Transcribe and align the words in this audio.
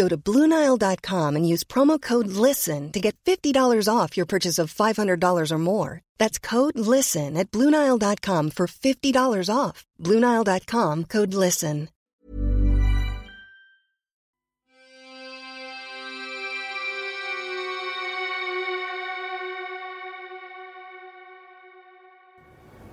Go 0.00 0.08
to 0.08 0.16
BlueNile.com 0.16 1.36
and 1.36 1.46
use 1.46 1.62
promo 1.62 2.00
code 2.00 2.28
LISTEN 2.28 2.90
to 2.92 3.00
get 3.00 3.16
$50 3.26 3.86
off 3.86 4.16
your 4.16 4.24
purchase 4.24 4.58
of 4.58 4.72
$500 4.72 5.52
or 5.52 5.58
more. 5.58 6.00
That's 6.16 6.38
code 6.38 6.78
LISTEN 6.78 7.36
at 7.36 7.50
BlueNile.com 7.50 8.52
for 8.52 8.66
$50 8.66 9.54
off. 9.54 9.84
BlueNile.com 10.00 11.04
code 11.04 11.34
LISTEN. 11.34 11.88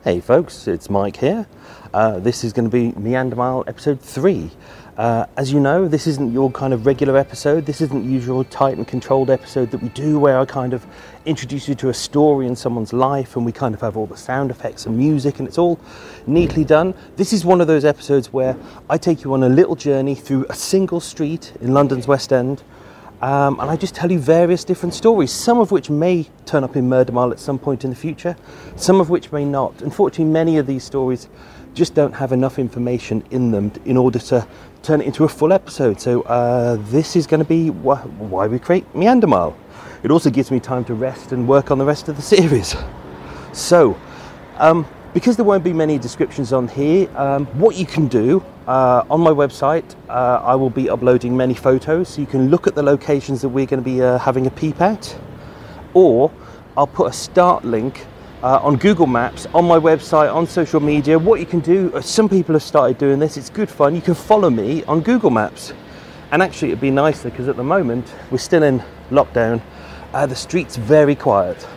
Hey 0.03 0.21
folks, 0.21 0.67
it's 0.67 0.89
Mike 0.89 1.17
here. 1.17 1.47
Uh, 1.93 2.19
this 2.19 2.43
is 2.45 2.53
going 2.53 2.69
to 2.69 2.71
be 2.71 2.97
Meander 2.97 3.35
Mile 3.35 3.65
episode 3.67 3.99
3. 3.99 4.51
Uh, 4.97 5.27
as 5.37 5.53
you 5.53 5.59
know, 5.59 5.87
this 5.87 6.07
isn't 6.07 6.33
your 6.33 6.49
kind 6.49 6.73
of 6.73 6.87
regular 6.87 7.17
episode. 7.17 7.67
This 7.67 7.81
isn't 7.81 8.03
the 8.03 8.11
usual 8.11 8.43
tight 8.43 8.77
and 8.77 8.87
controlled 8.87 9.29
episode 9.29 9.69
that 9.69 9.77
we 9.77 9.89
do 9.89 10.17
where 10.17 10.39
I 10.39 10.45
kind 10.45 10.73
of 10.73 10.87
introduce 11.27 11.67
you 11.67 11.75
to 11.75 11.89
a 11.89 11.93
story 11.93 12.47
in 12.47 12.55
someone's 12.55 12.93
life 12.93 13.35
and 13.35 13.45
we 13.45 13.51
kind 13.51 13.75
of 13.75 13.81
have 13.81 13.95
all 13.95 14.07
the 14.07 14.17
sound 14.17 14.49
effects 14.49 14.87
and 14.87 14.97
music 14.97 15.37
and 15.37 15.47
it's 15.47 15.59
all 15.59 15.79
neatly 16.25 16.65
done. 16.65 16.95
This 17.15 17.31
is 17.31 17.45
one 17.45 17.61
of 17.61 17.67
those 17.67 17.85
episodes 17.85 18.33
where 18.33 18.57
I 18.89 18.97
take 18.97 19.23
you 19.23 19.33
on 19.35 19.43
a 19.43 19.49
little 19.49 19.75
journey 19.75 20.15
through 20.15 20.47
a 20.49 20.55
single 20.55 20.99
street 20.99 21.53
in 21.61 21.75
London's 21.75 22.07
West 22.07 22.33
End 22.33 22.63
um, 23.21 23.59
and 23.59 23.69
I 23.69 23.75
just 23.75 23.95
tell 23.95 24.11
you 24.11 24.19
various 24.19 24.63
different 24.63 24.93
stories, 24.93 25.31
some 25.31 25.59
of 25.59 25.71
which 25.71 25.89
may 25.89 26.27
turn 26.45 26.63
up 26.63 26.75
in 26.75 26.87
Murder 26.87 27.11
Mile 27.11 27.31
at 27.31 27.39
some 27.39 27.57
point 27.57 27.83
in 27.83 27.89
the 27.89 27.95
future, 27.95 28.35
some 28.75 29.01
of 29.01 29.09
which 29.09 29.31
may 29.31 29.43
not. 29.43 29.81
Unfortunately, 29.81 30.31
many 30.31 30.57
of 30.57 30.67
these 30.67 30.83
stories 30.83 31.27
just 31.73 31.95
don't 31.95 32.13
have 32.13 32.31
enough 32.31 32.59
information 32.59 33.23
in 33.31 33.51
them 33.51 33.71
in 33.85 33.97
order 33.97 34.19
to 34.19 34.47
turn 34.83 35.01
it 35.01 35.07
into 35.07 35.23
a 35.23 35.27
full 35.27 35.51
episode. 35.53 35.99
So 35.99 36.21
uh, 36.23 36.77
this 36.79 37.15
is 37.15 37.27
going 37.27 37.39
to 37.39 37.45
be 37.47 37.69
wh- 37.69 38.05
why 38.19 38.47
we 38.47 38.59
create 38.59 38.85
Meander 38.95 39.27
Mile. 39.27 39.55
It 40.03 40.11
also 40.11 40.29
gives 40.29 40.51
me 40.51 40.59
time 40.59 40.85
to 40.85 40.93
rest 40.93 41.31
and 41.31 41.47
work 41.47 41.71
on 41.71 41.77
the 41.77 41.85
rest 41.85 42.07
of 42.07 42.15
the 42.15 42.21
series. 42.21 42.75
So, 43.53 43.97
um, 44.57 44.85
because 45.13 45.35
there 45.35 45.45
won't 45.45 45.63
be 45.63 45.73
many 45.73 45.97
descriptions 45.97 46.53
on 46.53 46.67
here, 46.67 47.09
um, 47.17 47.45
what 47.59 47.75
you 47.75 47.85
can 47.85 48.07
do 48.07 48.43
uh, 48.67 49.03
on 49.09 49.21
my 49.21 49.31
website, 49.31 49.95
uh, 50.09 50.41
I 50.43 50.53
will 50.55 50.69
be 50.69 50.89
uploading 50.89 51.35
many 51.35 51.55
photos 51.55 52.09
so 52.09 52.21
you 52.21 52.27
can 52.27 52.49
look 52.49 52.67
at 52.67 52.75
the 52.75 52.83
locations 52.83 53.41
that 53.41 53.49
we're 53.49 53.65
going 53.65 53.83
to 53.83 53.89
be 53.89 54.01
uh, 54.01 54.19
having 54.19 54.45
a 54.45 54.51
peep 54.51 54.79
at. 54.81 55.17
Or 55.93 56.31
I'll 56.75 56.85
put 56.85 57.09
a 57.09 57.13
start 57.13 57.65
link 57.65 58.05
uh, 58.43 58.59
on 58.61 58.77
Google 58.77 59.07
Maps, 59.07 59.47
on 59.53 59.65
my 59.65 59.77
website, 59.77 60.33
on 60.33 60.45
social 60.45 60.79
media. 60.79 61.17
What 61.17 61.39
you 61.39 61.45
can 61.45 61.59
do, 61.59 61.91
uh, 61.93 62.01
some 62.01 62.29
people 62.29 62.53
have 62.53 62.63
started 62.63 62.97
doing 62.97 63.19
this, 63.19 63.37
it's 63.37 63.49
good 63.49 63.69
fun. 63.69 63.95
You 63.95 64.01
can 64.01 64.15
follow 64.15 64.49
me 64.49 64.83
on 64.83 65.01
Google 65.01 65.29
Maps. 65.29 65.73
And 66.31 66.41
actually, 66.43 66.69
it'd 66.69 66.81
be 66.81 66.91
nicer 66.91 67.29
because 67.29 67.47
at 67.47 67.55
the 67.55 67.63
moment 67.63 68.13
we're 68.31 68.37
still 68.37 68.63
in 68.63 68.83
lockdown. 69.09 69.61
Uh, 70.13 70.25
the 70.25 70.35
street's 70.35 70.75
very 70.75 71.15
quiet, 71.15 71.67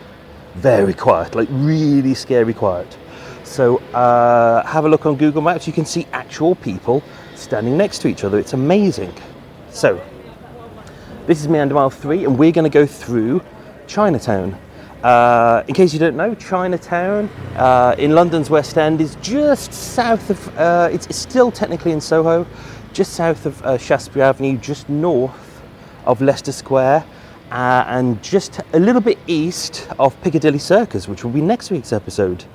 very 0.55 0.93
quiet, 0.93 1.35
like 1.35 1.47
really 1.51 2.13
scary 2.13 2.53
quiet. 2.53 2.97
So 3.43 3.77
uh, 3.93 4.65
have 4.65 4.85
a 4.85 4.89
look 4.89 5.05
on 5.05 5.15
Google 5.15 5.41
Maps. 5.41 5.67
You 5.67 5.73
can 5.73 5.85
see 5.85 6.05
actual 6.13 6.55
people 6.55 7.03
standing 7.35 7.77
next 7.77 7.99
to 7.99 8.07
each 8.07 8.23
other. 8.23 8.39
It's 8.39 8.53
amazing. 8.53 9.13
So 9.71 10.01
this 11.27 11.41
is 11.41 11.47
Meander 11.47 11.75
Mile 11.75 11.89
3 11.89 12.25
and 12.25 12.37
we're 12.37 12.51
going 12.51 12.69
to 12.69 12.73
go 12.73 12.85
through 12.85 13.41
Chinatown. 13.87 14.57
Uh, 15.03 15.63
in 15.67 15.73
case 15.73 15.93
you 15.93 15.99
don't 15.99 16.15
know, 16.15 16.35
Chinatown 16.35 17.27
uh, 17.55 17.95
in 17.97 18.13
London's 18.13 18.51
West 18.51 18.77
End 18.77 19.01
is 19.01 19.15
just 19.15 19.73
south 19.73 20.29
of, 20.29 20.57
uh, 20.59 20.89
it's, 20.91 21.07
it's, 21.07 21.17
still 21.17 21.51
technically 21.51 21.91
in 21.91 21.99
Soho, 21.99 22.45
just 22.93 23.13
south 23.13 23.47
of 23.47 23.59
uh, 23.63 23.79
Shaftesbury 23.79 24.21
Avenue, 24.21 24.57
just 24.57 24.89
north 24.89 25.63
of 26.05 26.21
Leicester 26.21 26.51
Square, 26.51 27.03
uh, 27.49 27.83
and 27.87 28.21
just 28.21 28.59
a 28.73 28.79
little 28.79 29.01
bit 29.01 29.17
east 29.25 29.87
of 29.97 30.19
Piccadilly 30.21 30.59
Circus, 30.59 31.07
which 31.07 31.23
will 31.23 31.31
be 31.31 31.41
next 31.41 31.71
week's 31.71 31.91
episode. 31.91 32.45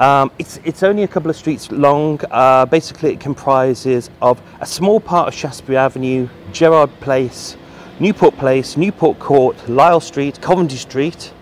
Um, 0.00 0.32
it's, 0.40 0.58
it's 0.64 0.82
only 0.82 1.04
a 1.04 1.08
couple 1.08 1.30
of 1.30 1.36
streets 1.36 1.70
long. 1.70 2.18
Uh, 2.32 2.66
basically, 2.66 3.12
it 3.12 3.20
comprises 3.20 4.10
of 4.20 4.40
a 4.60 4.66
small 4.66 4.98
part 4.98 5.28
of 5.28 5.34
Shaftesbury 5.34 5.76
Avenue, 5.76 6.28
Gerrard 6.52 6.90
Place, 7.00 7.56
Newport 8.00 8.36
Place, 8.38 8.76
Newport 8.76 9.20
Court, 9.20 9.56
Lisle 9.68 10.00
Street, 10.00 10.40
Coventry 10.40 10.78
Street, 10.78 11.32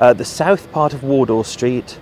uh, 0.00 0.12
the 0.12 0.24
south 0.24 0.70
part 0.72 0.94
of 0.94 1.04
Wardour 1.04 1.44
Street, 1.44 1.98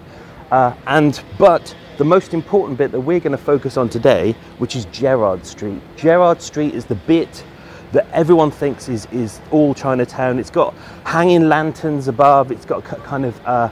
uh, 0.50 0.72
and 0.86 1.22
but 1.36 1.74
the 1.98 2.04
most 2.04 2.32
important 2.32 2.78
bit 2.78 2.92
that 2.92 3.00
we're 3.00 3.20
going 3.20 3.32
to 3.32 3.38
focus 3.38 3.76
on 3.76 3.88
today, 3.88 4.32
which 4.58 4.76
is 4.76 4.84
Gerrard 4.86 5.44
Street. 5.44 5.80
Gerrard 5.96 6.40
Street 6.40 6.74
is 6.74 6.84
the 6.84 6.94
bit 6.94 7.44
that 7.92 8.06
everyone 8.12 8.50
thinks 8.50 8.88
is, 8.88 9.06
is 9.10 9.40
all 9.50 9.74
Chinatown. 9.74 10.38
It's 10.38 10.50
got 10.50 10.74
hanging 11.04 11.48
lanterns 11.48 12.06
above, 12.06 12.52
it's 12.52 12.64
got 12.64 12.84
kind 12.84 13.24
of 13.24 13.46
uh, 13.46 13.68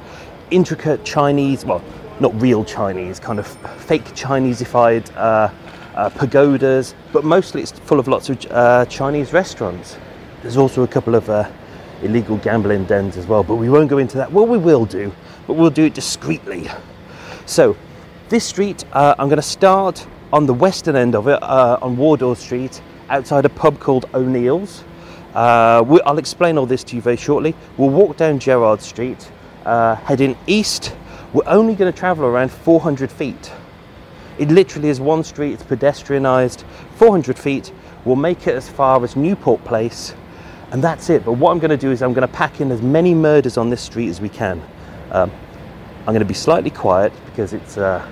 intricate 0.50 1.04
Chinese, 1.04 1.64
well, 1.64 1.82
not 2.18 2.38
real 2.40 2.64
Chinese, 2.64 3.20
kind 3.20 3.38
of 3.38 3.46
fake 3.80 4.04
Chinesefied 4.14 5.14
uh, 5.16 5.50
uh, 5.94 6.10
pagodas, 6.10 6.94
but 7.12 7.24
mostly 7.24 7.62
it's 7.62 7.72
full 7.72 8.00
of 8.00 8.08
lots 8.08 8.28
of 8.28 8.44
uh, 8.50 8.86
Chinese 8.86 9.32
restaurants. 9.32 9.98
There's 10.42 10.56
also 10.56 10.82
a 10.82 10.88
couple 10.88 11.14
of 11.14 11.28
uh, 11.30 11.48
illegal 12.02 12.36
gambling 12.38 12.84
dens 12.84 13.16
as 13.16 13.26
well, 13.26 13.42
but 13.42 13.56
we 13.56 13.68
won't 13.68 13.88
go 13.88 13.98
into 13.98 14.16
that. 14.16 14.30
Well, 14.32 14.46
we 14.46 14.58
will 14.58 14.84
do, 14.84 15.12
but 15.46 15.54
we'll 15.54 15.70
do 15.70 15.84
it 15.84 15.94
discreetly. 15.94 16.68
So, 17.46 17.76
this 18.28 18.44
street, 18.44 18.84
uh, 18.92 19.14
I'm 19.18 19.28
going 19.28 19.36
to 19.36 19.42
start 19.42 20.06
on 20.32 20.46
the 20.46 20.54
western 20.54 20.96
end 20.96 21.14
of 21.14 21.28
it, 21.28 21.42
uh, 21.42 21.78
on 21.80 21.96
Wardour 21.96 22.36
Street, 22.36 22.80
outside 23.08 23.44
a 23.44 23.48
pub 23.48 23.78
called 23.78 24.06
O'Neill's. 24.14 24.84
I'll 25.34 26.18
explain 26.18 26.58
all 26.58 26.66
this 26.66 26.82
to 26.84 26.96
you 26.96 27.02
very 27.02 27.16
shortly. 27.16 27.54
We'll 27.76 27.90
walk 27.90 28.16
down 28.16 28.38
Gerrard 28.38 28.80
Street, 28.80 29.30
heading 29.64 30.36
east 30.46 30.94
we're 31.36 31.42
only 31.48 31.74
going 31.74 31.92
to 31.92 31.98
travel 31.98 32.24
around 32.24 32.50
400 32.50 33.12
feet. 33.12 33.52
It 34.38 34.48
literally 34.48 34.88
is 34.88 35.00
one 35.00 35.22
street, 35.22 35.52
it's 35.52 35.62
pedestrianised, 35.62 36.64
400 36.94 37.38
feet. 37.38 37.72
We'll 38.06 38.16
make 38.16 38.46
it 38.46 38.54
as 38.54 38.70
far 38.70 39.04
as 39.04 39.16
Newport 39.16 39.62
Place, 39.64 40.14
and 40.72 40.82
that's 40.82 41.10
it. 41.10 41.24
But 41.24 41.32
what 41.32 41.52
I'm 41.52 41.58
going 41.58 41.70
to 41.70 41.76
do 41.76 41.90
is 41.90 42.02
I'm 42.02 42.12
going 42.12 42.26
to 42.26 42.34
pack 42.34 42.60
in 42.60 42.70
as 42.72 42.82
many 42.82 43.14
murders 43.14 43.56
on 43.56 43.70
this 43.70 43.80
street 43.80 44.08
as 44.08 44.20
we 44.20 44.28
can. 44.28 44.60
Um, 45.10 45.30
I'm 46.00 46.12
going 46.12 46.20
to 46.20 46.24
be 46.24 46.34
slightly 46.34 46.70
quiet 46.70 47.12
because 47.26 47.52
it's, 47.52 47.78
uh, 47.78 48.06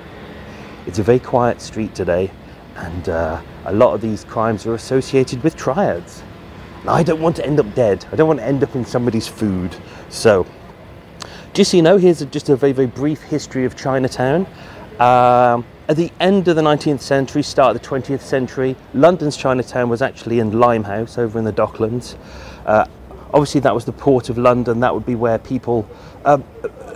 it's 0.87 0.99
a 0.99 1.03
very 1.03 1.19
quiet 1.19 1.61
street 1.61 1.95
today, 1.95 2.31
and 2.77 3.09
uh, 3.09 3.41
a 3.67 3.73
lot 3.73 3.95
of 3.95 4.01
these 4.01 4.25
crimes 4.25 4.67
are 4.67 4.75
associated 4.75 5.43
with 5.43 5.57
triads. 5.57 6.23
And 6.81 6.91
I 6.91 7.03
don't 7.03 7.21
want 7.21 7.37
to 7.37 7.47
end 7.47 7.61
up 7.61 7.75
dead. 7.75 8.05
I 8.13 8.17
don't 8.17 8.29
want 8.29 8.41
to 8.41 8.47
end 8.47 8.63
up 8.63 8.75
in 8.75 8.85
somebody's 8.85 9.27
food. 9.27 9.75
So 10.11 10.47
just 11.55 11.71
so 11.71 11.77
you 11.77 11.83
know, 11.85 11.97
here's 11.97 12.21
a, 12.21 12.27
just 12.27 12.49
a 12.49 12.57
very, 12.57 12.73
very 12.73 12.89
brief 12.89 13.23
history 13.23 13.65
of 13.65 13.77
Chinatown. 13.77 14.45
Um, 14.99 15.65
at 15.89 15.97
the 15.97 16.11
end 16.19 16.49
of 16.49 16.57
the 16.57 16.63
19th 16.63 17.01
century, 17.01 17.43
start 17.43 17.77
of 17.77 17.83
the 17.83 17.89
20th 17.89 18.23
century, 18.23 18.75
London's 18.93 19.37
Chinatown 19.37 19.89
was 19.89 20.03
actually 20.03 20.41
in 20.41 20.59
Limehouse 20.59 21.17
over 21.17 21.39
in 21.39 21.45
the 21.45 21.53
Docklands. 21.53 22.17
Uh, 22.65 22.87
obviously, 23.33 23.61
that 23.61 23.75
was 23.75 23.85
the 23.85 23.93
port 23.93 24.29
of 24.31 24.39
London. 24.39 24.81
That 24.81 24.95
would 24.95 25.07
be 25.07 25.15
where 25.15 25.39
people, 25.39 25.89
uh, 26.25 26.39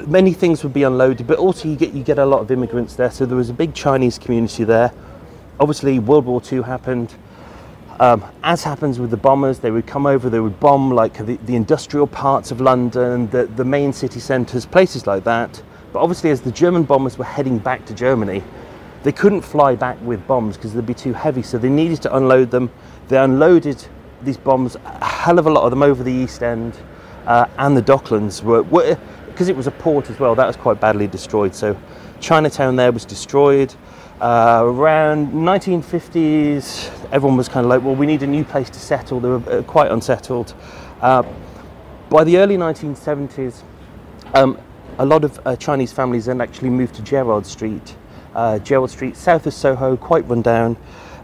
many 0.06 0.32
things 0.32 0.62
would 0.62 0.72
be 0.72 0.84
unloaded, 0.84 1.26
but 1.26 1.38
also 1.38 1.68
you 1.68 1.76
get 1.76 1.92
you 1.92 2.02
get 2.02 2.18
a 2.18 2.26
lot 2.26 2.40
of 2.40 2.50
immigrants 2.50 2.94
there. 2.96 3.10
So 3.10 3.26
there 3.26 3.36
was 3.36 3.50
a 3.50 3.54
big 3.54 3.74
Chinese 3.74 4.18
community 4.18 4.64
there. 4.64 4.92
Obviously, 5.60 5.98
World 5.98 6.26
War 6.26 6.40
II 6.50 6.62
happened. 6.62 7.14
Um, 8.00 8.24
as 8.44 8.62
happens 8.62 9.00
with 9.00 9.10
the 9.10 9.16
bombers, 9.16 9.58
they 9.58 9.72
would 9.72 9.88
come 9.88 10.06
over, 10.06 10.30
they 10.30 10.38
would 10.38 10.60
bomb 10.60 10.92
like 10.92 11.14
the, 11.14 11.34
the 11.46 11.56
industrial 11.56 12.06
parts 12.06 12.52
of 12.52 12.60
London, 12.60 13.28
the, 13.30 13.46
the 13.46 13.64
main 13.64 13.92
city 13.92 14.20
centres, 14.20 14.64
places 14.64 15.08
like 15.08 15.24
that. 15.24 15.60
But 15.92 16.00
obviously, 16.00 16.30
as 16.30 16.40
the 16.40 16.52
German 16.52 16.84
bombers 16.84 17.18
were 17.18 17.24
heading 17.24 17.58
back 17.58 17.84
to 17.86 17.94
Germany, 17.94 18.44
they 19.02 19.10
couldn't 19.10 19.42
fly 19.42 19.74
back 19.74 20.00
with 20.02 20.24
bombs 20.28 20.56
because 20.56 20.74
they'd 20.74 20.86
be 20.86 20.94
too 20.94 21.12
heavy, 21.12 21.42
so 21.42 21.58
they 21.58 21.68
needed 21.68 22.00
to 22.02 22.16
unload 22.16 22.52
them. 22.52 22.70
They 23.08 23.16
unloaded 23.16 23.84
these 24.22 24.36
bombs, 24.36 24.76
a 24.76 25.04
hell 25.04 25.38
of 25.38 25.46
a 25.46 25.50
lot 25.50 25.64
of 25.64 25.70
them 25.70 25.82
over 25.82 26.02
the 26.02 26.12
East 26.12 26.42
End, 26.42 26.76
uh, 27.26 27.46
and 27.58 27.76
the 27.76 27.82
Docklands 27.82 28.42
were, 28.42 28.62
because 29.26 29.48
it 29.48 29.56
was 29.56 29.66
a 29.66 29.70
port 29.70 30.10
as 30.10 30.18
well, 30.18 30.34
that 30.34 30.46
was 30.46 30.56
quite 30.56 30.80
badly 30.80 31.06
destroyed. 31.06 31.54
So 31.54 31.76
Chinatown 32.20 32.76
there 32.76 32.92
was 32.92 33.04
destroyed. 33.04 33.74
Uh, 34.20 34.62
around 34.64 35.32
1950s, 35.32 36.90
everyone 37.12 37.36
was 37.36 37.48
kind 37.48 37.64
of 37.64 37.70
like, 37.70 37.82
well, 37.82 37.94
we 37.94 38.06
need 38.06 38.22
a 38.22 38.26
new 38.26 38.44
place 38.44 38.68
to 38.68 38.80
settle. 38.80 39.20
They 39.20 39.28
were 39.28 39.58
uh, 39.58 39.62
quite 39.62 39.90
unsettled. 39.92 40.54
Uh, 41.00 41.22
by 42.10 42.24
the 42.24 42.38
early 42.38 42.56
1970s, 42.56 43.62
um, 44.34 44.58
a 44.98 45.06
lot 45.06 45.22
of 45.22 45.38
uh, 45.46 45.54
Chinese 45.54 45.92
families 45.92 46.24
then 46.24 46.40
actually 46.40 46.70
moved 46.70 46.96
to 46.96 47.02
Gerrard 47.02 47.46
Street. 47.46 47.94
Uh, 48.34 48.58
Gerrard 48.58 48.90
Street, 48.90 49.16
south 49.16 49.46
of 49.46 49.54
Soho, 49.54 49.96
quite 49.96 50.26
run 50.28 50.42
down. 50.42 50.76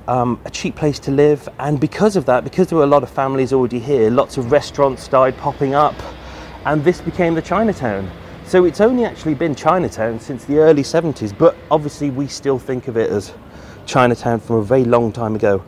Um, 0.07 0.39
a 0.45 0.51
cheap 0.51 0.77
place 0.77 0.99
to 1.01 1.11
live, 1.11 1.49
and 1.59 1.81
because 1.81 2.15
of 2.15 2.27
that, 2.27 2.45
because 2.45 2.69
there 2.69 2.77
were 2.77 2.85
a 2.85 2.87
lot 2.87 3.03
of 3.03 3.09
families 3.09 3.55
already 3.55 3.79
here, 3.79 4.11
lots 4.11 4.37
of 4.37 4.53
restaurants 4.53 5.03
started 5.03 5.35
popping 5.39 5.75
up, 5.75 5.95
and 6.67 6.85
this 6.85 7.01
became 7.01 7.35
the 7.35 7.41
Chinatown. 7.41 8.11
So 8.45 8.67
it's 8.67 8.83
only 8.83 9.07
actually 9.07 9.33
been 9.33 9.55
Chinatown 9.55 10.21
since 10.21 10.45
the 10.45 10.59
early 10.59 10.83
70s, 10.83 11.37
but 11.37 11.57
obviously 11.71 12.11
we 12.11 12.27
still 12.27 12.59
think 12.59 12.89
of 12.89 12.99
it 12.99 13.11
as 13.11 13.33
Chinatown 13.87 14.41
from 14.41 14.57
a 14.57 14.63
very 14.63 14.85
long 14.85 15.11
time 15.11 15.35
ago. 15.35 15.65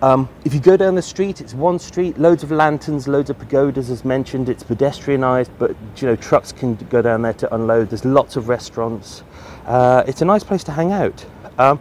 Um, 0.00 0.30
if 0.46 0.54
you 0.54 0.60
go 0.60 0.78
down 0.78 0.94
the 0.94 1.02
street, 1.02 1.42
it's 1.42 1.52
one 1.52 1.78
street, 1.78 2.16
loads 2.16 2.42
of 2.42 2.50
lanterns, 2.50 3.06
loads 3.06 3.28
of 3.28 3.38
pagodas, 3.38 3.90
as 3.90 4.02
mentioned. 4.02 4.48
It's 4.48 4.64
pedestrianised, 4.64 5.50
but 5.58 5.76
you 5.98 6.08
know 6.08 6.16
trucks 6.16 6.52
can 6.52 6.76
go 6.88 7.02
down 7.02 7.20
there 7.20 7.34
to 7.34 7.54
unload. 7.54 7.90
There's 7.90 8.06
lots 8.06 8.36
of 8.36 8.48
restaurants. 8.48 9.22
Uh, 9.66 10.02
it's 10.06 10.22
a 10.22 10.24
nice 10.24 10.42
place 10.42 10.64
to 10.64 10.72
hang 10.72 10.92
out. 10.92 11.22
Um, 11.58 11.78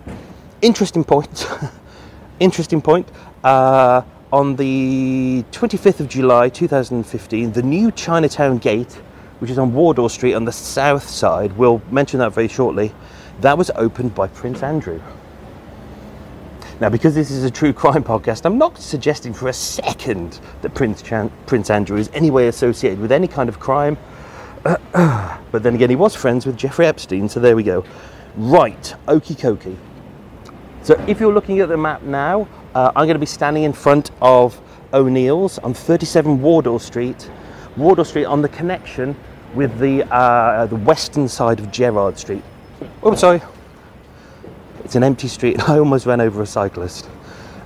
interesting 0.61 1.03
point. 1.03 1.47
interesting 2.39 2.81
point. 2.81 3.07
Uh, 3.44 4.01
on 4.31 4.56
the 4.56 5.44
25th 5.51 6.01
of 6.01 6.07
July 6.07 6.50
2015, 6.50 7.51
the 7.51 7.63
new 7.63 7.91
Chinatown 7.91 8.57
Gate 8.59 9.00
which 9.39 9.50
is 9.50 9.57
on 9.57 9.73
Wardour 9.73 10.09
Street 10.09 10.33
on 10.33 10.45
the 10.45 10.51
south 10.51 11.09
side. 11.09 11.53
We'll 11.53 11.81
mention 11.89 12.19
that 12.19 12.33
very 12.33 12.47
shortly. 12.47 12.94
That 13.41 13.57
was 13.57 13.71
opened 13.75 14.13
by 14.13 14.27
Prince 14.27 14.61
Andrew. 14.61 15.01
Now, 16.79 16.89
because 16.89 17.15
this 17.15 17.31
is 17.31 17.44
a 17.44 17.51
true 17.51 17.73
crime 17.81 18.03
podcast, 18.03 18.45
I'm 18.45 18.57
not 18.57 18.77
suggesting 18.77 19.33
for 19.33 19.47
a 19.47 19.53
second 19.53 20.39
that 20.61 20.73
Prince, 20.73 21.01
Chan- 21.01 21.31
Prince 21.45 21.69
Andrew 21.69 21.97
is 21.97 22.09
any 22.13 22.31
way 22.31 22.47
associated 22.47 23.00
with 23.00 23.11
any 23.11 23.27
kind 23.27 23.50
of 23.50 23.59
crime. 23.59 23.97
but 24.63 25.63
then 25.63 25.75
again, 25.75 25.89
he 25.89 25.95
was 25.95 26.15
friends 26.15 26.45
with 26.45 26.57
Jeffrey 26.57 26.85
Epstein, 26.85 27.29
so 27.29 27.39
there 27.39 27.56
we 27.56 27.63
go. 27.63 27.85
Right, 28.35 28.94
okie 29.07 29.35
dokie. 29.35 29.77
So 30.81 30.96
if 31.08 31.20
you're 31.20 31.34
looking 31.34 31.60
at 31.60 31.70
the 31.70 31.78
map 31.78 32.02
now, 32.04 32.48
uh, 32.74 32.92
I'm 32.96 33.06
going 33.06 33.16
to 33.16 33.20
be 33.20 33.26
standing 33.26 33.64
in 33.64 33.74
front 33.74 34.12
of 34.22 34.60
O'Neill's 34.94 35.60
on 35.60 35.74
37 35.74 36.42
Wardour 36.42 36.80
Street. 36.80 37.30
Wardour 37.78 38.06
Street 38.06 38.26
on 38.26 38.42
the 38.42 38.50
connection 38.50 39.16
with 39.54 39.78
the, 39.80 40.04
uh, 40.14 40.66
the 40.68 40.76
western 40.76 41.28
side 41.28 41.60
of 41.60 41.72
Gerrard 41.72 42.18
Street. 42.18 42.44
Oh, 43.04 43.14
sorry. 43.16 43.42
It's 44.84 44.96
an 44.96 45.04
empty 45.04 45.28
street. 45.28 45.60
I 45.70 45.78
almost 45.78 46.06
ran 46.06 46.22
over 46.22 46.42
a 46.42 46.46
cyclist. 46.46 47.10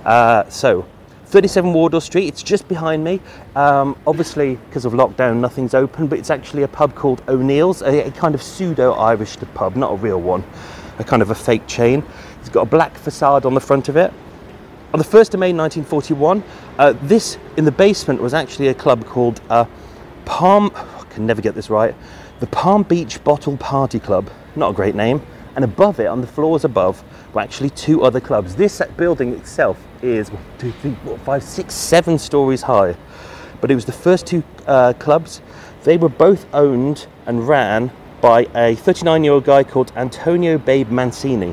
Uh, 0.04 0.48
so, 0.48 0.86
37 1.26 1.72
Wardour 1.72 2.00
Street, 2.00 2.26
it's 2.28 2.42
just 2.42 2.68
behind 2.68 3.02
me. 3.02 3.20
Um, 3.56 3.96
obviously, 4.06 4.56
because 4.68 4.84
of 4.84 4.92
lockdown, 4.92 5.38
nothing's 5.38 5.74
open, 5.74 6.06
but 6.06 6.18
it's 6.18 6.30
actually 6.30 6.64
a 6.64 6.68
pub 6.68 6.94
called 6.94 7.22
O'Neill's, 7.28 7.80
a, 7.82 8.08
a 8.08 8.10
kind 8.10 8.34
of 8.34 8.42
pseudo 8.42 8.92
Irish 8.92 9.36
pub, 9.54 9.76
not 9.76 9.92
a 9.92 9.96
real 9.96 10.20
one, 10.20 10.44
a 10.98 11.04
kind 11.04 11.22
of 11.22 11.30
a 11.30 11.34
fake 11.34 11.66
chain. 11.66 12.04
Got 12.54 12.68
a 12.68 12.70
black 12.70 12.96
facade 12.96 13.46
on 13.46 13.54
the 13.54 13.60
front 13.60 13.88
of 13.88 13.96
it. 13.96 14.12
On 14.92 14.98
the 15.00 15.04
1st 15.04 15.34
of 15.34 15.40
May 15.40 15.52
1941, 15.52 16.44
uh, 16.78 16.94
this 17.02 17.36
in 17.56 17.64
the 17.64 17.72
basement 17.72 18.22
was 18.22 18.32
actually 18.32 18.68
a 18.68 18.74
club 18.74 19.04
called 19.06 19.40
uh, 19.50 19.64
Palm, 20.24 20.70
I 20.76 21.04
can 21.10 21.26
never 21.26 21.42
get 21.42 21.56
this 21.56 21.68
right, 21.68 21.96
the 22.38 22.46
Palm 22.46 22.84
Beach 22.84 23.24
Bottle 23.24 23.56
Party 23.56 23.98
Club. 23.98 24.30
Not 24.54 24.70
a 24.70 24.72
great 24.72 24.94
name. 24.94 25.20
And 25.56 25.64
above 25.64 25.98
it, 25.98 26.06
on 26.06 26.20
the 26.20 26.28
floors 26.28 26.64
above, 26.64 27.02
were 27.34 27.40
actually 27.40 27.70
two 27.70 28.04
other 28.04 28.20
clubs. 28.20 28.54
This 28.54 28.80
building 28.96 29.32
itself 29.32 29.84
is 30.00 30.30
one, 30.30 30.44
two, 30.58 30.70
three, 30.80 30.96
four, 31.04 31.18
five, 31.18 31.42
six, 31.42 31.74
seven 31.74 32.20
stories 32.20 32.62
high. 32.62 32.94
But 33.60 33.72
it 33.72 33.74
was 33.74 33.84
the 33.84 33.90
first 33.90 34.28
two 34.28 34.44
uh, 34.68 34.92
clubs. 34.92 35.42
They 35.82 35.96
were 35.96 36.08
both 36.08 36.46
owned 36.54 37.08
and 37.26 37.48
ran 37.48 37.90
by 38.20 38.46
a 38.54 38.76
39 38.76 39.24
year 39.24 39.32
old 39.32 39.44
guy 39.44 39.64
called 39.64 39.90
Antonio 39.96 40.56
Babe 40.56 40.90
Mancini. 40.90 41.52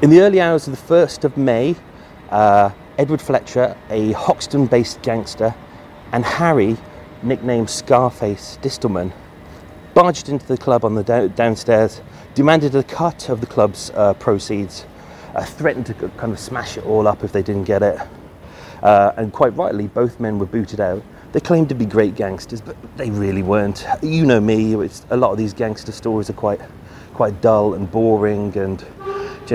In 0.00 0.10
the 0.10 0.20
early 0.20 0.40
hours 0.40 0.68
of 0.68 0.76
the 0.76 0.94
1st 0.94 1.24
of 1.24 1.36
May, 1.36 1.74
uh, 2.30 2.70
Edward 2.98 3.20
Fletcher, 3.20 3.76
a 3.90 4.12
Hoxton 4.12 4.66
based 4.66 5.02
gangster, 5.02 5.52
and 6.12 6.24
Harry, 6.24 6.76
nicknamed 7.24 7.68
Scarface 7.68 8.60
Distleman, 8.62 9.12
barged 9.94 10.28
into 10.28 10.46
the 10.46 10.56
club 10.56 10.84
on 10.84 10.94
the 10.94 11.32
downstairs, 11.34 12.00
demanded 12.36 12.76
a 12.76 12.84
cut 12.84 13.28
of 13.28 13.40
the 13.40 13.46
club's 13.48 13.90
uh, 13.96 14.14
proceeds, 14.14 14.86
uh, 15.34 15.44
threatened 15.44 15.86
to 15.86 15.94
kind 15.94 16.32
of 16.32 16.38
smash 16.38 16.78
it 16.78 16.86
all 16.86 17.08
up 17.08 17.24
if 17.24 17.32
they 17.32 17.42
didn't 17.42 17.64
get 17.64 17.82
it. 17.82 17.98
Uh, 18.84 19.10
and 19.16 19.32
quite 19.32 19.56
rightly, 19.56 19.88
both 19.88 20.20
men 20.20 20.38
were 20.38 20.46
booted 20.46 20.78
out. 20.78 21.02
They 21.32 21.40
claimed 21.40 21.70
to 21.70 21.74
be 21.74 21.86
great 21.86 22.14
gangsters, 22.14 22.60
but 22.60 22.76
they 22.96 23.10
really 23.10 23.42
weren't. 23.42 23.84
You 24.00 24.26
know 24.26 24.40
me, 24.40 24.74
a 24.74 25.16
lot 25.16 25.32
of 25.32 25.38
these 25.38 25.52
gangster 25.52 25.90
stories 25.90 26.30
are 26.30 26.34
quite, 26.34 26.60
quite 27.14 27.40
dull 27.40 27.74
and 27.74 27.90
boring, 27.90 28.56
and 28.56 28.86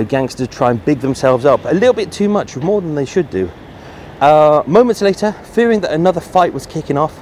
gangsters 0.01 0.47
try 0.47 0.71
and 0.71 0.83
big 0.85 0.99
themselves 0.99 1.45
up 1.45 1.63
a 1.65 1.73
little 1.73 1.93
bit 1.93 2.11
too 2.11 2.29
much, 2.29 2.57
more 2.57 2.81
than 2.81 2.95
they 2.95 3.05
should 3.05 3.29
do. 3.29 3.49
Uh, 4.19 4.63
moments 4.65 5.01
later, 5.01 5.33
fearing 5.53 5.81
that 5.81 5.91
another 5.91 6.21
fight 6.21 6.53
was 6.53 6.65
kicking 6.65 6.97
off, 6.97 7.19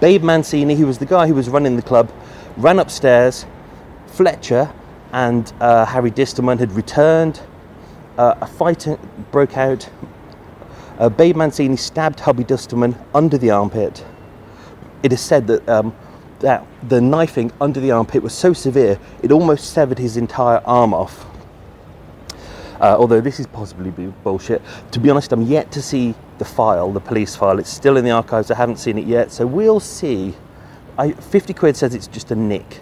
Babe 0.00 0.22
Mancini, 0.22 0.74
who 0.74 0.86
was 0.86 0.98
the 0.98 1.06
guy 1.06 1.26
who 1.26 1.34
was 1.34 1.48
running 1.48 1.76
the 1.76 1.82
club, 1.82 2.12
ran 2.56 2.78
upstairs. 2.78 3.46
Fletcher 4.06 4.70
and 5.12 5.52
uh, 5.60 5.86
Harry 5.86 6.10
Distleman 6.10 6.58
had 6.58 6.70
returned. 6.72 7.40
Uh, 8.18 8.34
a 8.40 8.46
fight 8.46 8.86
broke 9.32 9.56
out. 9.56 9.88
Uh, 10.98 11.08
Babe 11.08 11.36
Mancini 11.36 11.76
stabbed 11.76 12.20
Hubby 12.20 12.44
Distleman 12.44 12.96
under 13.14 13.38
the 13.38 13.50
armpit. 13.50 14.04
It 15.02 15.12
is 15.12 15.20
said 15.20 15.46
that, 15.48 15.68
um, 15.68 15.94
that 16.40 16.66
the 16.88 17.00
knifing 17.00 17.50
under 17.60 17.80
the 17.80 17.90
armpit 17.90 18.22
was 18.22 18.34
so 18.34 18.52
severe 18.52 18.98
it 19.22 19.32
almost 19.32 19.72
severed 19.72 19.98
his 19.98 20.16
entire 20.16 20.60
arm 20.64 20.94
off. 20.94 21.26
Uh, 22.80 22.96
although 22.98 23.20
this 23.20 23.38
is 23.38 23.46
possibly 23.46 23.90
bullshit. 24.24 24.60
To 24.92 24.98
be 24.98 25.10
honest, 25.10 25.32
I'm 25.32 25.42
yet 25.42 25.70
to 25.72 25.82
see 25.82 26.14
the 26.38 26.44
file, 26.44 26.92
the 26.92 27.00
police 27.00 27.36
file. 27.36 27.58
It's 27.58 27.70
still 27.70 27.96
in 27.96 28.04
the 28.04 28.10
archives. 28.10 28.50
I 28.50 28.56
haven't 28.56 28.78
seen 28.78 28.98
it 28.98 29.06
yet, 29.06 29.30
so 29.30 29.46
we'll 29.46 29.80
see. 29.80 30.34
I, 30.98 31.12
50 31.12 31.54
quid 31.54 31.76
says 31.76 31.94
it's 31.94 32.06
just 32.06 32.30
a 32.30 32.34
nick. 32.36 32.80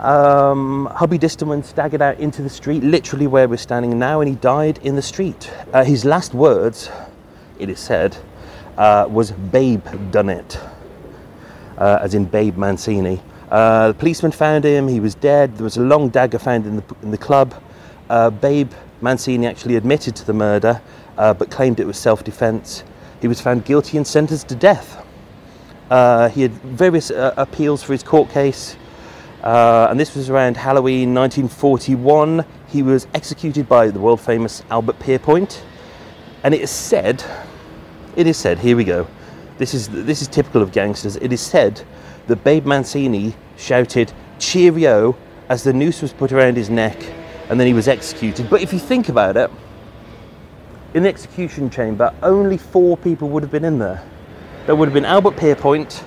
Um, 0.00 0.86
Hubby 0.86 1.18
Distleman 1.18 1.64
staggered 1.64 2.02
out 2.02 2.18
into 2.18 2.42
the 2.42 2.50
street, 2.50 2.82
literally 2.82 3.28
where 3.28 3.48
we're 3.48 3.56
standing 3.56 3.98
now, 3.98 4.20
and 4.20 4.28
he 4.28 4.34
died 4.34 4.78
in 4.82 4.96
the 4.96 5.02
street. 5.02 5.48
Uh, 5.72 5.84
his 5.84 6.04
last 6.04 6.34
words, 6.34 6.90
it 7.60 7.68
is 7.68 7.78
said, 7.78 8.16
uh, 8.78 9.06
was 9.08 9.30
"Babe 9.30 9.84
done 10.10 10.28
it," 10.28 10.58
uh, 11.78 12.00
as 12.02 12.14
in 12.14 12.24
Babe 12.24 12.56
Mancini. 12.56 13.20
Uh, 13.48 13.88
the 13.88 13.94
policeman 13.94 14.32
found 14.32 14.64
him. 14.64 14.88
He 14.88 14.98
was 14.98 15.14
dead. 15.14 15.56
There 15.56 15.64
was 15.64 15.76
a 15.76 15.82
long 15.82 16.08
dagger 16.08 16.38
found 16.40 16.66
in 16.66 16.76
the 16.76 16.84
in 17.02 17.12
the 17.12 17.18
club. 17.18 17.54
Uh, 18.10 18.30
Babe 18.30 18.72
Mancini 19.02 19.46
actually 19.46 19.76
admitted 19.76 20.14
to 20.16 20.24
the 20.24 20.32
murder, 20.32 20.80
uh, 21.18 21.34
but 21.34 21.50
claimed 21.50 21.80
it 21.80 21.86
was 21.86 21.98
self 21.98 22.22
defense. 22.22 22.84
He 23.20 23.28
was 23.28 23.40
found 23.40 23.64
guilty 23.64 23.96
and 23.96 24.06
sentenced 24.06 24.48
to 24.48 24.54
death. 24.54 25.04
Uh, 25.90 26.28
he 26.28 26.42
had 26.42 26.52
various 26.52 27.10
uh, 27.10 27.34
appeals 27.36 27.82
for 27.82 27.92
his 27.92 28.02
court 28.02 28.30
case, 28.30 28.76
uh, 29.42 29.88
and 29.90 29.98
this 29.98 30.14
was 30.14 30.30
around 30.30 30.56
Halloween 30.56 31.12
1941. 31.14 32.44
He 32.68 32.82
was 32.82 33.06
executed 33.12 33.68
by 33.68 33.88
the 33.88 34.00
world 34.00 34.20
famous 34.20 34.62
Albert 34.70 34.98
Pierrepoint, 35.00 35.62
and 36.44 36.54
it 36.54 36.60
is 36.60 36.70
said, 36.70 37.24
it 38.16 38.26
is 38.26 38.36
said, 38.36 38.58
here 38.58 38.76
we 38.76 38.84
go. 38.84 39.06
This 39.58 39.74
is, 39.74 39.88
this 39.88 40.22
is 40.22 40.28
typical 40.28 40.62
of 40.62 40.72
gangsters. 40.72 41.16
It 41.16 41.32
is 41.32 41.40
said 41.40 41.82
that 42.28 42.42
Babe 42.44 42.64
Mancini 42.64 43.34
shouted, 43.56 44.12
Cheerio, 44.38 45.16
as 45.48 45.62
the 45.64 45.72
noose 45.72 46.02
was 46.02 46.12
put 46.12 46.32
around 46.32 46.56
his 46.56 46.70
neck 46.70 46.98
and 47.52 47.60
then 47.60 47.66
he 47.66 47.74
was 47.74 47.86
executed. 47.86 48.48
But 48.48 48.62
if 48.62 48.72
you 48.72 48.78
think 48.78 49.10
about 49.10 49.36
it, 49.36 49.50
in 50.94 51.02
the 51.02 51.10
execution 51.10 51.68
chamber, 51.68 52.10
only 52.22 52.56
four 52.56 52.96
people 52.96 53.28
would 53.28 53.42
have 53.42 53.52
been 53.52 53.66
in 53.66 53.78
there. 53.78 54.02
There 54.64 54.74
would 54.74 54.88
have 54.88 54.94
been 54.94 55.04
Albert 55.04 55.36
Pierrepoint, 55.36 56.02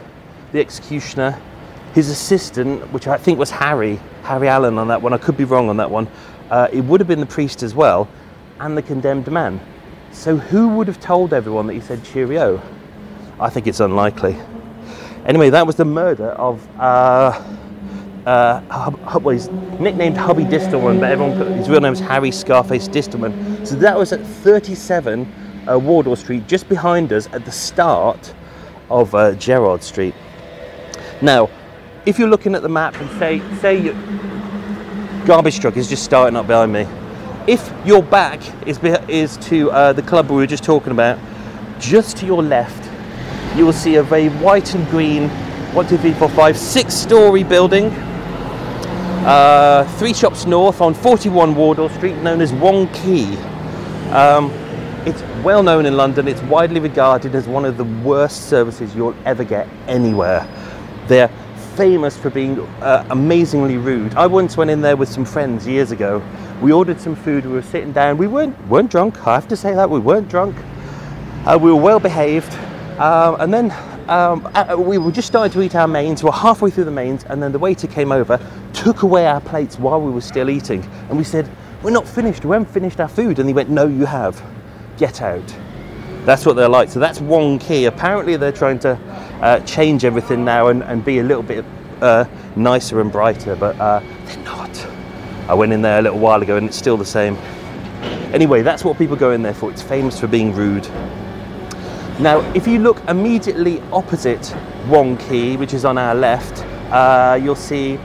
the 0.53 0.59
executioner, 0.59 1.39
his 1.93 2.09
assistant, 2.09 2.91
which 2.91 3.07
I 3.07 3.17
think 3.17 3.37
was 3.37 3.51
Harry, 3.51 3.99
Harry 4.23 4.47
Allen 4.47 4.79
on 4.79 4.87
that 4.87 5.03
one. 5.03 5.13
I 5.13 5.19
could 5.19 5.37
be 5.37 5.43
wrong 5.43 5.69
on 5.69 5.77
that 5.77 5.91
one. 5.91 6.07
Uh, 6.49 6.67
it 6.73 6.81
would 6.81 6.99
have 6.99 7.07
been 7.07 7.19
the 7.19 7.27
priest 7.27 7.61
as 7.61 7.75
well, 7.75 8.07
and 8.59 8.75
the 8.75 8.81
condemned 8.81 9.31
man. 9.31 9.61
So 10.11 10.37
who 10.37 10.69
would 10.69 10.87
have 10.87 10.99
told 10.99 11.31
everyone 11.31 11.67
that 11.67 11.73
he 11.73 11.81
said 11.81 12.03
cheerio? 12.03 12.59
I 13.39 13.51
think 13.51 13.67
it's 13.67 13.81
unlikely. 13.81 14.35
Anyway, 15.27 15.51
that 15.51 15.67
was 15.67 15.75
the 15.75 15.85
murder 15.85 16.29
of 16.29 16.67
uh, 16.79 17.39
uh, 18.25 18.59
Hub, 18.69 19.23
well, 19.23 19.33
he's 19.33 19.49
nicknamed 19.79 20.17
Hubby 20.17 20.43
Distleman, 20.43 20.99
but 20.99 21.11
everyone 21.11 21.37
put, 21.37 21.47
his 21.47 21.69
real 21.69 21.81
name 21.81 21.93
is 21.93 21.99
Harry 21.99 22.31
Scarface 22.31 22.87
Distleman. 22.87 23.65
So 23.65 23.75
that 23.75 23.97
was 23.97 24.11
at 24.13 24.21
37 24.25 25.31
uh, 25.67 25.79
Wardour 25.79 26.15
Street, 26.17 26.47
just 26.47 26.67
behind 26.67 27.13
us 27.13 27.27
at 27.33 27.45
the 27.45 27.51
start 27.51 28.33
of 28.89 29.13
uh, 29.13 29.33
Gerrard 29.35 29.83
Street. 29.83 30.15
Now, 31.21 31.49
if 32.05 32.19
you're 32.19 32.29
looking 32.29 32.55
at 32.55 32.61
the 32.61 32.69
map 32.69 32.95
and 32.95 33.09
say, 33.19 33.41
say 33.59 33.77
your 33.79 33.93
garbage 35.25 35.59
truck 35.59 35.77
is 35.77 35.89
just 35.89 36.03
starting 36.03 36.35
up 36.35 36.47
behind 36.47 36.73
me, 36.73 36.87
if 37.47 37.71
your 37.85 38.01
back 38.01 38.41
is, 38.67 38.79
is 39.07 39.37
to 39.37 39.71
uh, 39.71 39.93
the 39.93 40.01
club 40.01 40.29
we 40.29 40.37
were 40.37 40.47
just 40.47 40.63
talking 40.63 40.91
about, 40.91 41.19
just 41.79 42.17
to 42.17 42.25
your 42.25 42.41
left, 42.41 42.91
you 43.55 43.65
will 43.65 43.73
see 43.73 43.95
a 43.95 44.03
very 44.03 44.29
white 44.29 44.73
and 44.73 44.87
green 44.89 45.29
one, 45.75 45.85
two, 45.85 45.97
three, 45.97 46.13
four, 46.13 46.29
five, 46.29 46.57
six 46.57 46.93
story 46.93 47.43
building. 47.43 47.93
Uh, 49.25 49.83
three 49.97 50.13
shops 50.13 50.45
north 50.45 50.81
on 50.81 50.93
41 50.93 51.55
Wardour 51.55 51.89
Street, 51.89 52.15
known 52.17 52.41
as 52.41 52.53
Wong 52.53 52.87
Kee. 52.93 53.35
Um, 54.11 54.51
it's 55.07 55.23
well 55.43 55.63
known 55.63 55.87
in 55.87 55.97
London, 55.97 56.27
it's 56.27 56.43
widely 56.43 56.79
regarded 56.79 57.33
as 57.33 57.47
one 57.47 57.65
of 57.65 57.75
the 57.75 57.85
worst 58.03 58.49
services 58.49 58.95
you'll 58.95 59.15
ever 59.25 59.43
get 59.43 59.67
anywhere. 59.87 60.47
They're 61.07 61.31
famous 61.75 62.15
for 62.15 62.29
being 62.29 62.59
uh, 62.83 63.03
amazingly 63.09 63.77
rude. 63.77 64.13
I 64.13 64.27
once 64.27 64.57
went 64.57 64.69
in 64.69 64.81
there 64.81 64.95
with 64.95 65.09
some 65.09 65.25
friends 65.25 65.65
years 65.65 65.89
ago. 65.89 66.21
We 66.61 66.71
ordered 66.71 67.01
some 67.01 67.15
food, 67.15 67.47
we 67.47 67.53
were 67.53 67.63
sitting 67.63 67.93
down, 67.93 68.19
we 68.19 68.27
weren't, 68.27 68.55
weren't 68.67 68.91
drunk, 68.91 69.25
I 69.25 69.33
have 69.33 69.47
to 69.47 69.57
say 69.57 69.73
that, 69.73 69.89
we 69.89 69.99
weren't 69.99 70.29
drunk. 70.29 70.55
Uh, 71.47 71.57
we 71.59 71.71
were 71.71 71.81
well 71.81 71.99
behaved. 71.99 72.53
Um, 72.99 73.41
and 73.41 73.51
then 73.51 73.73
um, 74.07 74.49
uh, 74.53 74.75
we 74.77 74.97
were 74.97 75.11
just 75.11 75.27
starting 75.27 75.51
to 75.53 75.61
eat 75.61 75.75
our 75.75 75.87
mains, 75.87 76.23
we 76.23 76.27
were 76.27 76.33
halfway 76.35 76.69
through 76.69 76.85
the 76.85 76.91
mains, 76.91 77.23
and 77.25 77.41
then 77.41 77.51
the 77.51 77.59
waiter 77.59 77.87
came 77.87 78.11
over, 78.11 78.39
took 78.73 79.03
away 79.03 79.27
our 79.27 79.41
plates 79.41 79.79
while 79.79 80.01
we 80.01 80.11
were 80.11 80.21
still 80.21 80.49
eating. 80.49 80.83
And 81.09 81.17
we 81.17 81.23
said, 81.23 81.49
We're 81.81 81.91
not 81.91 82.07
finished, 82.07 82.45
we 82.45 82.53
haven't 82.53 82.71
finished 82.71 82.99
our 82.99 83.07
food. 83.07 83.39
And 83.39 83.47
he 83.47 83.53
went, 83.53 83.69
No, 83.69 83.87
you 83.87 84.05
have. 84.05 84.41
Get 84.97 85.21
out. 85.21 85.55
That's 86.25 86.45
what 86.45 86.55
they're 86.55 86.69
like. 86.69 86.89
So 86.89 86.99
that's 86.99 87.21
Wong 87.21 87.59
Kee. 87.59 87.85
Apparently, 87.85 88.35
they're 88.35 88.51
trying 88.51 88.79
to 88.79 88.99
uh, 89.41 89.59
change 89.61 90.05
everything 90.05 90.43
now 90.43 90.67
and, 90.67 90.83
and, 90.83 91.05
be 91.05 91.19
a 91.19 91.23
little 91.23 91.43
bit 91.43 91.63
uh, 92.01 92.25
nicer 92.55 93.01
and 93.01 93.11
brighter, 93.11 93.55
but 93.55 93.79
uh, 93.79 93.99
they're 94.25 94.43
not. 94.43 94.87
I 95.47 95.53
went 95.53 95.71
in 95.73 95.81
there 95.81 95.99
a 95.99 96.01
little 96.01 96.19
while 96.19 96.41
ago 96.41 96.57
and 96.57 96.67
it's 96.67 96.77
still 96.77 96.97
the 96.97 97.05
same. 97.05 97.35
Anyway, 98.33 98.63
that's 98.63 98.83
what 98.83 98.97
people 98.97 99.15
go 99.15 99.31
in 99.31 99.43
there 99.43 99.53
for. 99.53 99.69
It's 99.69 99.83
famous 99.83 100.19
for 100.19 100.27
being 100.27 100.53
rude. 100.53 100.87
Now, 102.19 102.39
if 102.53 102.65
you 102.65 102.79
look 102.79 103.03
immediately 103.09 103.81
opposite 103.91 104.55
Wong 104.87 105.17
Kee, 105.17 105.57
which 105.57 105.73
is 105.73 105.83
on 105.83 105.97
our 105.97 106.15
left, 106.15 106.63
uh, 106.89 107.37
you'll 107.41 107.55
see 107.55 107.97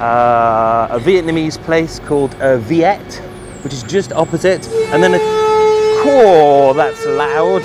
uh, 0.00 0.88
a 0.90 0.98
Vietnamese 0.98 1.62
place 1.62 1.98
called 2.00 2.34
uh, 2.36 2.56
Viet, 2.56 3.16
which 3.62 3.74
is 3.74 3.82
just 3.82 4.12
opposite, 4.12 4.66
and 4.92 5.02
then 5.02 5.12
a 5.12 6.02
core 6.02 6.72
that's 6.72 7.04
loud. 7.04 7.62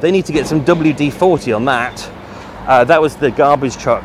They 0.00 0.12
need 0.12 0.26
to 0.26 0.32
get 0.32 0.46
some 0.46 0.64
WD 0.64 1.12
40 1.12 1.52
on 1.52 1.64
that. 1.64 2.08
Uh, 2.68 2.84
that 2.84 3.02
was 3.02 3.16
the 3.16 3.32
garbage 3.32 3.76
truck. 3.76 4.04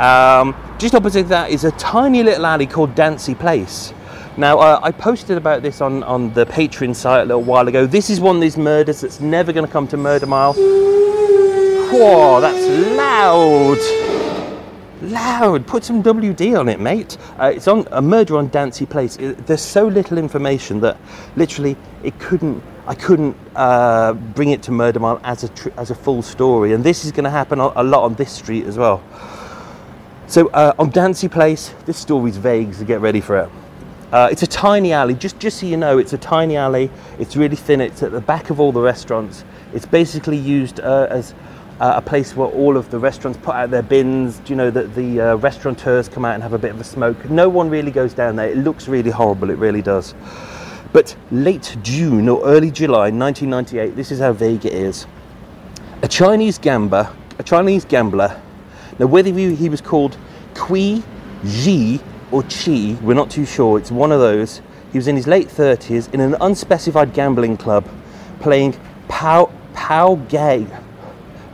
Um, 0.00 0.56
just 0.78 0.94
opposite 0.94 1.28
that 1.28 1.50
is 1.50 1.64
a 1.64 1.72
tiny 1.72 2.22
little 2.22 2.46
alley 2.46 2.66
called 2.66 2.94
Dansey 2.94 3.38
Place. 3.38 3.92
Now, 4.38 4.58
uh, 4.58 4.80
I 4.82 4.92
posted 4.92 5.38
about 5.38 5.62
this 5.62 5.80
on, 5.80 6.02
on 6.02 6.30
the 6.34 6.44
Patreon 6.44 6.94
site 6.94 7.22
a 7.22 7.24
little 7.24 7.42
while 7.42 7.66
ago. 7.68 7.86
This 7.86 8.10
is 8.10 8.20
one 8.20 8.36
of 8.36 8.42
these 8.42 8.58
murders 8.58 9.00
that's 9.00 9.18
never 9.18 9.50
going 9.50 9.64
to 9.64 9.72
come 9.72 9.88
to 9.88 9.96
Murder 9.96 10.26
Mile. 10.26 10.52
Whoa, 10.52 12.42
that's 12.42 12.66
loud! 12.98 13.78
Loud! 15.00 15.66
Put 15.66 15.84
some 15.84 16.02
WD 16.02 16.58
on 16.58 16.68
it, 16.68 16.80
mate. 16.80 17.16
Uh, 17.40 17.52
it's 17.54 17.66
on 17.66 17.88
a 17.92 18.02
murder 18.02 18.36
on 18.36 18.50
Dansey 18.50 18.86
Place. 18.86 19.16
It, 19.16 19.46
there's 19.46 19.62
so 19.62 19.86
little 19.86 20.18
information 20.18 20.80
that 20.80 20.98
literally 21.36 21.74
it 22.02 22.18
couldn't. 22.18 22.62
I 22.86 22.94
couldn't 22.94 23.34
uh, 23.54 24.12
bring 24.12 24.50
it 24.50 24.62
to 24.64 24.70
Murder 24.70 25.00
Mile 25.00 25.18
as 25.24 25.44
a 25.44 25.48
tr- 25.48 25.70
as 25.78 25.90
a 25.90 25.94
full 25.94 26.20
story, 26.20 26.74
and 26.74 26.84
this 26.84 27.06
is 27.06 27.12
going 27.12 27.24
to 27.24 27.30
happen 27.30 27.58
a 27.58 27.82
lot 27.82 28.04
on 28.04 28.14
this 28.16 28.32
street 28.32 28.66
as 28.66 28.76
well. 28.76 29.02
So 30.26 30.48
uh, 30.48 30.74
on 30.78 30.92
Dansey 30.92 31.30
Place, 31.30 31.72
this 31.86 31.96
story's 31.96 32.36
vague, 32.36 32.74
so 32.74 32.84
get 32.84 33.00
ready 33.00 33.22
for 33.22 33.38
it. 33.38 33.48
Uh, 34.12 34.28
it's 34.30 34.42
a 34.44 34.46
tiny 34.46 34.92
alley, 34.92 35.14
just, 35.14 35.38
just 35.40 35.58
so 35.58 35.66
you 35.66 35.76
know, 35.76 35.98
it's 35.98 36.12
a 36.12 36.18
tiny 36.18 36.56
alley. 36.56 36.88
It's 37.18 37.34
really 37.34 37.56
thin, 37.56 37.80
it's 37.80 38.04
at 38.04 38.12
the 38.12 38.20
back 38.20 38.50
of 38.50 38.60
all 38.60 38.70
the 38.70 38.80
restaurants. 38.80 39.44
It's 39.74 39.86
basically 39.86 40.36
used 40.36 40.78
uh, 40.78 41.08
as 41.10 41.34
uh, 41.80 41.94
a 41.96 42.02
place 42.02 42.36
where 42.36 42.48
all 42.48 42.76
of 42.76 42.88
the 42.90 42.98
restaurants 43.00 43.38
put 43.42 43.56
out 43.56 43.70
their 43.70 43.82
bins. 43.82 44.40
You 44.46 44.54
know 44.54 44.70
that 44.70 44.94
the 44.94 45.20
uh, 45.20 45.34
restaurateurs 45.36 46.08
come 46.08 46.24
out 46.24 46.34
and 46.34 46.42
have 46.42 46.52
a 46.52 46.58
bit 46.58 46.70
of 46.70 46.80
a 46.80 46.84
smoke? 46.84 47.28
No 47.28 47.48
one 47.48 47.68
really 47.68 47.90
goes 47.90 48.14
down 48.14 48.36
there. 48.36 48.48
It 48.48 48.58
looks 48.58 48.86
really 48.86 49.10
horrible, 49.10 49.50
it 49.50 49.58
really 49.58 49.82
does. 49.82 50.14
But 50.92 51.16
late 51.32 51.76
June 51.82 52.28
or 52.28 52.44
early 52.46 52.70
July 52.70 53.10
1998, 53.10 53.96
this 53.96 54.12
is 54.12 54.20
how 54.20 54.32
vague 54.32 54.64
it 54.64 54.72
is. 54.72 55.06
A 56.02 56.08
Chinese 56.08 56.58
gambler, 56.58 57.12
a 57.40 57.42
Chinese 57.42 57.84
gambler. 57.84 58.40
Now, 59.00 59.06
whether 59.06 59.32
he 59.32 59.68
was 59.68 59.80
called 59.80 60.16
Kui 60.54 61.02
Ji 61.44 62.00
or 62.30 62.42
Chi, 62.44 62.96
we're 63.02 63.14
not 63.14 63.30
too 63.30 63.46
sure. 63.46 63.78
It's 63.78 63.90
one 63.90 64.12
of 64.12 64.20
those. 64.20 64.60
He 64.92 64.98
was 64.98 65.08
in 65.08 65.16
his 65.16 65.26
late 65.26 65.48
30s 65.48 66.12
in 66.12 66.20
an 66.20 66.36
unspecified 66.40 67.12
gambling 67.12 67.56
club 67.56 67.86
playing 68.40 68.76
Pao, 69.08 69.52
Pao 69.74 70.16
Gay. 70.28 70.66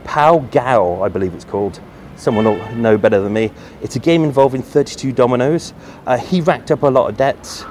Pao 0.03 0.39
Gao, 0.39 1.01
I 1.01 1.09
believe 1.09 1.33
it's 1.33 1.45
called. 1.45 1.79
Someone 2.15 2.45
will 2.45 2.75
know 2.75 2.97
better 2.97 3.19
than 3.19 3.33
me. 3.33 3.51
It's 3.81 3.95
a 3.95 3.99
game 3.99 4.23
involving 4.23 4.61
32 4.61 5.11
dominoes. 5.11 5.73
Uh, 6.05 6.17
he 6.17 6.41
racked 6.41 6.71
up 6.71 6.83
a 6.83 6.87
lot 6.87 7.09
of 7.09 7.17
debts. 7.17 7.63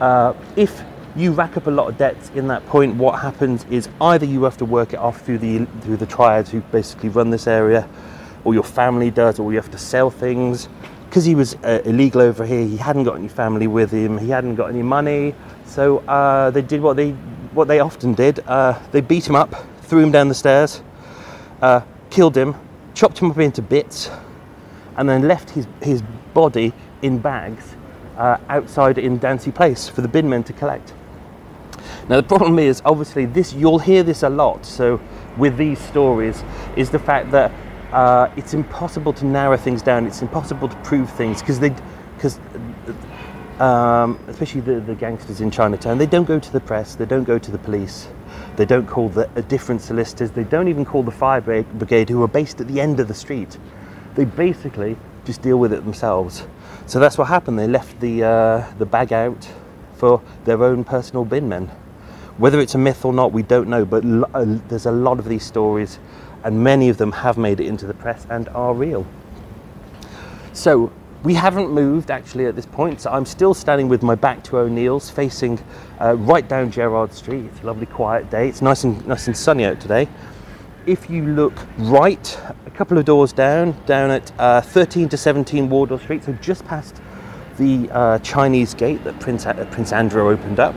Uh, 0.00 0.34
if 0.56 0.82
you 1.14 1.32
rack 1.32 1.56
up 1.56 1.66
a 1.66 1.70
lot 1.70 1.88
of 1.88 1.98
debts 1.98 2.30
in 2.30 2.48
that 2.48 2.64
point, 2.66 2.96
what 2.96 3.20
happens 3.20 3.64
is 3.70 3.88
either 4.00 4.24
you 4.24 4.42
have 4.44 4.56
to 4.56 4.64
work 4.64 4.92
it 4.92 4.98
off 4.98 5.20
through 5.20 5.38
the 5.38 5.66
through 5.82 5.98
the 5.98 6.06
triads 6.06 6.50
who 6.50 6.60
basically 6.72 7.10
run 7.10 7.30
this 7.30 7.46
area, 7.46 7.88
or 8.44 8.54
your 8.54 8.64
family 8.64 9.10
does, 9.10 9.38
or 9.38 9.52
you 9.52 9.58
have 9.58 9.70
to 9.70 9.78
sell 9.78 10.10
things 10.10 10.68
because 11.12 11.26
he 11.26 11.34
was 11.34 11.56
uh, 11.56 11.82
illegal 11.84 12.22
over 12.22 12.46
here, 12.46 12.64
he 12.64 12.78
hadn't 12.78 13.04
got 13.04 13.16
any 13.16 13.28
family 13.28 13.66
with 13.66 13.90
him, 13.90 14.16
he 14.16 14.30
hadn't 14.30 14.54
got 14.54 14.70
any 14.70 14.80
money, 14.80 15.34
so 15.66 15.98
uh, 16.08 16.50
they 16.50 16.62
did 16.62 16.80
what 16.80 16.96
they 16.96 17.10
what 17.52 17.68
they 17.68 17.80
often 17.80 18.14
did. 18.14 18.40
Uh, 18.46 18.80
they 18.92 19.02
beat 19.02 19.28
him 19.28 19.36
up, 19.36 19.54
threw 19.82 19.98
him 19.98 20.10
down 20.10 20.28
the 20.28 20.34
stairs, 20.34 20.82
uh, 21.60 21.82
killed 22.08 22.34
him, 22.34 22.54
chopped 22.94 23.18
him 23.18 23.30
up 23.30 23.36
into 23.36 23.60
bits, 23.60 24.10
and 24.96 25.06
then 25.06 25.28
left 25.28 25.50
his 25.50 25.66
his 25.82 26.02
body 26.32 26.72
in 27.02 27.18
bags 27.18 27.76
uh, 28.16 28.38
outside 28.48 28.96
in 28.96 29.20
Dansey 29.20 29.54
Place 29.54 29.90
for 29.90 30.00
the 30.00 30.08
bin 30.08 30.30
men 30.30 30.42
to 30.44 30.54
collect. 30.54 30.94
Now 32.08 32.22
the 32.22 32.26
problem 32.26 32.58
is, 32.58 32.80
obviously, 32.86 33.26
this 33.26 33.52
you'll 33.52 33.80
hear 33.80 34.02
this 34.02 34.22
a 34.22 34.30
lot. 34.30 34.64
So 34.64 34.98
with 35.36 35.58
these 35.58 35.78
stories, 35.78 36.42
is 36.74 36.88
the 36.88 36.98
fact 36.98 37.32
that 37.32 37.52
uh, 37.92 38.30
it's 38.36 38.54
impossible 38.54 39.12
to 39.14 39.24
narrow 39.24 39.56
things 39.56 39.82
down. 39.82 40.06
It's 40.06 40.22
impossible 40.22 40.68
to 40.68 40.76
prove 40.76 41.10
things 41.10 41.40
because 41.40 41.60
they, 41.60 41.74
because 42.16 42.38
um, 43.60 44.18
especially 44.28 44.62
the, 44.62 44.80
the 44.80 44.94
gangsters 44.94 45.40
in 45.40 45.50
Chinatown, 45.50 45.98
they 45.98 46.06
don't 46.06 46.24
go 46.24 46.38
to 46.38 46.52
the 46.52 46.60
press, 46.60 46.94
they 46.94 47.04
don't 47.04 47.24
go 47.24 47.38
to 47.38 47.50
the 47.50 47.58
police, 47.58 48.08
they 48.56 48.64
don't 48.64 48.86
call 48.86 49.08
the 49.08 49.28
uh, 49.30 49.42
different 49.42 49.80
solicitors, 49.80 50.30
they 50.30 50.44
don't 50.44 50.68
even 50.68 50.84
call 50.84 51.02
the 51.02 51.10
fire 51.12 51.40
brigade 51.40 52.08
who 52.08 52.22
are 52.22 52.28
based 52.28 52.60
at 52.60 52.68
the 52.68 52.80
end 52.80 52.98
of 52.98 53.08
the 53.08 53.14
street. 53.14 53.58
They 54.14 54.24
basically 54.24 54.96
just 55.24 55.42
deal 55.42 55.58
with 55.58 55.72
it 55.72 55.84
themselves. 55.84 56.46
So 56.86 56.98
that's 56.98 57.16
what 57.16 57.28
happened. 57.28 57.58
They 57.58 57.68
left 57.68 58.00
the 58.00 58.24
uh, 58.24 58.72
the 58.78 58.86
bag 58.86 59.12
out 59.12 59.48
for 59.94 60.20
their 60.44 60.62
own 60.64 60.84
personal 60.84 61.24
bin 61.24 61.48
men. 61.48 61.70
Whether 62.38 62.60
it's 62.60 62.74
a 62.74 62.78
myth 62.78 63.04
or 63.04 63.12
not, 63.12 63.32
we 63.32 63.42
don't 63.42 63.68
know. 63.68 63.84
But 63.84 64.04
l- 64.04 64.28
uh, 64.34 64.44
there's 64.68 64.86
a 64.86 64.92
lot 64.92 65.18
of 65.18 65.26
these 65.26 65.44
stories 65.44 65.98
and 66.44 66.62
many 66.62 66.88
of 66.88 66.98
them 66.98 67.12
have 67.12 67.38
made 67.38 67.60
it 67.60 67.66
into 67.66 67.86
the 67.86 67.94
press 67.94 68.26
and 68.30 68.48
are 68.50 68.74
real. 68.74 69.06
So 70.52 70.92
we 71.22 71.34
haven't 71.34 71.70
moved 71.70 72.10
actually 72.10 72.46
at 72.46 72.56
this 72.56 72.66
point, 72.66 73.00
so 73.00 73.10
I'm 73.10 73.26
still 73.26 73.54
standing 73.54 73.88
with 73.88 74.02
my 74.02 74.14
back 74.14 74.42
to 74.44 74.58
O'Neill's, 74.58 75.08
facing 75.08 75.58
uh, 76.00 76.16
right 76.16 76.46
down 76.46 76.70
Gerrard 76.70 77.12
Street. 77.12 77.44
It's 77.44 77.60
a 77.60 77.66
lovely 77.66 77.86
quiet 77.86 78.28
day. 78.30 78.48
It's 78.48 78.60
nice 78.60 78.84
and 78.84 79.06
nice 79.06 79.28
and 79.28 79.36
sunny 79.36 79.64
out 79.64 79.80
today. 79.80 80.08
If 80.84 81.08
you 81.08 81.24
look 81.24 81.54
right, 81.78 82.38
a 82.66 82.70
couple 82.70 82.98
of 82.98 83.04
doors 83.04 83.32
down, 83.32 83.76
down 83.86 84.10
at 84.10 84.32
uh, 84.38 84.60
13 84.60 85.08
to 85.10 85.16
17 85.16 85.70
Wardour 85.70 86.00
Street, 86.00 86.24
so 86.24 86.32
just 86.34 86.64
past 86.64 87.00
the 87.56 87.88
uh, 87.92 88.18
Chinese 88.18 88.74
gate 88.74 89.04
that 89.04 89.20
Prince, 89.20 89.44
Prince 89.70 89.92
Andrew 89.92 90.28
opened 90.28 90.58
up, 90.58 90.74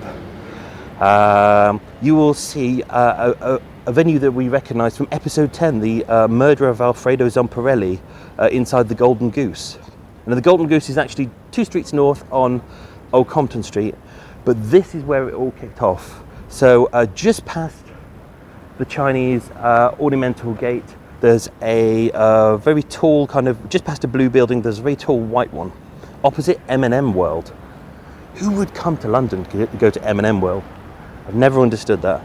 um, 1.01 1.81
you 2.03 2.15
will 2.15 2.35
see 2.35 2.83
uh, 2.83 3.33
a 3.41 3.61
a 3.87 3.91
venue 3.91 4.17
that 4.17 4.31
we 4.31 4.49
recognise 4.49 4.97
from 4.97 5.07
episode 5.11 5.53
10, 5.53 5.79
the 5.79 6.03
uh, 6.05 6.27
murder 6.27 6.67
of 6.67 6.81
Alfredo 6.81 7.27
Zomparelli 7.27 7.99
uh, 8.39 8.47
inside 8.51 8.89
the 8.89 8.95
Golden 8.95 9.29
Goose. 9.29 9.77
Now, 10.25 10.33
the 10.33 10.41
Golden 10.41 10.67
Goose 10.67 10.89
is 10.89 10.97
actually 10.97 11.29
two 11.51 11.63
streets 11.65 11.93
north 11.93 12.25
on 12.31 12.63
Old 13.13 13.27
Compton 13.27 13.61
Street, 13.61 13.93
but 14.43 14.57
this 14.71 14.95
is 14.95 15.03
where 15.03 15.29
it 15.29 15.35
all 15.35 15.51
kicked 15.51 15.83
off. 15.83 16.23
So, 16.49 16.87
uh, 16.93 17.05
just 17.07 17.45
past 17.45 17.83
the 18.79 18.85
Chinese 18.85 19.51
uh, 19.51 19.95
ornamental 19.99 20.53
gate, 20.55 20.95
there's 21.21 21.49
a 21.61 22.09
uh, 22.11 22.57
very 22.57 22.81
tall 22.83 23.27
kind 23.27 23.47
of 23.47 23.69
just 23.69 23.85
past 23.85 24.03
a 24.03 24.07
blue 24.07 24.31
building. 24.31 24.63
There's 24.63 24.79
a 24.79 24.83
very 24.83 24.95
tall 24.95 25.19
white 25.19 25.53
one 25.53 25.71
opposite 26.23 26.59
M&M 26.67 27.13
World. 27.13 27.53
Who 28.35 28.49
would 28.51 28.73
come 28.73 28.97
to 28.97 29.07
London 29.07 29.45
to 29.45 29.67
go 29.77 29.91
to 29.91 30.03
M&M 30.03 30.41
World? 30.41 30.63
I've 31.27 31.35
never 31.35 31.61
understood 31.61 32.01
that. 32.01 32.21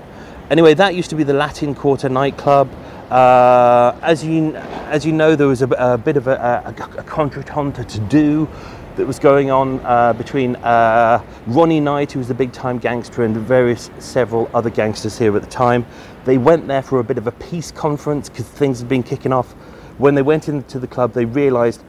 Anyway, 0.51 0.75
that 0.75 0.97
used 0.97 1.11
to 1.11 1.15
be 1.15 1.23
the 1.23 1.33
Latin 1.33 1.77
Quarter 1.77 2.09
nightclub. 2.09 2.69
Uh, 3.09 3.97
as 4.03 4.25
you 4.25 4.57
as 4.91 5.07
you 5.07 5.13
know, 5.13 5.37
there 5.37 5.47
was 5.47 5.63
a, 5.63 5.69
a 5.69 5.97
bit 5.97 6.17
of 6.17 6.27
a, 6.27 6.35
a, 6.67 6.71
a 6.71 7.05
contretemps 7.05 7.87
to 7.87 8.01
do 8.01 8.49
that 8.97 9.07
was 9.07 9.21
going 9.21 9.53
on 9.53 9.79
uh, 9.81 10.13
between 10.13 10.57
uh, 10.57 11.25
Ronnie 11.47 11.79
Knight, 11.79 12.11
who 12.11 12.19
was 12.19 12.27
the 12.27 12.35
big 12.35 12.53
time 12.53 12.79
gangster, 12.79 13.23
and 13.23 13.37
various 13.37 13.91
several 14.01 14.51
other 14.53 14.71
gangsters 14.71 15.17
here 15.17 15.37
at 15.37 15.43
the 15.43 15.49
time. 15.49 15.87
They 16.25 16.37
went 16.37 16.67
there 16.67 16.83
for 16.83 16.99
a 16.99 17.05
bit 17.05 17.17
of 17.17 17.29
a 17.29 17.33
peace 17.33 17.71
conference 17.71 18.29
because 18.29 18.47
things 18.47 18.81
had 18.81 18.89
been 18.89 19.05
kicking 19.05 19.33
off. 19.33 19.53
When 19.99 20.17
they 20.17 20.23
went 20.23 20.49
into 20.49 20.81
the 20.81 20.89
club, 20.89 21.13
they 21.13 21.27
realised 21.27 21.85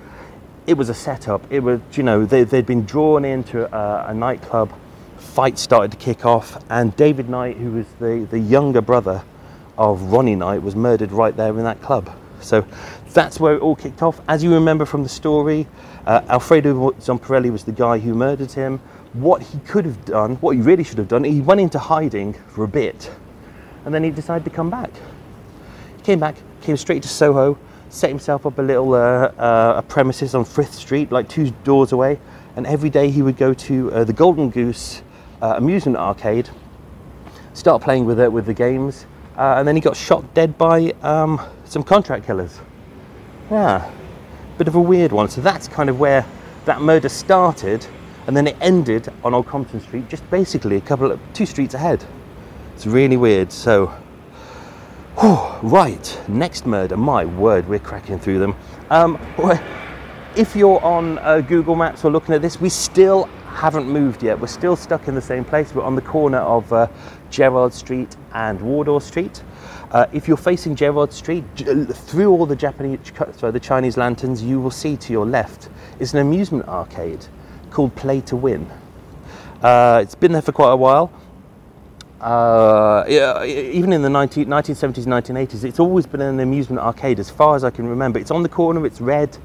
it 0.67 0.75
was 0.75 0.89
a 0.89 0.93
setup. 0.93 1.51
It 1.51 1.61
was, 1.61 1.81
you 1.93 2.03
know, 2.03 2.25
they, 2.25 2.45
had 2.45 2.67
been 2.67 2.85
drawn 2.85 3.25
into 3.25 3.65
a 3.75 4.13
nightclub. 4.13 4.71
Fights 5.21 5.61
started 5.61 5.91
to 5.91 5.97
kick 5.97 6.25
off, 6.25 6.61
and 6.69 6.95
David 6.95 7.29
Knight, 7.29 7.57
who 7.57 7.71
was 7.71 7.85
the, 7.99 8.27
the 8.29 8.39
younger 8.39 8.81
brother 8.81 9.23
of 9.77 10.01
Ronnie 10.11 10.35
Knight, 10.35 10.61
was 10.61 10.75
murdered 10.75 11.11
right 11.11 11.35
there 11.35 11.57
in 11.57 11.63
that 11.63 11.81
club. 11.81 12.13
So 12.41 12.65
that's 13.13 13.39
where 13.39 13.55
it 13.55 13.61
all 13.61 13.75
kicked 13.75 14.01
off. 14.01 14.19
As 14.27 14.43
you 14.43 14.53
remember 14.53 14.85
from 14.85 15.03
the 15.03 15.09
story, 15.09 15.67
uh, 16.05 16.21
Alfredo 16.27 16.91
Zomparelli 16.99 17.51
was 17.51 17.63
the 17.63 17.71
guy 17.71 17.99
who 17.99 18.13
murdered 18.13 18.51
him. 18.51 18.79
What 19.13 19.41
he 19.41 19.59
could 19.59 19.85
have 19.85 20.03
done, 20.05 20.35
what 20.37 20.55
he 20.55 20.61
really 20.61 20.83
should 20.83 20.97
have 20.97 21.07
done, 21.07 21.23
he 21.23 21.41
went 21.41 21.61
into 21.61 21.79
hiding 21.79 22.33
for 22.47 22.63
a 22.63 22.67
bit 22.67 23.11
and 23.85 23.93
then 23.93 24.03
he 24.03 24.11
decided 24.11 24.43
to 24.43 24.49
come 24.49 24.69
back. 24.69 24.91
He 25.97 26.03
came 26.03 26.19
back, 26.19 26.35
came 26.61 26.77
straight 26.77 27.03
to 27.03 27.09
Soho, 27.09 27.57
set 27.89 28.09
himself 28.09 28.45
up 28.45 28.57
a 28.57 28.61
little 28.61 28.93
uh, 28.93 29.31
uh, 29.37 29.73
a 29.77 29.81
premises 29.81 30.35
on 30.35 30.45
Frith 30.45 30.73
Street, 30.73 31.11
like 31.11 31.27
two 31.27 31.51
doors 31.63 31.91
away, 31.91 32.19
and 32.55 32.65
every 32.67 32.89
day 32.89 33.09
he 33.09 33.21
would 33.21 33.37
go 33.37 33.53
to 33.53 33.91
uh, 33.91 34.03
the 34.03 34.13
Golden 34.13 34.49
Goose 34.49 35.01
uh, 35.41 35.55
amusement 35.57 35.98
arcade, 35.98 36.50
start 37.53 37.81
playing 37.81 38.05
with 38.05 38.19
it 38.19 38.31
with 38.31 38.45
the 38.45 38.53
games, 38.53 39.05
uh, 39.38 39.55
and 39.57 39.67
then 39.67 39.75
he 39.75 39.81
got 39.81 39.95
shot 39.95 40.33
dead 40.33 40.57
by 40.57 40.93
um, 41.01 41.41
some 41.65 41.83
contract 41.83 42.25
killers. 42.25 42.60
Yeah, 43.50 43.89
bit 44.57 44.67
of 44.67 44.75
a 44.75 44.81
weird 44.81 45.12
one. 45.12 45.29
So 45.29 45.41
that's 45.41 45.67
kind 45.67 45.89
of 45.89 46.00
where 46.00 46.25
that 46.65 46.81
murder 46.81 47.10
started, 47.10 47.86
and 48.27 48.38
then 48.38 48.48
it 48.48 48.55
ended 48.62 49.10
on 49.24 49.33
Old 49.33 49.48
Compton 49.48 49.81
Street, 49.81 50.07
just 50.10 50.29
basically 50.29 50.77
a 50.77 50.81
couple 50.81 51.12
of 51.12 51.19
two 51.33 51.45
streets 51.45 51.74
ahead. 51.74 52.05
It's 52.75 52.86
really 52.86 53.17
weird. 53.17 53.51
So, 53.51 53.88
whew, 55.19 55.69
right, 55.69 56.21
next 56.27 56.65
murder. 56.65 56.98
My 56.98 57.25
word, 57.25 57.67
we're 57.67 57.79
cracking 57.79 58.19
through 58.19 58.39
them. 58.39 58.55
Um, 58.89 59.19
if 60.36 60.55
you're 60.55 60.81
on 60.83 61.17
uh, 61.19 61.41
Google 61.41 61.75
Maps 61.75 62.05
or 62.05 62.12
looking 62.12 62.36
at 62.36 62.41
this, 62.41 62.62
we 62.62 62.69
still 62.69 63.27
haven't 63.53 63.88
moved 63.88 64.24
yet. 64.24 64.39
We're 64.39 64.48
still 64.48 64.75
stuck 64.75 65.08
in 65.08 65.15
the 65.15 65.22
same 65.22 65.46
place. 65.46 65.74
We're 65.75 65.84
on 65.84 65.96
the 65.96 66.01
corner 66.01 66.39
of 66.39 66.72
uh, 66.74 66.88
Gerrard 67.29 67.74
Street 67.74 68.15
and 68.34 68.60
Wardour 68.62 69.01
Street. 69.01 69.43
Uh, 69.91 70.08
if 70.13 70.27
you're 70.27 70.38
facing 70.38 70.75
Gerrard 70.75 71.12
Street, 71.12 71.43
through 71.55 72.31
all 72.31 72.46
the 72.46 72.55
Japanese, 72.55 73.00
sorry, 73.36 73.51
the 73.51 73.60
Chinese 73.60 73.98
lanterns, 73.98 74.41
you 74.41 74.60
will 74.60 74.72
see 74.72 74.96
to 74.98 75.12
your 75.12 75.25
left 75.25 75.70
is 76.00 76.13
an 76.13 76.20
amusement 76.20 76.67
arcade 76.67 77.25
called 77.70 77.96
Play 77.96 78.22
to 78.22 78.36
Win. 78.36 78.70
Uh, 79.62 80.00
it's 80.01 80.15
been 80.15 80.31
there 80.31 80.41
for 80.41 80.53
quite 80.53 80.72
a 80.72 80.77
while. 80.77 81.12
Uh, 82.22 83.03
even 83.08 83.91
in 83.91 84.01
the 84.01 84.10
19, 84.10 84.46
1970s, 84.46 85.05
1980s, 85.05 85.63
it's 85.63 85.79
always 85.79 86.05
been 86.05 86.22
an 86.22 86.39
amusement 86.39 86.79
arcade 86.79 87.20
as 87.20 87.29
far 87.29 87.55
as 87.55 87.63
I 87.63 87.72
can 87.72 87.88
remember. 87.88 88.20
It's 88.20 88.31
on 88.31 88.43
the 88.43 88.50
corner, 88.50 88.86
it's 88.86 89.01
red. 89.01 89.38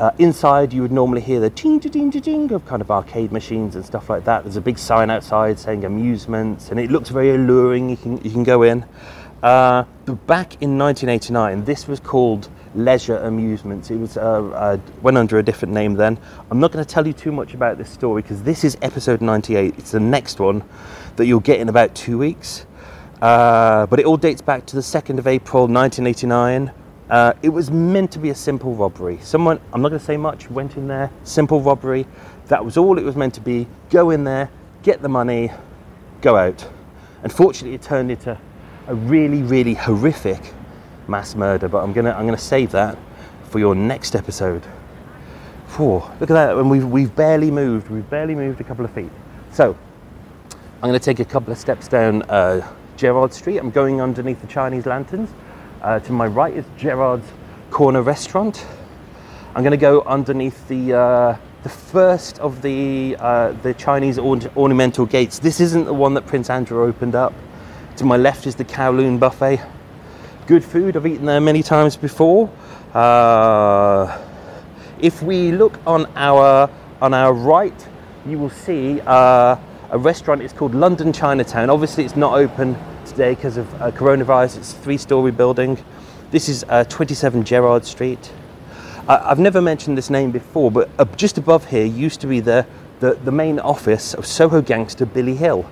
Uh, 0.00 0.10
inside, 0.18 0.72
you 0.72 0.82
would 0.82 0.90
normally 0.90 1.20
hear 1.20 1.38
the 1.38 1.50
ting 1.50 1.78
ting 1.78 2.10
ting 2.10 2.52
of 2.52 2.66
kind 2.66 2.82
of 2.82 2.90
arcade 2.90 3.30
machines 3.30 3.76
and 3.76 3.84
stuff 3.84 4.10
like 4.10 4.24
that. 4.24 4.42
There's 4.42 4.56
a 4.56 4.60
big 4.60 4.76
sign 4.76 5.08
outside 5.08 5.58
saying 5.58 5.84
amusements, 5.84 6.70
and 6.70 6.80
it 6.80 6.90
looks 6.90 7.10
very 7.10 7.30
alluring. 7.30 7.90
You 7.90 7.96
can 7.96 8.16
you 8.24 8.30
can 8.30 8.42
go 8.42 8.62
in. 8.62 8.84
Uh, 9.42 9.84
back 10.26 10.60
in 10.62 10.78
1989, 10.78 11.64
this 11.64 11.86
was 11.86 12.00
called 12.00 12.48
Leisure 12.74 13.18
Amusements. 13.18 13.90
It 13.90 13.98
was 13.98 14.16
uh, 14.16 14.20
uh, 14.20 14.78
went 15.02 15.16
under 15.16 15.38
a 15.38 15.42
different 15.42 15.72
name 15.74 15.94
then. 15.94 16.18
I'm 16.50 16.58
not 16.58 16.72
going 16.72 16.84
to 16.84 16.90
tell 16.90 17.06
you 17.06 17.12
too 17.12 17.30
much 17.30 17.54
about 17.54 17.78
this 17.78 17.90
story 17.90 18.22
because 18.22 18.42
this 18.42 18.64
is 18.64 18.76
episode 18.82 19.20
98. 19.20 19.74
It's 19.78 19.92
the 19.92 20.00
next 20.00 20.40
one 20.40 20.64
that 21.16 21.26
you'll 21.26 21.40
get 21.40 21.60
in 21.60 21.68
about 21.68 21.94
two 21.94 22.18
weeks. 22.18 22.66
Uh, 23.22 23.86
but 23.86 24.00
it 24.00 24.06
all 24.06 24.16
dates 24.16 24.42
back 24.42 24.66
to 24.66 24.76
the 24.76 24.82
2nd 24.82 25.18
of 25.18 25.26
April 25.26 25.68
1989. 25.68 26.72
Uh, 27.14 27.32
it 27.42 27.48
was 27.48 27.70
meant 27.70 28.10
to 28.10 28.18
be 28.18 28.30
a 28.30 28.34
simple 28.34 28.74
robbery. 28.74 29.20
Someone, 29.22 29.60
I'm 29.72 29.80
not 29.80 29.90
going 29.90 30.00
to 30.00 30.04
say 30.04 30.16
much, 30.16 30.50
went 30.50 30.76
in 30.76 30.88
there, 30.88 31.12
simple 31.22 31.60
robbery. 31.60 32.08
That 32.48 32.64
was 32.64 32.76
all 32.76 32.98
it 32.98 33.04
was 33.04 33.14
meant 33.14 33.34
to 33.34 33.40
be. 33.40 33.68
Go 33.88 34.10
in 34.10 34.24
there, 34.24 34.50
get 34.82 35.00
the 35.00 35.08
money, 35.08 35.52
go 36.22 36.36
out. 36.36 36.68
Unfortunately, 37.22 37.76
it 37.76 37.82
turned 37.82 38.10
into 38.10 38.36
a 38.88 38.94
really, 38.96 39.42
really 39.42 39.74
horrific 39.74 40.40
mass 41.06 41.36
murder, 41.36 41.68
but 41.68 41.84
I'm 41.84 41.92
gonna 41.92 42.10
I'm 42.10 42.26
gonna 42.26 42.36
save 42.36 42.72
that 42.72 42.98
for 43.44 43.60
your 43.60 43.76
next 43.76 44.16
episode. 44.16 44.64
Whew, 45.76 46.02
look 46.18 46.22
at 46.22 46.34
that, 46.34 46.56
and 46.56 46.68
we've 46.68 46.84
we've 46.84 47.14
barely 47.14 47.52
moved. 47.52 47.90
We've 47.90 48.10
barely 48.10 48.34
moved 48.34 48.60
a 48.60 48.64
couple 48.64 48.84
of 48.84 48.90
feet. 48.90 49.12
So 49.52 49.78
I'm 50.50 50.88
going 50.88 50.98
to 50.98 50.98
take 50.98 51.20
a 51.20 51.24
couple 51.24 51.52
of 51.52 51.58
steps 51.60 51.86
down 51.86 52.22
uh, 52.22 52.68
Gerrard 52.96 53.32
Street. 53.32 53.58
I'm 53.58 53.70
going 53.70 54.00
underneath 54.00 54.40
the 54.40 54.48
Chinese 54.48 54.84
lanterns. 54.84 55.30
Uh, 55.84 56.00
to 56.00 56.12
my 56.12 56.26
right 56.26 56.54
is 56.54 56.64
Gerrard's 56.78 57.30
Corner 57.70 58.00
Restaurant. 58.00 58.66
I'm 59.54 59.62
going 59.62 59.72
to 59.72 59.76
go 59.76 60.00
underneath 60.00 60.66
the 60.66 60.94
uh, 60.94 61.36
the 61.62 61.68
first 61.68 62.38
of 62.38 62.62
the 62.62 63.14
uh, 63.20 63.52
the 63.62 63.74
Chinese 63.74 64.18
ornamental 64.18 65.04
gates. 65.04 65.38
This 65.38 65.60
isn't 65.60 65.84
the 65.84 65.92
one 65.92 66.14
that 66.14 66.26
Prince 66.26 66.48
Andrew 66.48 66.84
opened 66.84 67.14
up. 67.14 67.34
To 67.98 68.06
my 68.06 68.16
left 68.16 68.46
is 68.46 68.54
the 68.54 68.64
Kowloon 68.64 69.20
Buffet 69.20 69.60
good 70.46 70.64
food. 70.64 70.96
I've 70.96 71.06
eaten 71.06 71.26
there 71.26 71.40
many 71.40 71.62
times 71.62 71.96
before. 71.98 72.50
Uh, 72.94 74.18
if 75.00 75.22
we 75.22 75.52
look 75.52 75.78
on 75.86 76.06
our 76.16 76.70
on 77.02 77.12
our 77.12 77.34
right, 77.34 77.88
you 78.24 78.38
will 78.38 78.48
see 78.48 79.02
uh, 79.02 79.56
a 79.90 79.98
restaurant. 79.98 80.40
It's 80.40 80.54
called 80.54 80.74
London 80.74 81.12
Chinatown. 81.12 81.68
Obviously, 81.68 82.06
it's 82.06 82.16
not 82.16 82.32
open 82.38 82.74
today 83.14 83.34
because 83.34 83.56
of 83.56 83.72
uh, 83.80 83.92
coronavirus. 83.92 84.56
It's 84.56 84.72
a 84.72 84.76
three-story 84.76 85.30
building. 85.30 85.78
This 86.32 86.48
is 86.48 86.64
uh, 86.68 86.82
27 86.84 87.44
Gerrard 87.44 87.84
Street. 87.84 88.32
I've 89.06 89.38
never 89.38 89.60
mentioned 89.60 89.96
this 89.96 90.10
name 90.10 90.32
before, 90.32 90.70
but 90.72 91.16
just 91.16 91.38
above 91.38 91.68
here 91.68 91.84
used 91.84 92.20
to 92.22 92.26
be 92.26 92.40
the, 92.40 92.66
the, 92.98 93.14
the 93.14 93.30
main 93.30 93.60
office 93.60 94.14
of 94.14 94.26
Soho 94.26 94.60
gangster 94.62 95.06
Billy 95.06 95.36
Hill. 95.36 95.70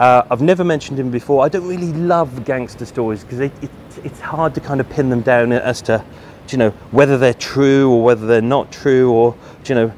Uh, 0.00 0.22
I've 0.28 0.40
never 0.42 0.64
mentioned 0.64 0.98
him 0.98 1.12
before. 1.12 1.44
I 1.44 1.48
don't 1.48 1.68
really 1.68 1.92
love 1.92 2.44
gangster 2.44 2.86
stories 2.86 3.22
because 3.22 3.38
it, 3.38 3.52
it, 3.62 3.70
it's 4.02 4.18
hard 4.18 4.54
to 4.54 4.60
kind 4.60 4.80
of 4.80 4.90
pin 4.90 5.10
them 5.10 5.20
down 5.20 5.52
as 5.52 5.80
to, 5.82 6.04
you 6.48 6.58
know, 6.58 6.70
whether 6.90 7.18
they're 7.18 7.34
true 7.34 7.92
or 7.92 8.02
whether 8.02 8.26
they're 8.26 8.42
not 8.42 8.72
true 8.72 9.12
or, 9.12 9.36
you 9.66 9.74
know, 9.76 9.92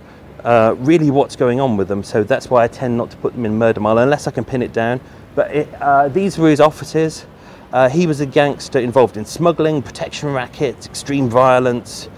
uh, 0.45 0.75
really 0.79 1.11
what's 1.11 1.37
going 1.37 1.59
on 1.59 1.79
with 1.79 1.89
them. 1.89 2.03
So 2.03 2.23
that's 2.23 2.51
why 2.51 2.65
I 2.65 2.69
tend 2.69 2.99
not 2.99 3.11
to 3.13 3.17
put 3.17 3.33
them 3.33 3.47
in 3.47 3.57
Murder 3.57 3.81
Mile 3.81 3.99
unless 3.99 4.27
I 4.27 4.31
can 4.31 4.45
pin 4.45 4.61
it 4.61 4.75
down. 4.75 5.01
But 5.37 5.55
it, 5.55 5.69
uh, 5.81 6.09
these 6.09 6.39
were 6.39 6.51
his 6.51 6.61
offices. 6.61 7.27
Uh, 7.73 7.89
he 7.89 8.07
was 8.07 8.21
a 8.21 8.27
gangster 8.27 8.81
involved 8.81 9.17
in 9.17 9.25
smuggling, 9.25 9.83
protection 9.83 10.33
rackets, 10.33 10.87
extreme 10.87 11.29
violence, 11.29 12.09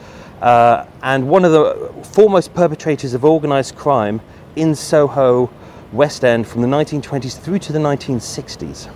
uh, 0.40 0.86
and 1.02 1.28
one 1.28 1.44
of 1.44 1.52
the 1.52 1.92
foremost 2.12 2.54
perpetrators 2.54 3.12
of 3.12 3.24
organised 3.24 3.74
crime 3.74 4.20
in 4.54 4.74
Soho 4.74 5.50
West 5.92 6.24
End 6.24 6.46
from 6.46 6.62
the 6.62 6.68
1920s 6.68 7.38
through 7.38 7.58
to 7.58 7.72
the 7.72 7.78
1960s. 7.78 8.88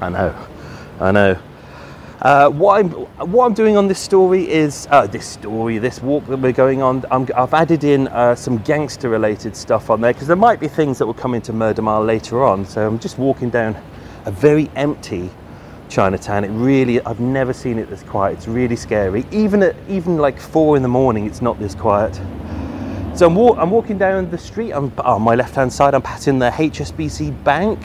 I 0.00 0.08
know, 0.08 0.46
I 1.00 1.12
know. 1.12 1.38
Uh, 2.20 2.50
what, 2.50 2.80
I'm, 2.80 2.90
what 3.30 3.46
I'm 3.46 3.54
doing 3.54 3.76
on 3.76 3.86
this 3.86 4.00
story 4.00 4.50
is 4.50 4.88
uh, 4.90 5.06
this 5.06 5.24
story, 5.24 5.78
this 5.78 6.02
walk 6.02 6.26
that 6.26 6.38
we're 6.38 6.50
going 6.50 6.82
on. 6.82 7.04
i 7.12 7.40
have 7.40 7.54
added 7.54 7.84
in 7.84 8.08
uh, 8.08 8.34
some 8.34 8.58
gangster 8.58 9.08
related 9.08 9.54
stuff 9.54 9.88
on 9.88 10.00
there 10.00 10.12
because 10.12 10.26
there 10.26 10.36
might 10.36 10.58
be 10.58 10.66
things 10.66 10.98
that 10.98 11.06
will 11.06 11.14
come 11.14 11.32
into 11.32 11.52
Murder 11.52 11.80
Mile 11.80 12.02
later 12.02 12.42
on. 12.42 12.66
So 12.66 12.84
I'm 12.84 12.98
just 12.98 13.18
walking 13.18 13.50
down 13.50 13.80
a 14.24 14.32
very 14.32 14.68
empty 14.74 15.30
Chinatown. 15.88 16.42
It 16.42 16.48
really, 16.48 17.00
I've 17.02 17.20
never 17.20 17.52
seen 17.52 17.78
it 17.78 17.88
this 17.88 18.02
quiet. 18.02 18.38
It's 18.38 18.48
really 18.48 18.76
scary. 18.76 19.24
Even 19.30 19.62
at 19.62 19.76
even 19.88 20.16
like 20.16 20.40
four 20.40 20.76
in 20.76 20.82
the 20.82 20.88
morning, 20.88 21.24
it's 21.24 21.40
not 21.40 21.60
this 21.60 21.76
quiet. 21.76 22.16
So 23.16 23.26
I'm, 23.26 23.38
I'm 23.58 23.70
walking 23.70 23.96
down 23.96 24.28
the 24.28 24.38
street. 24.38 24.72
I'm 24.72 24.92
on 24.98 25.22
my 25.22 25.36
left 25.36 25.54
hand 25.54 25.72
side. 25.72 25.94
I'm 25.94 26.02
passing 26.02 26.40
the 26.40 26.50
HSBC 26.50 27.44
Bank. 27.44 27.78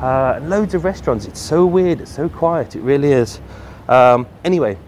Uh, 0.00 0.38
loads 0.44 0.74
of 0.74 0.84
restaurants. 0.84 1.26
It's 1.26 1.40
so 1.40 1.66
weird. 1.66 2.00
It's 2.00 2.14
so 2.14 2.28
quiet. 2.28 2.76
It 2.76 2.82
really 2.82 3.12
is. 3.12 3.40
Um, 3.88 4.28
anyway, 4.44 4.78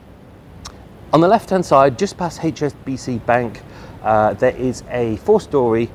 on 1.13 1.21
the 1.21 1.27
left 1.27 1.51
hand 1.51 1.67
side, 1.67 1.99
just 1.99 2.17
past 2.17 2.41
HSBC 2.41 3.27
Bank, 3.27 3.61
uh, 4.05 4.35
there 4.35 4.55
is 4.55 4.85
a 4.89 5.17
four 5.17 5.41
story 5.41 5.91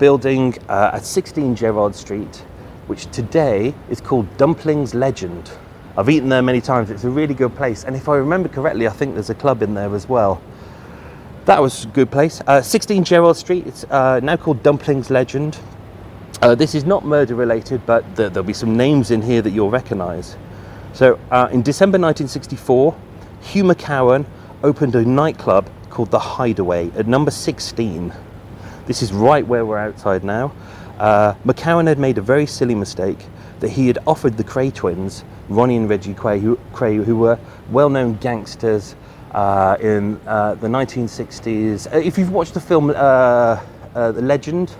building 0.00 0.56
uh, 0.68 0.90
at 0.94 1.04
16 1.04 1.54
Gerrard 1.54 1.94
Street, 1.94 2.44
which 2.88 3.08
today 3.12 3.74
is 3.88 4.00
called 4.00 4.26
Dumplings 4.36 4.92
Legend. 4.92 5.52
I've 5.96 6.08
eaten 6.08 6.28
there 6.28 6.42
many 6.42 6.60
times. 6.60 6.90
It's 6.90 7.04
a 7.04 7.10
really 7.10 7.34
good 7.34 7.54
place. 7.54 7.84
And 7.84 7.94
if 7.94 8.08
I 8.08 8.16
remember 8.16 8.48
correctly, 8.48 8.88
I 8.88 8.90
think 8.90 9.14
there's 9.14 9.30
a 9.30 9.34
club 9.34 9.62
in 9.62 9.74
there 9.74 9.94
as 9.94 10.08
well. 10.08 10.42
That 11.44 11.62
was 11.62 11.84
a 11.84 11.88
good 11.88 12.10
place. 12.10 12.42
Uh, 12.46 12.60
16 12.60 13.04
Gerrard 13.04 13.36
Street. 13.36 13.68
It's 13.68 13.84
uh, 13.84 14.18
now 14.20 14.36
called 14.36 14.64
Dumplings 14.64 15.10
Legend. 15.10 15.58
Uh, 16.40 16.54
this 16.54 16.76
is 16.76 16.84
not 16.84 17.04
murder 17.04 17.34
related, 17.34 17.84
but 17.84 18.04
th- 18.14 18.32
there'll 18.32 18.46
be 18.46 18.52
some 18.52 18.76
names 18.76 19.10
in 19.10 19.20
here 19.20 19.42
that 19.42 19.50
you'll 19.50 19.70
recognise. 19.70 20.36
So, 20.92 21.18
uh, 21.32 21.48
in 21.50 21.62
December 21.62 21.98
1964, 21.98 22.94
Hew 23.40 23.64
McCowan 23.64 24.24
opened 24.62 24.94
a 24.94 25.04
nightclub 25.04 25.68
called 25.90 26.12
The 26.12 26.18
Hideaway 26.20 26.92
at 26.92 27.08
number 27.08 27.32
16. 27.32 28.12
This 28.86 29.02
is 29.02 29.12
right 29.12 29.44
where 29.44 29.66
we're 29.66 29.78
outside 29.78 30.22
now. 30.22 30.52
Uh, 31.00 31.34
McCowan 31.44 31.88
had 31.88 31.98
made 31.98 32.18
a 32.18 32.22
very 32.22 32.46
silly 32.46 32.74
mistake 32.76 33.18
that 33.58 33.70
he 33.70 33.88
had 33.88 33.98
offered 34.06 34.36
the 34.36 34.44
Kray 34.44 34.72
twins, 34.72 35.24
Ronnie 35.48 35.76
and 35.76 35.88
Reggie 35.88 36.14
Kray, 36.14 36.40
who, 36.40 36.56
Kray, 36.72 37.04
who 37.04 37.16
were 37.16 37.38
well 37.70 37.90
known 37.90 38.14
gangsters 38.14 38.94
uh, 39.32 39.76
in 39.80 40.20
uh, 40.24 40.54
the 40.54 40.68
1960s. 40.68 41.92
Uh, 41.92 41.98
if 41.98 42.16
you've 42.16 42.30
watched 42.30 42.54
the 42.54 42.60
film 42.60 42.90
uh, 42.90 43.60
uh, 43.94 44.12
The 44.12 44.22
Legend 44.22 44.72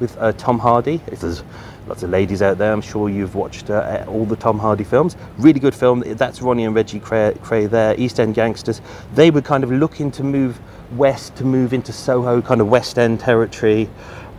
with 0.00 0.16
uh, 0.18 0.32
Tom 0.32 0.58
Hardy, 0.58 1.00
if 1.08 1.20
there's 1.20 1.42
lots 1.86 2.02
of 2.02 2.10
ladies 2.10 2.42
out 2.42 2.58
there, 2.58 2.72
I'm 2.72 2.80
sure 2.80 3.08
you've 3.08 3.34
watched 3.34 3.70
all 3.70 4.24
the 4.24 4.36
Tom 4.36 4.58
Hardy 4.58 4.84
films. 4.84 5.16
Really 5.38 5.60
good 5.60 5.74
film. 5.74 6.00
That's 6.06 6.42
Ronnie 6.42 6.64
and 6.64 6.74
Reggie 6.74 7.00
Kray, 7.00 7.38
Kray 7.38 7.68
there, 7.68 7.94
East 7.98 8.20
End 8.20 8.34
gangsters. 8.34 8.80
They 9.14 9.30
were 9.30 9.42
kind 9.42 9.64
of 9.64 9.70
looking 9.70 10.10
to 10.12 10.24
move 10.24 10.60
west, 10.96 11.36
to 11.36 11.44
move 11.44 11.72
into 11.72 11.92
Soho, 11.92 12.42
kind 12.42 12.60
of 12.60 12.68
West 12.68 12.98
End 12.98 13.20
territory. 13.20 13.88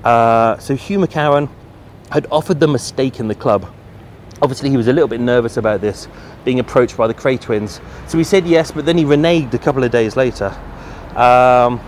so 0.03 0.75
Hew 0.77 0.99
McCowan 0.99 1.49
had 2.11 2.27
offered 2.31 2.59
them 2.59 2.75
a 2.75 2.79
stake 2.79 3.19
in 3.19 3.27
the 3.27 3.35
club 3.35 3.71
Obviously, 4.41 4.69
he 4.69 4.77
was 4.77 4.87
a 4.87 4.93
little 4.93 5.07
bit 5.07 5.19
nervous 5.19 5.57
about 5.57 5.81
this, 5.81 6.07
being 6.45 6.59
approached 6.59 6.95
by 6.95 7.07
the 7.07 7.13
Kray 7.13 7.39
twins. 7.39 7.81
So 8.07 8.17
he 8.17 8.23
said 8.23 8.47
yes, 8.47 8.71
but 8.71 8.85
then 8.85 8.97
he 8.97 9.03
reneged 9.03 9.53
a 9.53 9.59
couple 9.59 9.83
of 9.83 9.91
days 9.91 10.15
later. 10.15 10.47
Um, 11.15 11.81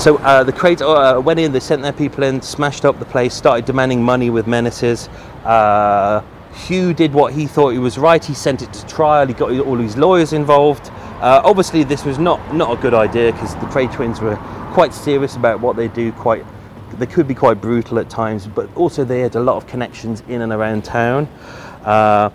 so 0.00 0.16
uh, 0.16 0.42
the 0.42 0.52
Kray 0.52 0.80
uh, 0.80 1.20
went 1.20 1.38
in, 1.38 1.52
they 1.52 1.60
sent 1.60 1.82
their 1.82 1.92
people 1.92 2.24
in, 2.24 2.40
smashed 2.40 2.86
up 2.86 2.98
the 2.98 3.04
place, 3.04 3.34
started 3.34 3.66
demanding 3.66 4.02
money 4.02 4.30
with 4.30 4.46
menaces. 4.46 5.08
Uh, 5.44 6.22
Hew 6.54 6.94
did 6.94 7.12
what 7.12 7.34
he 7.34 7.46
thought 7.46 7.70
he 7.70 7.78
was 7.78 7.98
right. 7.98 8.24
He 8.24 8.32
sent 8.32 8.62
it 8.62 8.72
to 8.72 8.86
trial. 8.86 9.26
He 9.26 9.34
got 9.34 9.50
all 9.50 9.76
his 9.76 9.98
lawyers 9.98 10.32
involved. 10.32 10.90
Uh, 11.20 11.42
obviously, 11.44 11.84
this 11.84 12.06
was 12.06 12.18
not 12.18 12.54
not 12.54 12.78
a 12.78 12.80
good 12.80 12.94
idea 12.94 13.30
because 13.32 13.54
the 13.56 13.66
Kray 13.66 13.92
twins 13.92 14.22
were 14.22 14.36
quite 14.72 14.94
serious 14.94 15.36
about 15.36 15.60
what 15.60 15.76
they 15.76 15.88
do, 15.88 16.12
quite 16.12 16.46
they 16.98 17.06
could 17.06 17.28
be 17.28 17.34
quite 17.34 17.60
brutal 17.60 17.98
at 17.98 18.08
times, 18.08 18.46
but 18.46 18.74
also 18.76 19.04
they 19.04 19.20
had 19.20 19.34
a 19.34 19.40
lot 19.40 19.56
of 19.56 19.66
connections 19.66 20.22
in 20.28 20.40
and 20.40 20.50
around 20.50 20.82
town. 20.82 21.26
Uh, 21.84 22.30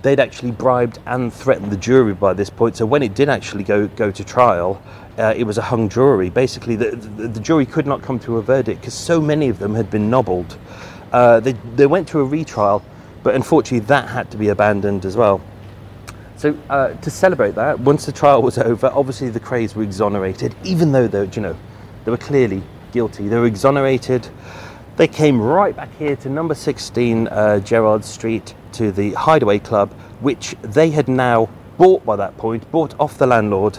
they'd 0.00 0.18
actually 0.18 0.50
bribed 0.50 0.98
and 1.06 1.32
threatened 1.32 1.70
the 1.70 1.76
jury 1.76 2.14
by 2.14 2.32
this 2.32 2.50
point. 2.50 2.76
So 2.76 2.86
when 2.86 3.02
it 3.02 3.14
did 3.14 3.28
actually 3.28 3.64
go 3.64 3.86
go 3.88 4.10
to 4.10 4.24
trial, 4.24 4.82
uh, 5.18 5.34
it 5.36 5.44
was 5.44 5.58
a 5.58 5.62
hung 5.62 5.88
jury. 5.88 6.30
Basically, 6.30 6.76
the, 6.76 6.96
the, 6.96 7.28
the 7.28 7.40
jury 7.40 7.66
could 7.66 7.86
not 7.86 8.02
come 8.02 8.18
to 8.20 8.38
a 8.38 8.42
verdict 8.42 8.80
because 8.80 8.94
so 8.94 9.20
many 9.20 9.48
of 9.48 9.58
them 9.58 9.74
had 9.74 9.90
been 9.90 10.08
nobbled. 10.08 10.56
Uh, 11.12 11.40
they 11.40 11.52
they 11.76 11.86
went 11.86 12.08
to 12.08 12.20
a 12.20 12.24
retrial, 12.24 12.82
but 13.22 13.34
unfortunately 13.34 13.86
that 13.86 14.08
had 14.08 14.30
to 14.30 14.36
be 14.36 14.48
abandoned 14.48 15.04
as 15.04 15.16
well. 15.16 15.40
So 16.36 16.58
uh, 16.70 16.94
to 16.94 17.10
celebrate 17.10 17.54
that, 17.54 17.78
once 17.78 18.06
the 18.06 18.12
trial 18.12 18.42
was 18.42 18.58
over, 18.58 18.90
obviously 18.94 19.28
the 19.28 19.40
Krays 19.40 19.74
were 19.74 19.82
exonerated, 19.82 20.54
even 20.64 20.92
though 20.92 21.06
they 21.06 21.28
you 21.34 21.42
know 21.42 21.56
they 22.04 22.10
were 22.10 22.16
clearly 22.16 22.62
guilty. 22.92 23.28
They 23.28 23.36
were 23.36 23.46
exonerated. 23.46 24.28
They 24.96 25.08
came 25.08 25.40
right 25.40 25.74
back 25.74 25.88
here 25.98 26.16
to 26.16 26.28
number 26.28 26.54
16 26.54 27.28
uh, 27.28 27.60
Gerrard 27.60 28.04
Street 28.04 28.54
to 28.72 28.92
the 28.92 29.12
Hideaway 29.12 29.58
Club, 29.58 29.90
which 30.20 30.54
they 30.62 30.90
had 30.90 31.08
now 31.08 31.48
bought 31.78 32.04
by 32.04 32.16
that 32.16 32.36
point, 32.36 32.70
bought 32.70 32.98
off 33.00 33.16
the 33.16 33.26
landlord, 33.26 33.78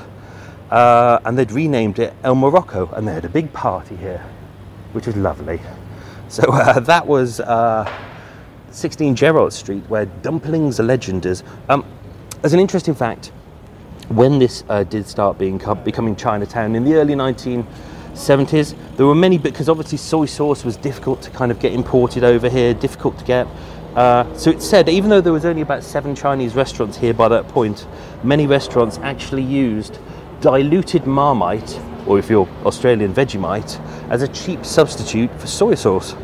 uh, 0.74 1.20
and 1.24 1.38
they'd 1.38 1.52
renamed 1.52 2.00
it 2.00 2.14
El 2.24 2.34
Morocco, 2.34 2.90
and 2.94 3.08
they 3.08 3.14
had 3.14 3.26
a 3.26 3.30
big 3.30 3.54
party 3.54 3.96
here, 3.96 4.26
which 4.94 5.06
was 5.06 5.16
lovely. 5.16 5.62
So 6.30 6.44
uh, 6.52 6.80
that 6.80 7.06
was 7.06 7.40
uh, 7.40 7.90
16 8.72 9.16
Gerrard 9.16 9.54
Street, 9.54 9.84
where 9.88 10.08
dumplings 10.08 10.80
are 10.80 10.84
legenders. 10.84 11.44
Um, 11.70 11.86
as 12.42 12.54
an 12.54 12.60
interesting 12.60 12.96
fact, 12.96 13.32
when 14.10 14.40
this 14.40 14.64
uh, 14.68 14.84
did 14.84 15.08
start 15.08 15.38
being 15.38 15.62
becoming 15.86 16.16
Chinatown 16.16 16.76
in 16.76 16.84
the 16.84 16.96
early 16.96 17.16
19 17.16 17.66
70s. 18.14 18.76
There 18.96 19.08
were 19.08 19.16
many, 19.16 19.38
because 19.40 19.70
obviously 19.70 19.98
soy 19.98 20.26
sauce 20.26 20.64
was 20.64 20.78
difficult 20.78 21.22
to 21.24 21.32
kind 21.32 21.52
of 21.52 21.60
get 21.60 21.74
imported 21.74 22.24
over 22.24 22.48
here, 22.48 22.74
difficult 22.74 23.18
to 23.18 23.26
get. 23.26 23.48
Uh, 23.96 24.32
so 24.36 24.52
it 24.52 24.62
said, 24.62 24.88
even 24.90 25.10
though 25.10 25.22
there 25.22 25.34
was 25.34 25.46
only 25.46 25.62
about 25.62 25.84
seven 25.84 26.16
Chinese 26.16 26.54
restaurants 26.56 26.98
here 26.98 27.14
by 27.14 27.28
that 27.28 27.48
point, 27.48 27.88
many 28.24 28.46
restaurants 28.48 29.00
actually 29.00 29.42
used 29.42 29.98
diluted 30.44 31.08
Marmite, 31.08 31.80
or 32.06 32.20
if 32.20 32.30
you're 32.30 32.50
Australian, 32.66 33.14
Vegemite, 33.14 33.80
as 34.10 34.22
a 34.24 34.28
cheap 34.28 34.66
substitute 34.66 35.32
for 35.40 35.48
soy 35.48 35.74
sauce. 35.74 36.18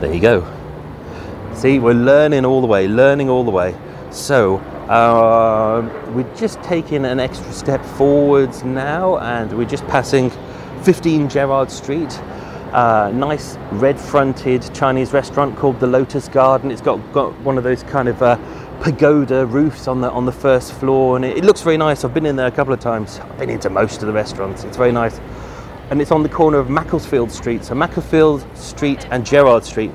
There 0.00 0.12
you 0.12 0.20
go. 0.20 0.46
See, 1.54 1.78
we're 1.78 1.94
learning 1.94 2.44
all 2.44 2.60
the 2.60 2.66
way, 2.66 2.86
learning 2.88 3.30
all 3.30 3.42
the 3.42 3.50
way. 3.50 3.74
So, 4.10 4.58
uh, 4.90 6.10
we're 6.14 6.30
just 6.36 6.62
taking 6.62 7.06
an 7.06 7.20
extra 7.20 7.50
step 7.54 7.82
forwards 7.82 8.64
now, 8.64 9.16
and 9.16 9.50
we're 9.56 9.64
just 9.64 9.86
passing 9.86 10.30
15 10.82 11.30
Gerrard 11.30 11.70
Street. 11.70 12.12
Uh, 12.72 13.10
nice 13.14 13.56
red 13.72 13.98
fronted 13.98 14.62
Chinese 14.74 15.14
restaurant 15.14 15.56
called 15.56 15.80
the 15.80 15.86
Lotus 15.86 16.28
Garden. 16.28 16.70
It's 16.70 16.82
got, 16.82 16.98
got 17.14 17.32
one 17.40 17.56
of 17.56 17.64
those 17.64 17.82
kind 17.82 18.08
of 18.08 18.22
uh, 18.22 18.36
pagoda 18.80 19.46
roofs 19.46 19.86
on 19.86 20.00
the 20.00 20.10
on 20.10 20.26
the 20.26 20.32
first 20.32 20.72
floor, 20.72 21.16
and 21.16 21.24
it, 21.24 21.38
it, 21.38 21.44
looks 21.44 21.62
very 21.62 21.76
nice. 21.76 22.04
I've 22.04 22.14
been 22.14 22.26
in 22.26 22.36
there 22.36 22.46
a 22.46 22.50
couple 22.50 22.72
of 22.72 22.80
times. 22.80 23.18
I've 23.20 23.38
been 23.38 23.50
into 23.50 23.70
most 23.70 24.00
of 24.00 24.06
the 24.06 24.12
restaurants. 24.12 24.64
It's 24.64 24.76
very 24.76 24.92
nice, 24.92 25.18
and 25.90 26.00
it's 26.00 26.10
on 26.10 26.22
the 26.22 26.28
corner 26.28 26.58
of 26.58 26.70
Macclesfield 26.70 27.30
Street. 27.30 27.64
So 27.64 27.74
Macclesfield 27.74 28.44
Street 28.56 29.06
and 29.10 29.24
Gerrard 29.24 29.64
Street. 29.64 29.92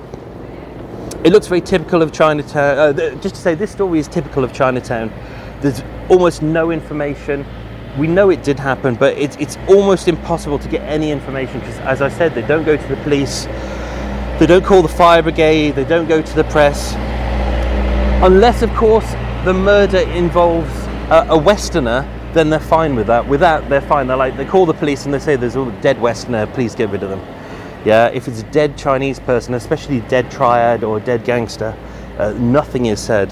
It 1.23 1.33
looks 1.33 1.47
very 1.47 1.61
typical 1.61 2.01
of 2.01 2.11
Chinatown. 2.13 2.77
Uh, 2.77 3.15
just 3.21 3.35
to 3.35 3.41
say, 3.41 3.55
this 3.55 3.71
story 3.71 3.99
is 3.99 4.07
typical 4.07 4.43
of 4.43 4.53
Chinatown. 4.53 5.11
There's 5.61 5.81
almost 6.09 6.43
no 6.43 6.69
information 6.69 7.45
we 7.97 8.07
know 8.07 8.29
it 8.29 8.43
did 8.43 8.59
happen, 8.59 8.95
but 8.95 9.17
it's, 9.17 9.37
it's 9.37 9.57
almost 9.69 10.07
impossible 10.07 10.59
to 10.59 10.67
get 10.67 10.81
any 10.81 11.11
information 11.11 11.59
because, 11.59 11.77
as 11.79 12.01
I 12.01 12.09
said, 12.09 12.35
they 12.35 12.41
don't 12.41 12.65
go 12.65 12.75
to 12.75 12.87
the 12.87 12.97
police, 12.97 13.45
they 14.37 14.45
don't 14.45 14.65
call 14.65 14.81
the 14.81 14.89
fire 14.89 15.23
brigade, 15.23 15.75
they 15.75 15.85
don't 15.85 16.07
go 16.07 16.21
to 16.21 16.35
the 16.35 16.43
press. 16.45 16.93
Unless, 18.23 18.61
of 18.61 18.73
course, 18.75 19.11
the 19.43 19.53
murder 19.53 19.99
involves 19.99 20.71
a, 21.09 21.37
Westerner, 21.37 22.09
then 22.33 22.49
they're 22.49 22.59
fine 22.59 22.95
with 22.95 23.07
that. 23.07 23.27
With 23.27 23.41
that, 23.41 23.69
they're 23.69 23.81
fine. 23.81 24.07
They're 24.07 24.15
like, 24.15 24.37
they 24.37 24.45
call 24.45 24.65
the 24.65 24.73
police 24.73 25.05
and 25.05 25.13
they 25.13 25.19
say 25.19 25.35
there's 25.35 25.57
a 25.57 25.69
dead 25.81 25.99
Westerner, 25.99 26.47
please 26.47 26.73
get 26.73 26.89
rid 26.89 27.03
of 27.03 27.09
them. 27.09 27.19
Yeah, 27.85 28.07
if 28.07 28.27
it's 28.27 28.39
a 28.39 28.51
dead 28.51 28.77
Chinese 28.77 29.19
person, 29.19 29.53
especially 29.53 29.99
dead 30.01 30.31
triad 30.31 30.83
or 30.83 30.97
a 30.97 31.01
dead 31.01 31.25
gangster, 31.25 31.77
uh, 32.17 32.31
nothing 32.31 32.87
is 32.87 33.01
said. 33.01 33.31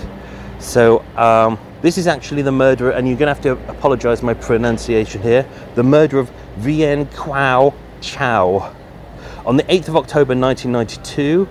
So, 0.59 0.99
um, 1.15 1.57
this 1.81 1.97
is 1.97 2.05
actually 2.05 2.41
the 2.41 2.51
murderer, 2.51 2.91
and 2.91 3.07
you're 3.07 3.17
going 3.17 3.33
to 3.33 3.33
have 3.33 3.43
to 3.43 3.71
apologize 3.71 4.21
my 4.21 4.33
pronunciation 4.33 5.21
here. 5.21 5.47
The 5.75 5.83
murder 5.83 6.19
of 6.19 6.29
Vien 6.57 7.05
Kwao 7.07 7.73
Chow. 8.01 8.75
On 9.45 9.57
the 9.57 9.63
8th 9.63 9.87
of 9.87 9.95
October 9.95 10.35
1992, 10.35 11.47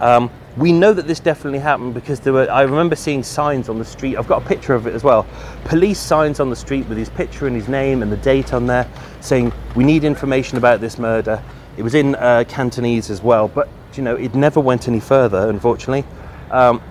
um, 0.00 0.30
we 0.58 0.72
know 0.72 0.92
that 0.92 1.06
this 1.06 1.20
definitely 1.20 1.60
happened 1.60 1.94
because 1.94 2.18
there 2.20 2.32
were. 2.32 2.50
I 2.50 2.62
remember 2.62 2.96
seeing 2.96 3.22
signs 3.22 3.68
on 3.68 3.78
the 3.78 3.84
street. 3.84 4.16
I've 4.16 4.26
got 4.26 4.42
a 4.42 4.44
picture 4.44 4.74
of 4.74 4.88
it 4.88 4.94
as 4.94 5.04
well. 5.04 5.24
Police 5.64 6.00
signs 6.00 6.40
on 6.40 6.50
the 6.50 6.56
street 6.56 6.88
with 6.88 6.98
his 6.98 7.08
picture 7.08 7.46
and 7.46 7.54
his 7.54 7.68
name 7.68 8.02
and 8.02 8.10
the 8.10 8.16
date 8.16 8.52
on 8.52 8.66
there, 8.66 8.90
saying 9.20 9.52
we 9.76 9.84
need 9.84 10.02
information 10.02 10.58
about 10.58 10.80
this 10.80 10.98
murder. 10.98 11.42
It 11.76 11.82
was 11.82 11.94
in 11.94 12.16
uh, 12.16 12.44
Cantonese 12.48 13.08
as 13.08 13.22
well, 13.22 13.46
but 13.46 13.68
you 13.94 14.02
know 14.02 14.16
it 14.16 14.34
never 14.34 14.58
went 14.58 14.88
any 14.88 14.98
further. 14.98 15.48
Unfortunately, 15.48 16.04
um, 16.50 16.82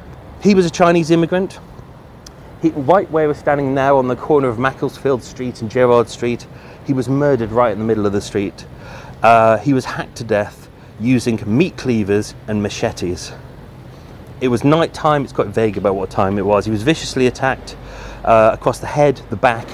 he 0.41 0.55
was 0.55 0.65
a 0.65 0.71
Chinese 0.71 1.11
immigrant. 1.11 1.59
He, 2.61 2.69
right 2.69 3.09
where 3.11 3.27
we're 3.27 3.33
standing 3.33 3.73
now 3.73 3.97
on 3.97 4.07
the 4.07 4.15
corner 4.15 4.47
of 4.47 4.57
Macclesfield 4.57 5.21
Street 5.21 5.61
and 5.61 5.69
gerrard 5.69 6.09
Street, 6.09 6.47
he 6.85 6.93
was 6.93 7.09
murdered 7.09 7.51
right 7.51 7.73
in 7.73 7.79
the 7.79 7.85
middle 7.85 8.05
of 8.05 8.13
the 8.13 8.21
street. 8.21 8.65
Uh, 9.21 9.57
he 9.57 9.73
was 9.73 9.83
hacked 9.83 10.15
to 10.17 10.23
death 10.23 10.69
using 10.99 11.39
meat 11.45 11.75
cleavers 11.75 12.33
and 12.47 12.63
machetes. 12.63 13.33
It 14.39 14.49
was 14.49 14.63
night 14.63 14.93
time, 14.93 15.23
it's 15.23 15.33
quite 15.33 15.47
vague 15.47 15.77
about 15.77 15.95
what 15.95 16.11
time 16.11 16.37
it 16.37 16.45
was. 16.45 16.65
He 16.65 16.71
was 16.71 16.83
viciously 16.83 17.25
attacked 17.25 17.75
uh, 18.23 18.51
across 18.53 18.77
the 18.77 18.85
head, 18.85 19.19
the 19.31 19.35
back, 19.35 19.67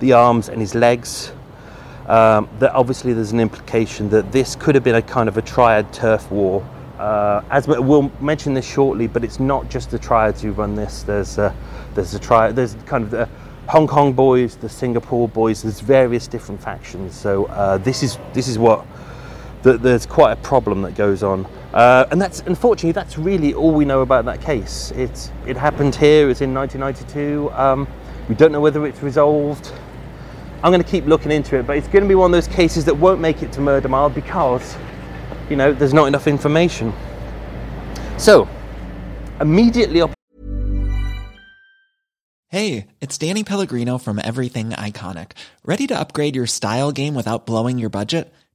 the 0.00 0.14
arms, 0.14 0.48
and 0.48 0.60
his 0.60 0.74
legs. 0.74 1.32
Um, 2.06 2.48
that 2.58 2.72
obviously 2.72 3.12
there's 3.12 3.32
an 3.32 3.40
implication 3.40 4.08
that 4.08 4.32
this 4.32 4.56
could 4.56 4.74
have 4.74 4.82
been 4.82 4.94
a 4.94 5.02
kind 5.02 5.28
of 5.28 5.36
a 5.36 5.42
triad 5.42 5.92
turf 5.92 6.30
war. 6.30 6.66
Uh, 6.98 7.42
as 7.50 7.68
we'll 7.68 8.10
mention 8.18 8.54
this 8.54 8.66
shortly, 8.66 9.06
but 9.06 9.22
it's 9.22 9.38
not 9.38 9.68
just 9.68 9.90
the 9.90 9.98
triads 9.98 10.40
who 10.40 10.52
run 10.52 10.74
this. 10.74 11.02
There's 11.02 11.38
uh, 11.38 11.52
there's 11.94 12.14
a 12.14 12.18
try. 12.18 12.50
There's 12.50 12.76
kind 12.86 13.04
of 13.04 13.10
the 13.10 13.28
Hong 13.68 13.86
Kong 13.86 14.14
boys, 14.14 14.56
the 14.56 14.70
Singapore 14.70 15.28
boys. 15.28 15.62
There's 15.62 15.80
various 15.80 16.26
different 16.26 16.62
factions. 16.62 17.14
So 17.14 17.44
uh, 17.44 17.76
this 17.76 18.02
is 18.02 18.18
this 18.32 18.48
is 18.48 18.58
what 18.58 18.86
that 19.62 19.82
there's 19.82 20.06
quite 20.06 20.32
a 20.32 20.36
problem 20.36 20.82
that 20.82 20.94
goes 20.94 21.22
on. 21.22 21.46
Uh, 21.72 22.06
and 22.10 22.20
that's 22.20 22.40
unfortunately 22.40 22.92
that's 22.92 23.18
really 23.18 23.54
all 23.54 23.72
we 23.72 23.84
know 23.84 24.00
about 24.00 24.24
that 24.24 24.40
case. 24.40 24.92
It's 24.92 25.30
it 25.46 25.56
happened 25.56 25.94
here. 25.94 26.30
It's 26.30 26.40
in 26.40 26.54
1992. 26.54 27.50
Um, 27.52 27.86
we 28.28 28.34
don't 28.34 28.52
know 28.52 28.60
whether 28.60 28.86
it's 28.86 29.02
resolved. 29.02 29.72
I'm 30.62 30.72
going 30.72 30.82
to 30.82 30.90
keep 30.90 31.06
looking 31.06 31.30
into 31.30 31.56
it, 31.56 31.66
but 31.66 31.76
it's 31.76 31.86
going 31.86 32.02
to 32.02 32.08
be 32.08 32.16
one 32.16 32.32
of 32.32 32.32
those 32.32 32.52
cases 32.52 32.84
that 32.86 32.96
won't 32.96 33.20
make 33.20 33.42
it 33.42 33.52
to 33.52 33.60
Murder 33.60 33.88
Mile 33.88 34.10
because, 34.10 34.76
you 35.48 35.54
know, 35.54 35.72
there's 35.72 35.94
not 35.94 36.06
enough 36.06 36.26
information. 36.26 36.92
So, 38.16 38.48
immediately 39.40 40.00
up. 40.00 40.10
Hey, 42.48 42.88
it's 43.00 43.16
Danny 43.18 43.44
Pellegrino 43.44 43.98
from 43.98 44.20
Everything 44.24 44.70
Iconic. 44.70 45.32
Ready 45.64 45.86
to 45.86 45.98
upgrade 45.98 46.34
your 46.34 46.46
style 46.46 46.90
game 46.90 47.14
without 47.14 47.46
blowing 47.46 47.78
your 47.78 47.90
budget? 47.90 48.32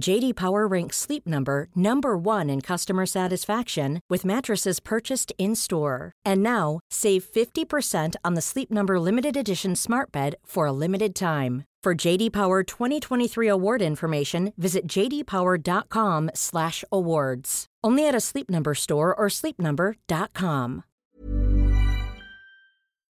JD 0.00 0.36
Power 0.36 0.66
ranks 0.66 0.96
Sleep 0.98 1.26
Number 1.26 1.68
number 1.74 2.16
1 2.16 2.48
in 2.50 2.60
customer 2.60 3.06
satisfaction 3.06 4.00
with 4.10 4.24
mattresses 4.24 4.80
purchased 4.80 5.32
in-store. 5.38 6.12
And 6.24 6.42
now, 6.42 6.80
save 6.90 7.24
50% 7.24 8.14
on 8.24 8.34
the 8.34 8.42
Sleep 8.42 8.70
Number 8.70 9.00
limited 9.00 9.36
edition 9.36 9.74
Smart 9.74 10.12
Bed 10.12 10.36
for 10.44 10.66
a 10.66 10.72
limited 10.72 11.14
time. 11.14 11.64
For 11.82 11.94
JD 11.94 12.32
Power 12.32 12.62
2023 12.64 13.48
award 13.48 13.80
information, 13.80 14.52
visit 14.58 14.86
jdpower.com/awards. 14.88 17.66
Only 17.84 18.08
at 18.08 18.14
a 18.14 18.20
Sleep 18.20 18.50
Number 18.50 18.74
store 18.74 19.14
or 19.14 19.28
sleepnumber.com. 19.28 20.82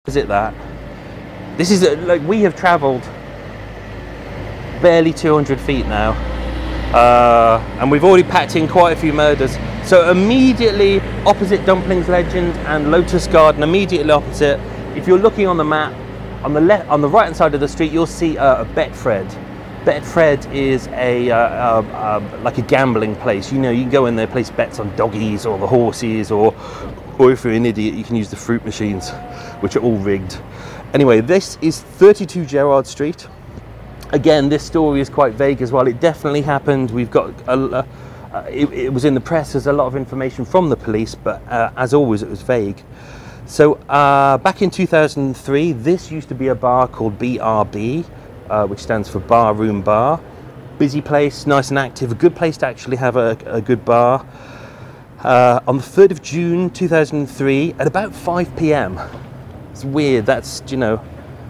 Is 0.06 0.16
it 0.16 0.28
that? 0.28 0.54
This 1.56 1.70
is 1.70 1.84
a, 1.84 1.96
like 1.96 2.22
we 2.26 2.42
have 2.42 2.56
travelled 2.56 3.02
barely 4.82 5.12
200 5.12 5.60
feet 5.60 5.86
now, 5.86 6.14
uh, 6.94 7.58
and 7.80 7.90
we've 7.90 8.04
already 8.04 8.22
packed 8.22 8.56
in 8.56 8.68
quite 8.68 8.96
a 8.96 9.00
few 9.00 9.12
murders. 9.12 9.56
So 9.84 10.10
immediately 10.10 11.00
opposite 11.24 11.64
Dumplings 11.64 12.08
Legend 12.08 12.52
and 12.66 12.90
Lotus 12.90 13.26
Garden, 13.26 13.62
immediately 13.62 14.10
opposite. 14.10 14.60
If 14.96 15.06
you're 15.06 15.18
looking 15.18 15.46
on 15.46 15.56
the 15.56 15.64
map, 15.64 15.92
on 16.44 16.52
the 16.52 16.60
left, 16.60 16.88
on 16.88 17.00
the 17.00 17.08
right 17.08 17.24
hand 17.24 17.36
side 17.36 17.54
of 17.54 17.60
the 17.60 17.68
street, 17.68 17.92
you'll 17.92 18.06
see 18.06 18.38
uh, 18.38 18.62
a 18.62 18.64
Betfred. 18.64 19.28
Betfred 19.84 20.52
is 20.52 20.88
a 20.88 21.30
uh, 21.30 21.36
uh, 21.36 21.82
uh, 21.92 22.40
like 22.42 22.58
a 22.58 22.62
gambling 22.62 23.14
place. 23.16 23.52
You 23.52 23.60
know, 23.60 23.70
you 23.70 23.82
can 23.82 23.90
go 23.90 24.06
in 24.06 24.16
there, 24.16 24.26
place 24.26 24.50
bets 24.50 24.80
on 24.80 24.94
doggies 24.96 25.46
or 25.46 25.58
the 25.58 25.66
horses, 25.66 26.30
or 26.30 26.54
or 27.18 27.30
if 27.32 27.44
you're 27.44 27.52
an 27.52 27.66
idiot, 27.66 27.94
you 27.94 28.04
can 28.04 28.16
use 28.16 28.30
the 28.30 28.36
fruit 28.36 28.64
machines, 28.64 29.10
which 29.60 29.76
are 29.76 29.80
all 29.80 29.96
rigged. 29.98 30.38
Anyway, 30.92 31.20
this 31.20 31.58
is 31.62 31.80
32 31.80 32.44
Gerrard 32.44 32.86
Street. 32.86 33.28
Again, 34.12 34.48
this 34.48 34.62
story 34.62 35.00
is 35.00 35.08
quite 35.08 35.34
vague 35.34 35.62
as 35.62 35.72
well. 35.72 35.86
It 35.86 36.00
definitely 36.00 36.42
happened. 36.42 36.90
We've 36.90 37.10
got 37.10 37.34
a, 37.48 37.84
it, 38.48 38.72
it, 38.72 38.92
was 38.92 39.04
in 39.04 39.14
the 39.14 39.20
press. 39.20 39.52
There's 39.52 39.66
a 39.66 39.72
lot 39.72 39.86
of 39.86 39.96
information 39.96 40.44
from 40.44 40.68
the 40.68 40.76
police, 40.76 41.14
but 41.14 41.46
uh, 41.48 41.70
as 41.76 41.92
always, 41.92 42.22
it 42.22 42.28
was 42.28 42.42
vague. 42.42 42.82
So 43.46 43.74
uh, 43.88 44.38
back 44.38 44.62
in 44.62 44.70
2003, 44.70 45.72
this 45.72 46.10
used 46.10 46.28
to 46.28 46.34
be 46.34 46.48
a 46.48 46.54
bar 46.54 46.88
called 46.88 47.18
BRB, 47.18 48.04
uh, 48.50 48.66
which 48.66 48.80
stands 48.80 49.08
for 49.08 49.20
Bar 49.20 49.54
Room 49.54 49.82
Bar. 49.82 50.20
Busy 50.78 51.00
place, 51.00 51.46
nice 51.46 51.70
and 51.70 51.78
active. 51.78 52.12
A 52.12 52.14
good 52.14 52.34
place 52.36 52.56
to 52.58 52.66
actually 52.66 52.96
have 52.96 53.16
a, 53.16 53.36
a 53.46 53.60
good 53.60 53.84
bar. 53.84 54.26
Uh, 55.20 55.60
on 55.66 55.78
the 55.78 55.82
3rd 55.82 56.10
of 56.10 56.22
June 56.22 56.70
2003 56.70 57.74
at 57.78 57.86
about 57.86 58.14
5 58.14 58.56
pm. 58.56 59.00
It's 59.72 59.84
weird, 59.84 60.26
that's, 60.26 60.62
you 60.68 60.76
know, 60.76 61.02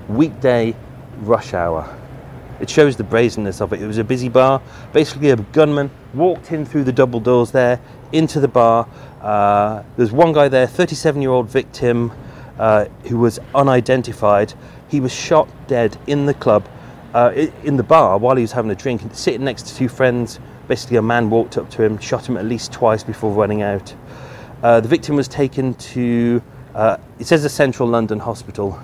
weekday 0.08 0.74
rush 1.18 1.52
hour. 1.54 1.95
It 2.60 2.70
shows 2.70 2.96
the 2.96 3.04
brazenness 3.04 3.60
of 3.60 3.72
it. 3.72 3.82
It 3.82 3.86
was 3.86 3.98
a 3.98 4.04
busy 4.04 4.28
bar. 4.28 4.62
Basically, 4.92 5.30
a 5.30 5.36
gunman 5.36 5.90
walked 6.14 6.52
in 6.52 6.64
through 6.64 6.84
the 6.84 6.92
double 6.92 7.20
doors 7.20 7.50
there 7.50 7.80
into 8.12 8.40
the 8.40 8.48
bar. 8.48 8.88
Uh, 9.20 9.82
there's 9.96 10.12
one 10.12 10.32
guy 10.32 10.48
there, 10.48 10.66
37 10.66 11.20
year 11.20 11.30
old 11.30 11.48
victim, 11.48 12.12
uh, 12.58 12.86
who 13.08 13.18
was 13.18 13.38
unidentified. 13.54 14.54
He 14.88 15.00
was 15.00 15.12
shot 15.12 15.48
dead 15.66 15.98
in 16.06 16.26
the 16.26 16.34
club, 16.34 16.68
uh, 17.12 17.32
in 17.64 17.76
the 17.76 17.82
bar 17.82 18.18
while 18.18 18.36
he 18.36 18.42
was 18.42 18.52
having 18.52 18.70
a 18.70 18.74
drink, 18.74 19.02
sitting 19.12 19.44
next 19.44 19.66
to 19.66 19.74
two 19.74 19.88
friends. 19.88 20.38
Basically, 20.68 20.96
a 20.96 21.02
man 21.02 21.30
walked 21.30 21.58
up 21.58 21.70
to 21.70 21.82
him, 21.82 21.98
shot 21.98 22.28
him 22.28 22.36
at 22.36 22.44
least 22.44 22.72
twice 22.72 23.04
before 23.04 23.32
running 23.32 23.62
out. 23.62 23.94
Uh, 24.62 24.80
the 24.80 24.88
victim 24.88 25.16
was 25.16 25.28
taken 25.28 25.74
to, 25.74 26.42
uh, 26.74 26.96
it 27.18 27.26
says 27.26 27.44
a 27.44 27.48
central 27.48 27.88
London 27.88 28.18
hospital. 28.18 28.80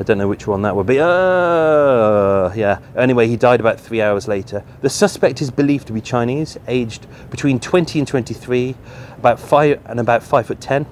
I 0.00 0.02
don't 0.02 0.16
know 0.16 0.28
which 0.28 0.46
one 0.46 0.62
that 0.62 0.74
would 0.74 0.86
be. 0.86 0.98
Uh, 0.98 2.50
yeah. 2.54 2.80
Anyway, 2.96 3.28
he 3.28 3.36
died 3.36 3.60
about 3.60 3.78
three 3.78 4.00
hours 4.00 4.26
later. 4.26 4.64
The 4.80 4.88
suspect 4.88 5.42
is 5.42 5.50
believed 5.50 5.86
to 5.88 5.92
be 5.92 6.00
Chinese, 6.00 6.56
aged 6.66 7.06
between 7.30 7.60
20 7.60 7.98
and 7.98 8.08
23, 8.08 8.74
about 9.18 9.38
five 9.38 9.78
and 9.84 10.00
about 10.00 10.22
five 10.22 10.46
foot 10.46 10.58
ten. 10.58 10.86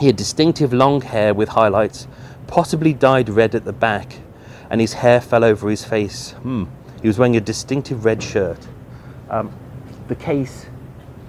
He 0.00 0.06
had 0.06 0.16
distinctive 0.16 0.72
long 0.72 1.02
hair 1.02 1.32
with 1.32 1.50
highlights, 1.50 2.08
possibly 2.48 2.92
dyed 2.92 3.28
red 3.28 3.54
at 3.54 3.64
the 3.64 3.72
back, 3.72 4.16
and 4.70 4.80
his 4.80 4.94
hair 4.94 5.20
fell 5.20 5.44
over 5.44 5.70
his 5.70 5.84
face. 5.84 6.32
Hmm. 6.42 6.64
He 7.00 7.06
was 7.06 7.20
wearing 7.20 7.36
a 7.36 7.40
distinctive 7.40 8.04
red 8.04 8.20
shirt. 8.20 8.58
Um, 9.30 9.52
the 10.08 10.16
case 10.16 10.66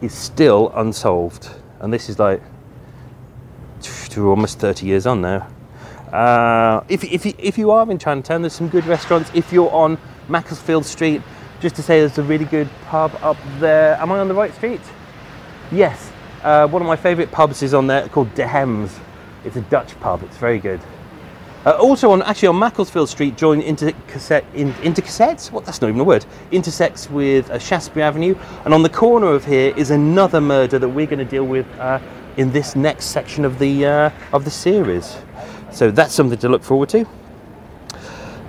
is 0.01 0.15
still 0.15 0.71
unsolved, 0.75 1.51
and 1.79 1.93
this 1.93 2.09
is 2.09 2.17
like 2.17 2.41
almost 4.17 4.59
30 4.59 4.87
years 4.87 5.05
on 5.05 5.21
now. 5.21 5.47
Uh, 6.13 6.83
if, 6.89 7.03
if, 7.03 7.25
if 7.25 7.57
you 7.57 7.71
are 7.71 7.89
in 7.89 7.97
Chinatown, 7.97 8.43
there's 8.43 8.53
some 8.53 8.69
good 8.69 8.85
restaurants. 8.85 9.31
If 9.33 9.51
you're 9.51 9.71
on 9.71 9.97
Macclesfield 10.29 10.85
Street, 10.85 11.23
just 11.59 11.75
to 11.75 11.81
say 11.81 12.01
there's 12.01 12.19
a 12.19 12.23
really 12.23 12.45
good 12.45 12.69
pub 12.85 13.11
up 13.23 13.37
there. 13.59 13.95
Am 13.95 14.11
I 14.11 14.19
on 14.19 14.27
the 14.27 14.33
right 14.35 14.53
street? 14.53 14.81
Yes. 15.71 16.11
Uh, 16.43 16.67
one 16.67 16.83
of 16.83 16.87
my 16.87 16.95
favourite 16.95 17.31
pubs 17.31 17.63
is 17.63 17.73
on 17.73 17.87
there 17.87 18.07
called 18.09 18.33
De 18.35 18.45
Hems. 18.45 18.95
It's 19.43 19.55
a 19.55 19.61
Dutch 19.61 19.99
pub. 20.01 20.21
It's 20.21 20.37
very 20.37 20.59
good. 20.59 20.79
Uh, 21.65 21.71
also 21.71 22.11
on 22.11 22.21
actually 22.23 22.49
on 22.49 22.59
Macclesfield 22.59 23.09
Street, 23.09 23.37
join 23.37 23.61
into 23.61 23.91
cassette 24.07 24.45
in, 24.53 24.73
intercassettes. 24.73 25.49
What? 25.49 25.65
That's 25.65 25.81
not 25.81 25.87
even 25.87 26.01
a 26.01 26.03
word. 26.03 26.25
Intersects 26.51 27.09
with 27.09 27.49
uh, 27.49 27.57
Shaftesbury 27.57 28.03
Avenue, 28.03 28.35
and 28.65 28.73
on 28.73 28.83
the 28.83 28.89
corner 28.89 29.27
of 29.27 29.45
here 29.45 29.73
is 29.77 29.89
another 29.89 30.41
murder 30.41 30.77
that 30.77 30.89
we're 30.89 31.07
going 31.07 31.19
to 31.19 31.25
deal 31.25 31.45
with 31.45 31.65
uh, 31.79 31.99
in 32.35 32.51
this 32.51 32.75
next 32.75 33.05
section 33.05 33.45
of 33.45 33.59
the 33.59 33.85
uh, 33.85 34.09
of 34.33 34.43
the 34.43 34.51
series. 34.51 35.15
So 35.73 35.91
that's 35.91 36.13
something 36.13 36.37
to 36.39 36.49
look 36.49 36.63
forward 36.63 36.89
to. 36.89 37.07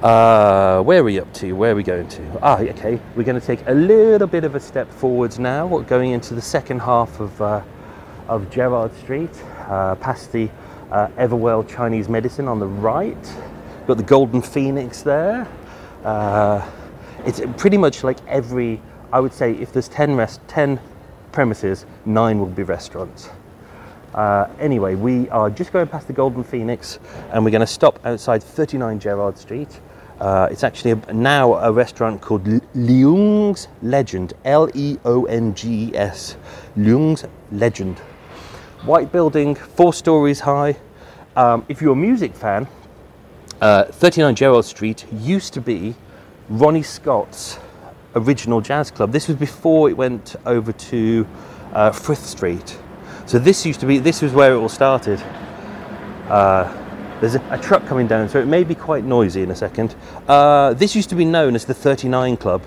Uh, 0.03 0.83
where 0.83 1.01
are 1.01 1.05
we 1.05 1.19
up 1.19 1.33
to? 1.35 1.55
Where 1.55 1.73
are 1.73 1.75
we 1.75 1.83
going 1.83 2.07
to? 2.09 2.39
Ah, 2.43 2.59
okay. 2.59 3.01
We're 3.17 3.25
going 3.25 3.41
to 3.41 3.47
take 3.47 3.67
a 3.67 3.73
little 3.73 4.27
bit 4.27 4.45
of 4.45 4.55
a 4.55 4.61
step 4.61 4.93
forwards 4.93 5.39
now, 5.39 5.67
We're 5.67 5.83
going 5.83 6.11
into 6.11 6.35
the 6.35 6.43
second 6.43 6.81
half 6.81 7.21
of 7.21 7.41
uh, 7.41 7.63
of 8.29 8.51
Gerrard 8.51 8.95
Street, 8.99 9.31
uh, 9.69 9.95
past 9.97 10.33
the 10.33 10.51
uh, 10.91 11.09
Everwell 11.17 11.67
Chinese 11.67 12.09
Medicine 12.09 12.49
on 12.49 12.59
the 12.59 12.67
right. 12.67 13.35
Got 13.87 13.97
the 13.97 14.03
Golden 14.03 14.43
Phoenix 14.43 15.03
there. 15.03 15.49
Uh, 16.05 16.67
it's 17.25 17.41
pretty 17.57 17.79
much 17.79 18.05
like 18.05 18.19
every 18.29 18.81
I 19.15 19.21
would 19.21 19.33
say 19.33 19.53
if 19.53 19.73
there's 19.73 19.89
10, 19.89 20.17
rest, 20.17 20.41
10 20.49 20.81
premises, 21.31 21.87
nine 22.05 22.41
will 22.41 22.47
be 22.47 22.65
restaurants. 22.65 23.31
Uh, 24.15 24.49
anyway, 24.61 24.95
we 24.95 25.29
are 25.31 25.51
just 25.51 25.73
going 25.73 25.89
past 25.89 26.07
the 26.07 26.13
Golden 26.13 26.45
Phoenix 26.45 27.01
and 27.33 27.45
we're 27.45 27.51
going 27.51 27.61
to 27.61 27.67
stop 27.67 27.99
outside 28.07 28.43
39 28.43 29.01
Gerrard 29.01 29.37
Street. 29.37 29.81
Uh, 30.21 30.49
it's 30.53 30.63
actually 30.63 30.93
a, 30.93 31.13
now 31.13 31.55
a 31.55 31.73
restaurant 31.73 32.21
called 32.21 32.47
Leong's 32.75 33.67
Legend, 33.83 34.33
L 34.45 34.71
E 34.73 34.99
O 35.05 35.25
N 35.25 35.53
G 35.55 35.91
S, 35.97 36.37
Leong's 36.77 37.25
Legend. 37.51 37.99
White 38.85 39.11
building, 39.11 39.57
four 39.57 39.93
stories 39.93 40.41
high. 40.41 40.77
Um, 41.35 41.67
if 41.69 41.83
you're 41.83 41.95
a 41.95 41.97
music 41.97 42.37
fan, 42.37 42.69
uh, 43.61 43.85
39 43.85 44.37
Gerrard 44.37 44.65
Street 44.65 45.07
used 45.13 45.53
to 45.55 45.61
be 45.61 45.97
Ronnie 46.49 46.85
Scott's 46.85 47.59
original 48.15 48.61
jazz 48.61 48.93
club. 48.93 49.11
This 49.11 49.27
was 49.27 49.37
before 49.37 49.91
it 49.91 49.97
went 49.97 50.37
over 50.47 50.73
to 50.73 51.27
uh, 51.73 51.91
Frith 51.91 52.25
Street. 52.25 52.79
So 53.27 53.39
this 53.39 53.65
used 53.65 53.81
to 53.81 53.87
be, 53.87 53.99
this 53.99 54.21
was 54.21 54.33
where 54.33 54.53
it 54.53 54.57
all 54.57 54.69
started. 54.69 55.21
Uh, 56.29 56.73
there's 57.21 57.37
a, 57.37 57.47
a, 57.51 57.59
truck 57.59 57.87
coming 57.87 58.07
down, 58.07 58.29
so 58.29 58.39
it 58.39 58.47
may 58.47 58.65
be 58.65 58.75
quite 58.75 59.05
noisy 59.05 59.43
in 59.43 59.51
a 59.51 59.57
second. 59.57 59.95
Uh, 60.29 60.75
this 60.75 60.95
used 60.95 61.09
to 61.09 61.15
be 61.15 61.25
known 61.25 61.55
as 61.55 61.65
the 61.65 61.75
39 61.75 62.37
Club. 62.37 62.63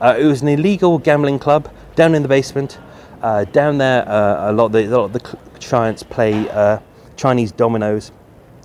Uh, 0.00 0.16
it 0.18 0.24
was 0.24 0.42
an 0.42 0.48
illegal 0.48 0.98
gambling 0.98 1.38
club 1.38 1.70
down 1.94 2.14
in 2.14 2.22
the 2.22 2.28
basement. 2.28 2.78
Uh, 3.20 3.44
down 3.44 3.78
there, 3.78 4.08
uh, 4.08 4.50
a 4.50 4.52
lot 4.52 4.66
of 4.66 4.72
the, 4.72 4.86
lot 4.86 5.04
of 5.04 5.12
the 5.12 5.20
clients 5.60 6.02
play 6.02 6.48
uh, 6.50 6.78
Chinese 7.16 7.50
dominoes. 7.50 8.12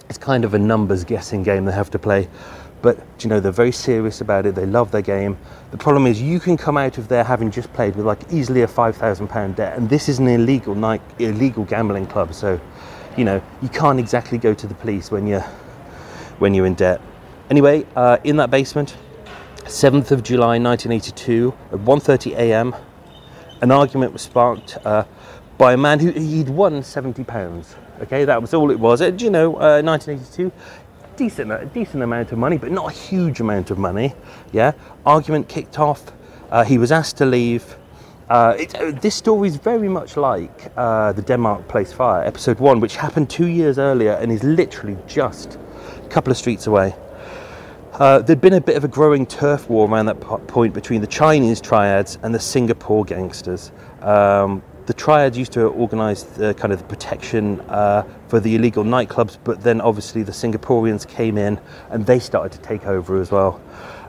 It's 0.10 0.18
kind 0.18 0.46
of 0.46 0.54
a 0.54 0.60
numbers 0.60 1.04
guessing 1.04 1.42
game 1.42 1.66
they 1.66 1.72
have 1.72 1.90
to 1.92 2.00
play. 2.00 2.30
But 2.84 3.00
you 3.24 3.30
know, 3.30 3.40
they're 3.40 3.54
very 3.54 3.72
serious 3.72 4.20
about 4.20 4.46
it. 4.46 4.56
They 4.56 4.66
love 4.66 4.92
their 4.92 5.02
game. 5.02 5.38
The 5.72 5.78
problem 5.78 6.06
is, 6.06 6.22
you 6.22 6.40
can 6.40 6.58
come 6.58 6.78
out 6.78 6.98
of 6.98 7.08
there 7.08 7.24
having 7.24 7.50
just 7.50 7.72
played 7.72 7.96
with 7.96 8.06
like 8.06 8.20
easily 8.30 8.62
a 8.62 8.68
five 8.68 8.98
thousand 8.98 9.30
pound 9.30 9.56
debt, 9.56 9.78
and 9.78 9.90
this 9.90 10.10
is 10.10 10.20
an 10.20 10.28
illegal 10.28 10.76
night, 10.76 11.02
illegal 11.18 11.64
gambling 11.64 12.06
club. 12.06 12.34
So, 12.34 12.60
you 13.18 13.24
know, 13.24 13.42
you 13.62 13.70
can't 13.70 14.00
exactly 14.00 14.38
go 14.38 14.54
to 14.54 14.68
the 14.68 14.74
police 14.76 15.10
when 15.10 15.26
you're 15.26 15.46
when 16.40 16.54
you're 16.54 16.66
in 16.66 16.74
debt. 16.74 17.00
Anyway, 17.50 17.86
uh, 17.96 18.18
in 18.26 18.36
that 18.36 18.52
basement, 18.52 18.98
7th 19.60 20.12
of 20.12 20.22
July 20.22 20.60
1982, 20.60 21.54
at 21.72 21.80
1:30 21.80 22.36
a.m., 22.36 22.76
an 23.62 23.72
argument 23.72 24.12
was 24.12 24.24
sparked 24.24 24.78
uh, 24.84 25.06
by 25.58 25.72
a 25.72 25.78
man 25.78 26.00
who 26.00 26.12
he'd 26.12 26.50
won 26.50 26.84
70 26.84 27.24
pounds. 27.24 27.78
Okay, 28.02 28.26
that 28.26 28.42
was 28.42 28.54
all 28.54 28.72
it 28.72 28.80
was. 28.80 29.02
Uh, 29.02 29.14
you 29.18 29.30
know, 29.30 29.52
1982 29.52 30.52
decent, 31.18 31.52
a 31.52 31.66
decent 31.66 32.04
amount 32.04 32.32
of 32.32 32.38
money, 32.38 32.58
but 32.58 32.72
not 32.72 32.92
a 32.92 32.94
huge 32.94 33.40
amount 33.40 33.72
of 33.72 33.78
money. 33.78 34.14
Yeah, 34.52 34.74
argument 35.06 35.48
kicked 35.48 35.80
off. 35.80 36.12
Uh, 36.52 36.64
he 36.64 36.78
was 36.78 36.92
asked 36.92 37.18
to 37.18 37.26
leave. 37.26 37.76
Uh, 38.30 38.56
it, 38.58 38.76
uh, 38.76 38.92
this 38.92 39.16
story 39.16 39.48
is 39.48 39.58
very 39.58 39.90
much 39.90 40.18
like 40.18 40.72
uh, 40.78 41.12
the 41.12 41.22
Denmark 41.22 41.68
Place 41.68 41.92
Fire, 41.92 42.24
episode 42.24 42.60
one, 42.60 42.80
which 42.80 42.96
happened 42.96 43.30
two 43.30 43.48
years 43.48 43.78
earlier 43.78 44.14
and 44.14 44.32
is 44.32 44.44
literally 44.44 44.98
just 45.08 45.60
a 46.04 46.08
couple 46.10 46.32
of 46.32 46.38
streets 46.38 46.68
away. 46.68 46.96
Uh, 47.94 48.20
there'd 48.20 48.42
been 48.42 48.54
a 48.54 48.62
bit 48.62 48.76
of 48.76 48.84
a 48.84 48.88
growing 48.88 49.26
turf 49.26 49.70
war 49.70 49.88
around 49.88 50.08
that 50.08 50.20
point 50.48 50.74
between 50.74 51.00
the 51.00 51.08
Chinese 51.08 51.62
triads 51.62 52.18
and 52.24 52.34
the 52.34 52.40
Singapore 52.40 53.06
gangsters. 53.06 53.72
Um, 54.02 54.64
the 54.86 54.94
triad 54.94 55.36
used 55.36 55.54
to 55.54 55.68
organise 55.68 56.24
the 56.24 56.54
kind 56.54 56.74
of 56.74 56.80
the 56.80 56.86
protection 56.86 57.62
uh, 57.62 58.04
for 58.28 58.40
the 58.40 58.56
illegal 58.56 58.84
nightclubs, 58.84 59.38
but 59.44 59.62
then 59.62 59.80
obviously 59.80 60.24
the 60.24 60.32
Singaporeans 60.32 61.08
came 61.08 61.38
in 61.38 61.60
and 61.90 62.06
they 62.06 62.20
started 62.20 62.52
to 62.52 62.68
take 62.68 62.86
over 62.86 63.22
as 63.22 63.32
well. 63.32 63.62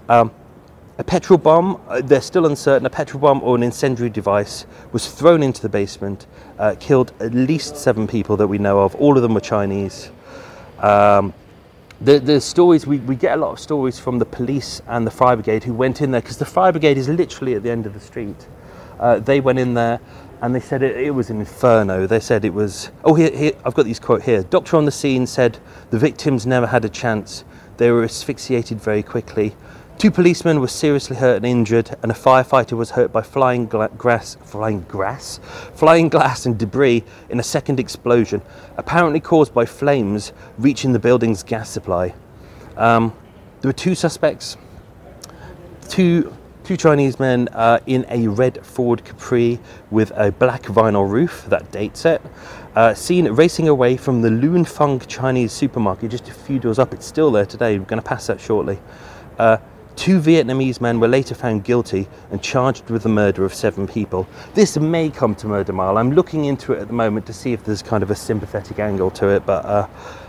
Um, 0.09 0.33
a 0.97 1.05
petrol 1.05 1.39
bomb, 1.39 1.81
uh, 1.89 2.01
they're 2.03 2.21
still 2.21 2.47
uncertain, 2.47 2.87
a 2.87 2.91
petrol 2.91 3.21
bomb 3.21 3.43
or 3.43 3.57
an 3.57 3.63
incendiary 3.63 4.11
device 4.11 4.65
was 4.93 5.11
thrown 5.11 5.43
into 5.43 5.61
the 5.61 5.69
basement, 5.69 6.27
uh, 6.59 6.77
killed 6.79 7.13
at 7.21 7.35
least 7.35 7.77
seven 7.77 8.07
people 8.07 8.37
that 8.37 8.47
we 8.47 8.59
know 8.59 8.81
of. 8.81 8.95
All 8.97 9.17
of 9.17 9.23
them 9.23 9.35
were 9.35 9.41
Chinese. 9.41 10.11
Um, 10.79 11.35
the, 12.01 12.19
the 12.19 12.41
stories, 12.41 12.87
we, 12.87 12.99
we 12.99 13.17
get 13.17 13.37
a 13.37 13.41
lot 13.41 13.53
of 13.53 13.59
stories 13.59 13.99
from 13.99 14.19
the 14.19 14.25
police 14.25 14.83
and 14.87 15.07
the 15.07 15.11
fire 15.11 15.37
brigade 15.37 15.65
who 15.65 15.75
went 15.75 16.01
in 16.01 16.11
there 16.11 16.21
because 16.21 16.37
the 16.37 16.45
fire 16.45 16.71
brigade 16.71 16.99
is 16.99 17.09
literally 17.09 17.55
at 17.55 17.63
the 17.63 17.71
end 17.71 17.87
of 17.87 17.95
the 17.95 18.01
street. 18.01 18.47
Uh, 18.99 19.19
they 19.19 19.41
went 19.41 19.59
in 19.59 19.75
there 19.75 20.01
and 20.45 20.55
they 20.55 20.61
said 20.61 20.83
it, 20.83 20.95
it, 20.99 21.11
was 21.11 21.31
an 21.31 21.41
inferno. 21.41 22.07
They 22.07 22.21
said 22.21 22.45
it 22.45 22.53
was. 22.53 22.91
Oh, 23.03 23.15
here, 23.15 23.35
here, 23.35 23.53
I've 23.65 23.73
got 23.73 23.87
these 23.87 23.99
quote 23.99 24.23
here. 24.23 24.43
Doctor 24.43 24.77
on 24.77 24.85
the 24.85 24.93
scene 24.93 25.27
said 25.27 25.57
the 25.89 25.99
victims 25.99 26.47
never 26.47 26.67
had 26.67 26.85
a 26.85 26.91
chance. 26.91 27.45
They 27.79 27.91
were 27.91 28.05
asphyxiated 28.05 28.79
very 28.79 29.03
quickly. 29.03 29.57
Two 29.97 30.11
policemen 30.11 30.61
were 30.61 30.69
seriously 30.69 31.17
hurt 31.17 31.37
and 31.37 31.47
injured, 31.47 31.97
and 32.03 32.13
a 32.13 32.15
firefighter 32.15 32.73
was 32.73 32.91
hurt 32.91 33.11
by 33.11 33.23
flying 33.23 33.65
gla- 33.67 33.89
grass, 33.97 34.37
flying 34.45 34.83
grass, 34.83 35.41
flying 35.77 36.11
glass 36.11 36.45
and 36.45 36.59
debris 36.59 37.05
in 37.31 37.41
a 37.41 37.43
second 37.43 37.81
explosion, 37.81 38.43
apparently 38.77 39.21
caused 39.21 39.55
by 39.55 39.65
flames 39.65 40.35
reaching 40.59 40.93
the 40.93 40.99
building's 40.99 41.43
gas 41.43 41.71
supply. 41.71 42.13
Um, 42.77 43.15
there 43.63 43.71
were 43.71 43.73
two 43.73 43.95
suspects. 43.95 44.59
Two 45.89 46.37
Two 46.65 46.79
Chinese 46.79 47.21
men 47.21 47.49
uh, 47.49 47.79
in 47.85 48.07
a 48.09 48.27
red 48.27 48.65
Ford 48.65 49.05
Capri 49.05 49.59
with 49.91 50.13
a 50.17 50.33
black 50.33 50.63
vinyl 50.63 51.07
roof, 51.07 51.45
that 51.51 51.71
dates 51.71 52.07
it, 52.07 52.23
uh, 52.75 52.95
seen 52.95 53.29
racing 53.29 53.69
away 53.69 53.99
from 53.99 54.23
the 54.23 54.31
Loon 54.31 54.65
Fung 54.65 54.99
Chinese 55.01 55.53
supermarket 55.53 56.11
just 56.11 56.27
a 56.31 56.33
few 56.33 56.59
doors 56.59 56.79
up. 56.79 56.95
It's 56.95 57.05
still 57.05 57.31
there 57.31 57.45
today. 57.45 57.79
We're 57.79 57.85
going 57.85 58.01
to 58.01 58.09
pass 58.09 58.29
that 58.29 58.41
shortly. 58.41 58.79
Uh, 59.39 59.59
two 59.95 60.19
Vietnamese 60.19 60.81
men 60.81 61.01
were 61.01 61.07
later 61.07 61.35
found 61.35 61.65
guilty 61.65 62.09
and 62.31 62.43
charged 62.43 62.89
with 62.89 63.03
the 63.03 63.11
murder 63.11 63.45
of 63.45 63.53
seven 63.53 63.87
people. 63.87 64.27
This 64.55 64.79
may 64.79 65.11
come 65.11 65.35
to 65.35 65.47
Murder 65.47 65.75
Mile. 65.75 65.99
I'm 65.99 66.13
looking 66.13 66.47
into 66.47 66.73
it 66.73 66.79
at 66.79 66.87
the 66.87 66.95
moment 66.95 67.27
to 67.27 67.35
see 67.35 67.53
if 67.53 67.63
there's 67.63 67.83
kind 67.83 68.03
of 68.03 68.11
a 68.11 68.17
sympathetic 68.17 68.79
angle 68.79 69.11
to 69.11 69.29
it, 69.29 69.45
but 69.45 69.67
uh, 69.67 69.87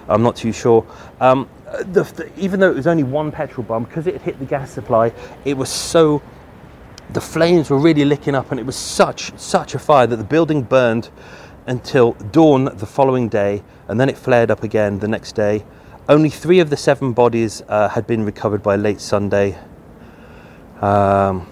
I'm 0.09 0.21
not 0.21 0.35
too 0.35 0.51
sure. 0.51 0.85
Um, 1.21 1.47
the, 1.65 2.03
the, 2.03 2.31
even 2.37 2.59
though 2.59 2.71
it 2.71 2.75
was 2.75 2.87
only 2.87 3.03
one 3.03 3.31
petrol 3.31 3.65
bomb, 3.65 3.83
because 3.85 4.07
it 4.07 4.21
hit 4.21 4.39
the 4.39 4.45
gas 4.45 4.71
supply, 4.71 5.11
it 5.43 5.57
was 5.57 5.69
so. 5.69 6.21
The 7.11 7.21
flames 7.21 7.69
were 7.69 7.77
really 7.77 8.03
licking 8.03 8.33
up, 8.33 8.51
and 8.51 8.59
it 8.59 8.65
was 8.65 8.75
such 8.75 9.37
such 9.37 9.75
a 9.75 9.79
fire 9.79 10.07
that 10.07 10.15
the 10.15 10.23
building 10.23 10.63
burned 10.63 11.09
until 11.67 12.13
dawn 12.13 12.65
the 12.65 12.85
following 12.85 13.29
day, 13.29 13.63
and 13.87 13.99
then 13.99 14.09
it 14.09 14.17
flared 14.17 14.51
up 14.51 14.63
again 14.63 14.99
the 14.99 15.07
next 15.07 15.33
day. 15.33 15.63
Only 16.07 16.29
three 16.29 16.59
of 16.59 16.69
the 16.69 16.77
seven 16.77 17.13
bodies 17.13 17.63
uh, 17.67 17.89
had 17.89 18.05
been 18.05 18.23
recovered 18.23 18.61
by 18.61 18.75
late 18.75 19.01
Sunday. 19.01 19.57
Um, 20.81 21.47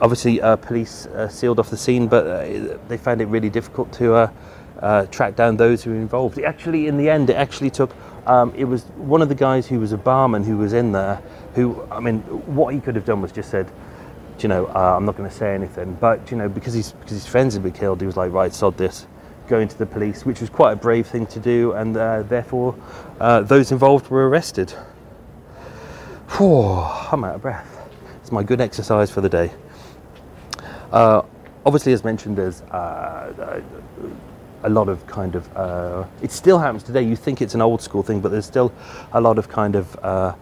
obviously, 0.00 0.40
uh, 0.40 0.56
police 0.56 1.06
uh, 1.06 1.28
sealed 1.28 1.60
off 1.60 1.70
the 1.70 1.76
scene, 1.76 2.08
but 2.08 2.26
uh, 2.26 2.78
they 2.88 2.96
found 2.96 3.20
it 3.20 3.26
really 3.26 3.50
difficult 3.50 3.92
to 3.94 4.14
uh, 4.14 4.30
uh, 4.80 5.06
track 5.06 5.36
down 5.36 5.56
those 5.56 5.84
who 5.84 5.90
were 5.90 5.96
involved. 5.96 6.38
It 6.38 6.44
actually, 6.44 6.88
in 6.88 6.96
the 6.96 7.08
end, 7.08 7.30
it 7.30 7.34
actually 7.34 7.70
took 7.70 7.94
um, 8.26 8.54
it 8.54 8.64
was 8.64 8.84
one 8.96 9.22
of 9.22 9.28
the 9.28 9.34
guys 9.34 9.66
who 9.66 9.80
was 9.80 9.92
a 9.92 9.98
barman 9.98 10.44
who 10.44 10.56
was 10.56 10.72
in 10.72 10.92
there. 10.92 11.22
Who, 11.54 11.82
I 11.90 12.00
mean, 12.00 12.20
what 12.54 12.72
he 12.74 12.80
could 12.80 12.94
have 12.94 13.04
done 13.04 13.20
was 13.20 13.32
just 13.32 13.50
said, 13.50 13.70
you 14.38 14.48
know, 14.48 14.66
uh, 14.66 14.96
I'm 14.96 15.04
not 15.04 15.16
going 15.16 15.28
to 15.28 15.34
say 15.34 15.54
anything. 15.54 15.94
But 16.00 16.30
you 16.30 16.36
know, 16.36 16.48
because 16.48 16.74
he's 16.74 16.92
because 16.92 17.12
his 17.12 17.26
friends 17.26 17.54
had 17.54 17.62
been 17.62 17.72
killed, 17.72 18.00
he 18.00 18.06
was 18.06 18.16
like, 18.16 18.32
right, 18.32 18.52
sod 18.52 18.76
this, 18.76 19.06
going 19.48 19.68
to 19.68 19.78
the 19.78 19.86
police, 19.86 20.24
which 20.24 20.40
was 20.40 20.50
quite 20.50 20.72
a 20.72 20.76
brave 20.76 21.06
thing 21.06 21.26
to 21.26 21.40
do, 21.40 21.72
and 21.72 21.96
uh, 21.96 22.22
therefore 22.22 22.74
uh, 23.20 23.40
those 23.42 23.72
involved 23.72 24.08
were 24.08 24.28
arrested. 24.28 24.70
Whew, 26.38 26.62
I'm 26.62 27.24
out 27.24 27.36
of 27.36 27.42
breath. 27.42 27.90
It's 28.20 28.32
my 28.32 28.42
good 28.42 28.60
exercise 28.60 29.10
for 29.10 29.20
the 29.20 29.28
day. 29.28 29.52
Uh, 30.90 31.22
obviously, 31.66 31.92
as 31.92 32.04
mentioned, 32.04 32.36
there's 32.36 32.62
uh, 32.62 33.62
a 34.64 34.68
lot 34.68 34.88
of 34.88 35.06
kind 35.06 35.34
of 35.34 35.56
uh, 35.56 36.04
it 36.22 36.30
still 36.30 36.58
happens 36.58 36.82
today. 36.82 37.02
You 37.02 37.16
think 37.16 37.42
it's 37.42 37.54
an 37.54 37.62
old 37.62 37.82
school 37.82 38.02
thing 38.02 38.20
but 38.20 38.30
there's 38.30 38.46
still 38.46 38.72
a 39.12 39.20
lot 39.20 39.38
of 39.38 39.48
kind 39.48 39.76
of 39.76 39.96
uh, 40.02 40.34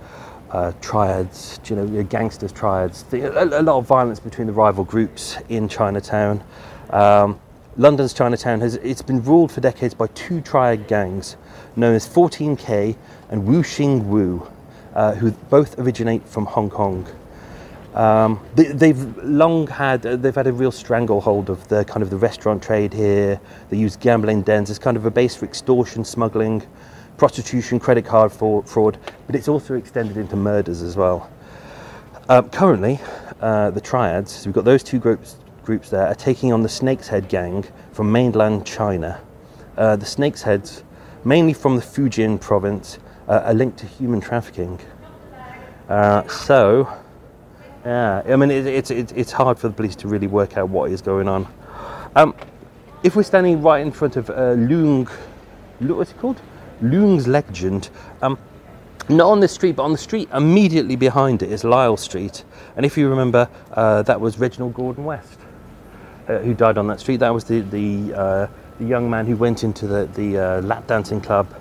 uh, 0.51 0.73
triads 0.81 1.61
you 1.67 1.77
know 1.77 2.03
gangsters 2.05 2.53
triads. 2.53 3.05
A, 3.13 3.45
lot 3.47 3.79
of 3.79 3.87
violence 3.87 4.21
between 4.21 4.47
the 4.47 4.53
rival 4.53 4.85
groups 4.85 5.37
in 5.49 5.69
Chinatown. 5.69 6.43
Um, 6.91 7.41
London's 7.77 8.13
Chinatown 8.13 8.61
has 8.61 8.75
it's 8.77 9.03
been 9.03 9.23
ruled 9.23 9.53
for 9.53 9.61
decades 9.61 9.95
by 9.95 10.09
two 10.09 10.41
triad 10.41 10.89
gangs 10.89 11.37
known 11.77 11.95
as 11.95 12.09
14K 12.09 12.97
and 13.31 13.47
Wo 13.47 13.63
Shing 13.63 14.11
Wo 14.11 14.51
uh, 14.95 15.15
who 15.15 15.31
both 15.31 15.79
originate 15.79 16.27
from 16.27 16.47
Hong 16.47 16.69
Kong 16.69 17.07
um, 17.95 18.41
they, 18.55 18.89
have 18.89 19.17
long 19.25 19.67
had 19.67 20.07
uh, 20.07 20.17
they've 20.17 20.35
had 20.35 20.47
a 20.47 20.53
real 20.53 20.71
stranglehold 20.71 21.51
of 21.51 21.67
the 21.69 21.85
kind 21.85 22.03
of 22.03 22.11
the 22.11 22.17
restaurant 22.17 22.63
trade 22.63 22.93
here. 22.93 23.41
They 23.69 23.79
use 23.79 23.97
gambling 23.97 24.43
dens 24.43 24.71
as 24.71 24.79
kind 24.79 24.97
of 24.97 25.07
a 25.07 25.11
base 25.11 25.35
for 25.35 25.45
extortion, 25.45 26.05
smuggling, 26.05 26.63
prostitution, 27.17 27.81
credit 27.81 28.05
card 28.05 28.33
fraud, 28.33 28.99
but 29.27 29.35
it's 29.35 29.49
also 29.49 29.75
extended 29.75 30.17
into 30.17 30.37
murders 30.37 30.83
as 30.83 30.97
well. 30.97 31.29
Uh, 32.29 32.43
currently, 32.43 33.01
uh, 33.41 33.71
the 33.71 33.81
triads, 33.81 34.31
so 34.31 34.49
we've 34.49 34.55
got 34.55 34.65
those 34.65 34.85
two 34.85 35.01
groups 35.01 35.37
groups 35.65 35.91
there, 35.91 36.07
are 36.07 36.15
taking 36.15 36.53
on 36.53 36.63
the 36.63 36.69
Snake's 36.69 37.09
Head 37.09 37.29
gang 37.29 37.65
from 37.93 38.11
mainland 38.11 38.67
China. 38.67 39.21
Uh, 39.77 39.97
the 39.97 40.07
Snake's 40.07 40.43
Heads, 40.43 40.83
mainly 41.25 41.53
from 41.53 41.77
the 41.77 41.83
Fujian 41.83 42.41
province, 42.41 42.99
uh, 43.29 43.43
are 43.45 43.55
linked 43.55 43.79
to 43.79 43.87
human 43.87 44.21
trafficking. 44.21 44.81
Uh, 45.89 46.27
so 46.29 46.89
Yeah, 47.85 48.23
I 48.27 48.37
mean, 48.37 48.51
it, 48.51 48.67
it's 48.67 48.91
it's 48.91 49.13
it's 49.13 49.33
hard 49.33 49.59
for 49.59 49.69
the 49.69 49.75
police 49.75 49.97
to 49.97 50.09
really 50.09 50.27
work 50.27 50.57
out 50.57 50.69
what 50.69 50.91
is 50.91 51.01
going 51.01 51.29
on. 51.29 51.47
Um, 52.15 52.35
if 53.03 53.17
we're 53.17 53.23
standing 53.23 53.63
right 53.63 53.81
in 53.81 53.91
front 53.91 54.17
of 54.17 54.29
uh, 54.29 54.55
Leong, 54.55 55.09
what's 55.81 56.11
it 56.11 56.19
called? 56.19 56.41
Leong's 56.83 57.27
Legend. 57.27 57.89
Um, 58.21 58.39
not 59.09 59.29
on 59.29 59.41
this 59.41 59.53
street, 59.53 59.77
but 59.77 59.85
on 59.85 59.93
the 59.93 59.99
street 59.99 60.29
immediately 60.35 60.95
behind 60.95 61.43
it 61.43 61.51
is 61.51 61.65
Lisle 61.65 61.97
Street. 61.97 62.45
And 62.77 62.87
if 62.87 62.97
you 62.97 63.09
remember, 63.09 63.49
uh, 63.73 64.03
that 64.03 64.21
was 64.21 64.39
Reginald 64.39 64.75
Gordon 64.75 65.05
West 65.05 65.41
uh, 66.31 66.39
who 66.39 66.55
died 66.55 66.79
on 66.79 66.87
that 66.89 67.01
street. 67.01 67.19
That 67.19 67.35
was 67.35 67.45
the 67.45 67.61
the, 67.61 68.15
uh, 68.15 68.47
the 68.79 68.85
young 68.85 69.11
man 69.11 69.27
who 69.27 69.37
went 69.37 69.65
into 69.65 69.87
the 69.87 70.07
the 70.15 70.39
uh, 70.39 70.63
lap 70.63 70.87
dancing 70.87 71.21
club, 71.21 71.53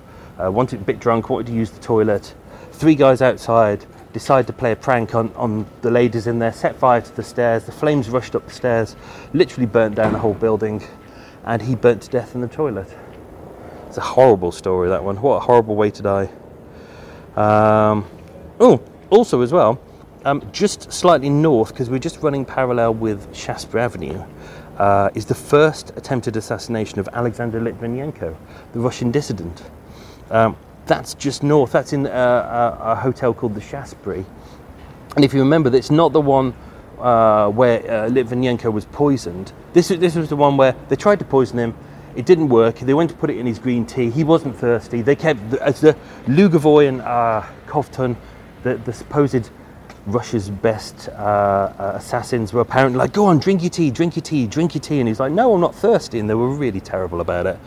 uh, 0.42 0.52
wanted 0.52 0.82
a 0.82 0.84
bit 0.84 1.00
drunk, 1.00 1.30
wanted 1.30 1.48
to 1.48 1.54
use 1.54 1.72
the 1.72 1.80
toilet. 1.80 2.36
Three 2.72 2.96
guys 2.96 3.22
outside 3.22 3.86
decided 4.14 4.48
to 4.48 4.54
play 4.54 4.72
a 4.72 4.76
prank 4.76 5.14
on, 5.16 5.32
on 5.36 5.66
the 5.82 5.92
ladies 5.92 6.28
in 6.28 6.40
there, 6.40 6.52
set 6.52 6.76
fire 6.76 7.02
to 7.02 7.16
the 7.16 7.24
stairs. 7.24 7.64
The 7.66 7.72
flames 7.72 8.10
rushed 8.10 8.36
up 8.36 8.46
the 8.46 8.54
stairs, 8.54 8.96
literally 9.34 9.68
burnt 9.68 9.96
down 9.96 10.14
the 10.14 10.20
whole 10.20 10.34
building, 10.34 10.84
and 11.46 11.62
he 11.62 11.76
burnt 11.76 12.02
to 12.04 12.10
death 12.10 12.36
in 12.36 12.42
the 12.42 12.48
toilet. 12.48 12.96
It's 13.88 13.98
a 13.98 14.02
horrible 14.02 14.52
story, 14.52 14.90
that 14.90 15.04
one. 15.04 15.22
What 15.22 15.38
a 15.38 15.40
horrible 15.40 15.76
way 15.76 15.92
to 15.92 16.02
die. 16.02 16.30
Um, 17.36 18.06
oh, 18.60 18.82
also 19.10 19.42
as 19.42 19.52
well, 19.52 19.80
um, 20.26 20.48
just 20.52 20.92
slightly 20.92 21.30
north, 21.30 21.70
because 21.70 21.90
we're 21.90 22.00
just 22.00 22.22
running 22.22 22.46
parallel 22.46 22.94
with 22.94 23.36
Shaftesbury 23.36 23.84
Avenue, 23.84 24.24
uh, 24.78 25.10
is 25.14 25.26
the 25.26 25.36
first 25.36 25.92
attempted 25.98 26.36
assassination 26.36 27.00
of 27.00 27.08
Alexander 27.14 27.60
Litvinenko, 27.60 28.36
the 28.74 28.80
Russian 28.80 29.12
dissident. 29.12 29.64
Um, 30.30 30.56
that's 30.90 31.14
just 31.14 31.44
north. 31.44 31.72
That's 31.72 31.94
in 31.94 32.06
uh, 32.06 32.78
a, 32.82 32.92
a 32.92 32.96
hotel 32.96 33.34
called 33.34 33.56
the 33.56 33.62
Shaftesbury. 33.62 34.26
And 35.16 35.24
if 35.24 35.34
you 35.34 35.40
remember, 35.40 35.70
that's 35.70 35.92
not 35.92 36.12
the 36.12 36.20
one 36.20 36.54
uh, 37.00 37.50
where 37.50 37.80
uh, 37.80 38.10
Litvinenko 38.10 38.74
was 38.74 38.86
poisoned. 38.86 39.54
This, 39.72 39.88
this 39.88 40.16
was 40.16 40.28
the 40.28 40.36
one 40.36 40.58
where 40.58 40.76
they 40.90 40.96
tried 40.96 41.20
to 41.20 41.26
poison 41.26 41.60
him. 41.60 41.74
It 42.16 42.26
didn't 42.26 42.50
work. 42.50 42.80
They 42.80 42.94
went 42.94 43.12
to 43.12 43.16
put 43.16 43.30
it 43.30 43.38
in 43.38 43.46
his 43.46 43.60
green 43.60 43.86
tea. 43.86 44.10
He 44.10 44.24
wasn't 44.24 44.58
thirsty. 44.58 45.02
They 45.02 45.16
kept, 45.16 45.54
as 45.54 45.80
the 45.80 45.96
Lugovoy 46.26 46.90
and 46.90 47.02
uh, 47.02 47.44
Kovtun, 47.68 48.16
the, 48.64 48.76
the 48.76 48.92
supposed 48.92 49.52
Russia's 50.08 50.50
best 50.50 51.08
uh, 51.10 51.12
uh, 51.12 51.94
assassins, 51.96 52.52
were 52.52 52.62
apparently 52.62 52.98
like, 52.98 53.14
go 53.14 53.26
on, 53.26 53.38
drink 53.38 53.62
your 53.62 53.70
tea, 53.70 53.92
drink 53.92 54.16
your 54.16 54.24
tea, 54.24 54.48
drink 54.48 54.74
your 54.74 54.82
tea. 54.82 55.00
And 55.00 55.08
he's 55.08 55.20
like, 55.20 55.32
no, 55.32 55.54
I'm 55.54 55.62
not 55.62 55.76
thirsty. 55.76 56.20
And 56.20 56.28
they 56.28 56.34
were 56.34 56.50
really 56.50 56.82
terrible 56.82 57.22
about 57.22 57.46
it. 57.46 57.60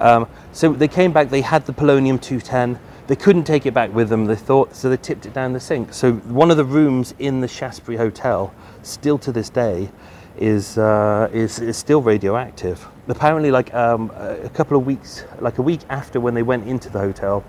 Um, 0.00 0.26
so 0.52 0.72
they 0.72 0.88
came 0.88 1.12
back, 1.12 1.30
they 1.30 1.40
had 1.40 1.64
the 1.64 1.72
polonium 1.72 2.20
210. 2.20 2.78
They 3.06 3.16
couldn't 3.16 3.44
take 3.44 3.66
it 3.66 3.74
back 3.74 3.92
with 3.92 4.10
them, 4.10 4.26
they 4.26 4.36
thought, 4.36 4.76
so 4.76 4.88
they 4.88 4.96
tipped 4.96 5.26
it 5.26 5.32
down 5.32 5.54
the 5.54 5.60
sink. 5.60 5.92
So 5.92 6.12
one 6.12 6.50
of 6.50 6.56
the 6.56 6.64
rooms 6.64 7.14
in 7.18 7.40
the 7.40 7.48
Shaftesbury 7.48 7.96
Hotel, 7.96 8.54
still 8.82 9.18
to 9.18 9.32
this 9.32 9.48
day, 9.48 9.90
is, 10.36 10.78
uh, 10.78 11.28
is, 11.32 11.58
is 11.58 11.76
still 11.76 12.02
radioactive. 12.02 12.86
Apparently, 13.08 13.50
like 13.50 13.72
um, 13.74 14.10
a 14.16 14.48
couple 14.50 14.76
of 14.76 14.86
weeks, 14.86 15.24
like 15.40 15.58
a 15.58 15.62
week 15.62 15.80
after 15.88 16.20
when 16.20 16.34
they 16.34 16.42
went 16.42 16.68
into 16.68 16.88
the 16.90 16.98
hotel, 16.98 17.44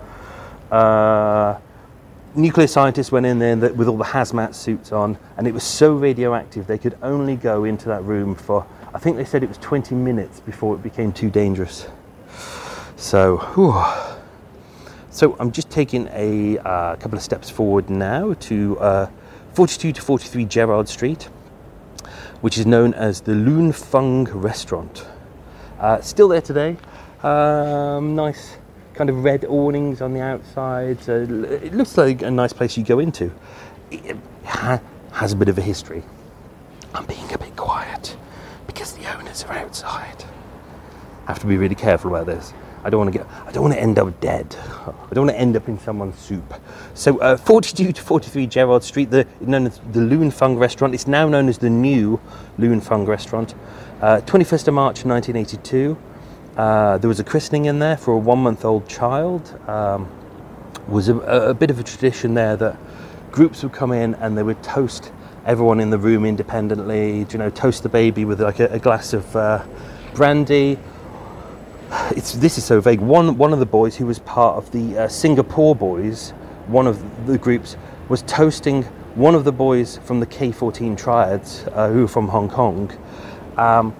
uh, 0.70 1.58
nuclear 2.34 2.66
scientists 2.66 3.12
went 3.12 3.26
in 3.26 3.38
there 3.38 3.56
with 3.74 3.86
all 3.86 3.96
the 3.96 4.04
hazmat 4.04 4.54
suits 4.54 4.92
on, 4.92 5.18
and 5.36 5.46
it 5.46 5.52
was 5.52 5.62
so 5.62 5.94
radioactive 5.94 6.66
they 6.66 6.78
could 6.78 6.96
only 7.02 7.36
go 7.36 7.64
into 7.64 7.88
that 7.88 8.02
room 8.02 8.34
for, 8.34 8.66
I 8.92 8.98
think 8.98 9.16
they 9.16 9.24
said 9.24 9.42
it 9.42 9.48
was 9.48 9.58
20 9.58 9.94
minutes 9.94 10.40
before 10.40 10.74
it 10.74 10.82
became 10.82 11.12
too 11.12 11.30
dangerous. 11.30 11.86
So, 12.96 13.38
whew. 13.54 13.74
so 15.10 15.36
I'm 15.40 15.50
just 15.50 15.68
taking 15.68 16.08
a 16.12 16.58
uh, 16.58 16.96
couple 16.96 17.18
of 17.18 17.22
steps 17.24 17.50
forward 17.50 17.90
now 17.90 18.34
to 18.34 18.78
uh, 18.78 19.10
42 19.54 19.92
to 19.92 20.00
43 20.02 20.44
Gerrard 20.44 20.88
Street, 20.88 21.24
which 22.40 22.56
is 22.56 22.66
known 22.66 22.94
as 22.94 23.20
the 23.20 23.34
Loon 23.34 23.72
Fung 23.72 24.24
Restaurant. 24.26 25.06
Uh, 25.80 26.00
still 26.00 26.28
there 26.28 26.40
today. 26.40 26.76
Um, 27.22 28.14
nice 28.14 28.56
kind 28.94 29.10
of 29.10 29.24
red 29.24 29.44
awnings 29.44 30.00
on 30.00 30.12
the 30.12 30.20
outside. 30.20 30.98
It 31.08 31.74
looks 31.74 31.98
like 31.98 32.22
a 32.22 32.30
nice 32.30 32.52
place 32.52 32.76
you 32.76 32.84
go 32.84 33.00
into. 33.00 33.32
It 33.90 34.16
ha- 34.44 34.80
has 35.12 35.32
a 35.32 35.36
bit 35.36 35.48
of 35.48 35.58
a 35.58 35.62
history. 35.62 36.04
I'm 36.94 37.06
being 37.06 37.32
a 37.32 37.38
bit 37.38 37.56
quiet 37.56 38.16
because 38.68 38.92
the 38.92 39.12
owners 39.16 39.42
are 39.44 39.54
outside. 39.54 40.24
I 41.26 41.32
have 41.32 41.40
to 41.40 41.46
be 41.46 41.56
really 41.56 41.74
careful 41.74 42.14
about 42.14 42.26
this. 42.26 42.52
I 42.84 42.90
don't 42.90 42.98
want 42.98 43.12
to 43.12 43.18
get. 43.18 43.26
I 43.46 43.50
don't 43.50 43.62
want 43.62 43.74
to 43.74 43.80
end 43.80 43.98
up 43.98 44.20
dead. 44.20 44.54
I 44.60 45.14
don't 45.14 45.26
want 45.26 45.30
to 45.30 45.40
end 45.40 45.56
up 45.56 45.68
in 45.68 45.78
someone's 45.78 46.18
soup. 46.18 46.54
So, 46.92 47.18
uh, 47.18 47.36
42 47.38 47.92
to 47.92 48.02
43 48.02 48.46
Gerrard 48.46 48.82
Street, 48.82 49.10
the 49.10 49.26
known 49.40 49.66
as 49.66 49.80
the 49.92 50.00
Loon 50.00 50.30
Fung 50.30 50.56
Restaurant. 50.56 50.94
It's 50.94 51.06
now 51.06 51.26
known 51.26 51.48
as 51.48 51.58
the 51.58 51.70
new 51.70 52.20
Loon 52.58 52.82
Fung 52.82 53.06
Restaurant. 53.06 53.54
Uh, 54.02 54.20
21st 54.26 54.68
of 54.68 54.74
March 54.74 55.04
1982. 55.04 55.96
Uh, 56.58 56.98
there 56.98 57.08
was 57.08 57.18
a 57.18 57.24
christening 57.24 57.64
in 57.64 57.78
there 57.78 57.96
for 57.96 58.12
a 58.12 58.18
one-month-old 58.18 58.86
child. 58.86 59.58
Um, 59.68 60.08
was 60.86 61.08
a, 61.08 61.16
a 61.16 61.54
bit 61.54 61.70
of 61.70 61.80
a 61.80 61.82
tradition 61.82 62.34
there 62.34 62.56
that 62.56 62.76
groups 63.32 63.62
would 63.62 63.72
come 63.72 63.92
in 63.92 64.14
and 64.16 64.36
they 64.36 64.42
would 64.42 64.62
toast 64.62 65.10
everyone 65.46 65.80
in 65.80 65.88
the 65.88 65.98
room 65.98 66.26
independently. 66.26 67.26
You 67.30 67.38
know, 67.38 67.48
toast 67.48 67.82
the 67.82 67.88
baby 67.88 68.26
with 68.26 68.42
like 68.42 68.60
a, 68.60 68.66
a 68.66 68.78
glass 68.78 69.14
of 69.14 69.34
uh, 69.34 69.64
brandy 70.14 70.78
it's 72.16 72.32
this 72.34 72.58
is 72.58 72.64
so 72.64 72.80
vague. 72.80 73.00
One 73.00 73.36
one 73.38 73.52
of 73.52 73.58
the 73.58 73.66
boys 73.66 73.96
who 73.96 74.06
was 74.06 74.18
part 74.20 74.56
of 74.56 74.70
the 74.72 74.98
uh, 75.04 75.08
Singapore 75.08 75.76
boys, 75.76 76.30
one 76.66 76.86
of 76.86 77.26
the 77.26 77.38
groups, 77.38 77.76
was 78.08 78.22
toasting 78.22 78.82
one 79.14 79.34
of 79.34 79.44
the 79.44 79.52
boys 79.52 79.98
from 79.98 80.18
the 80.20 80.26
K14 80.26 80.98
triads 80.98 81.64
uh, 81.72 81.88
who 81.88 82.02
were 82.02 82.08
from 82.08 82.28
Hong 82.28 82.48
Kong. 82.48 82.90
Um, 83.56 83.94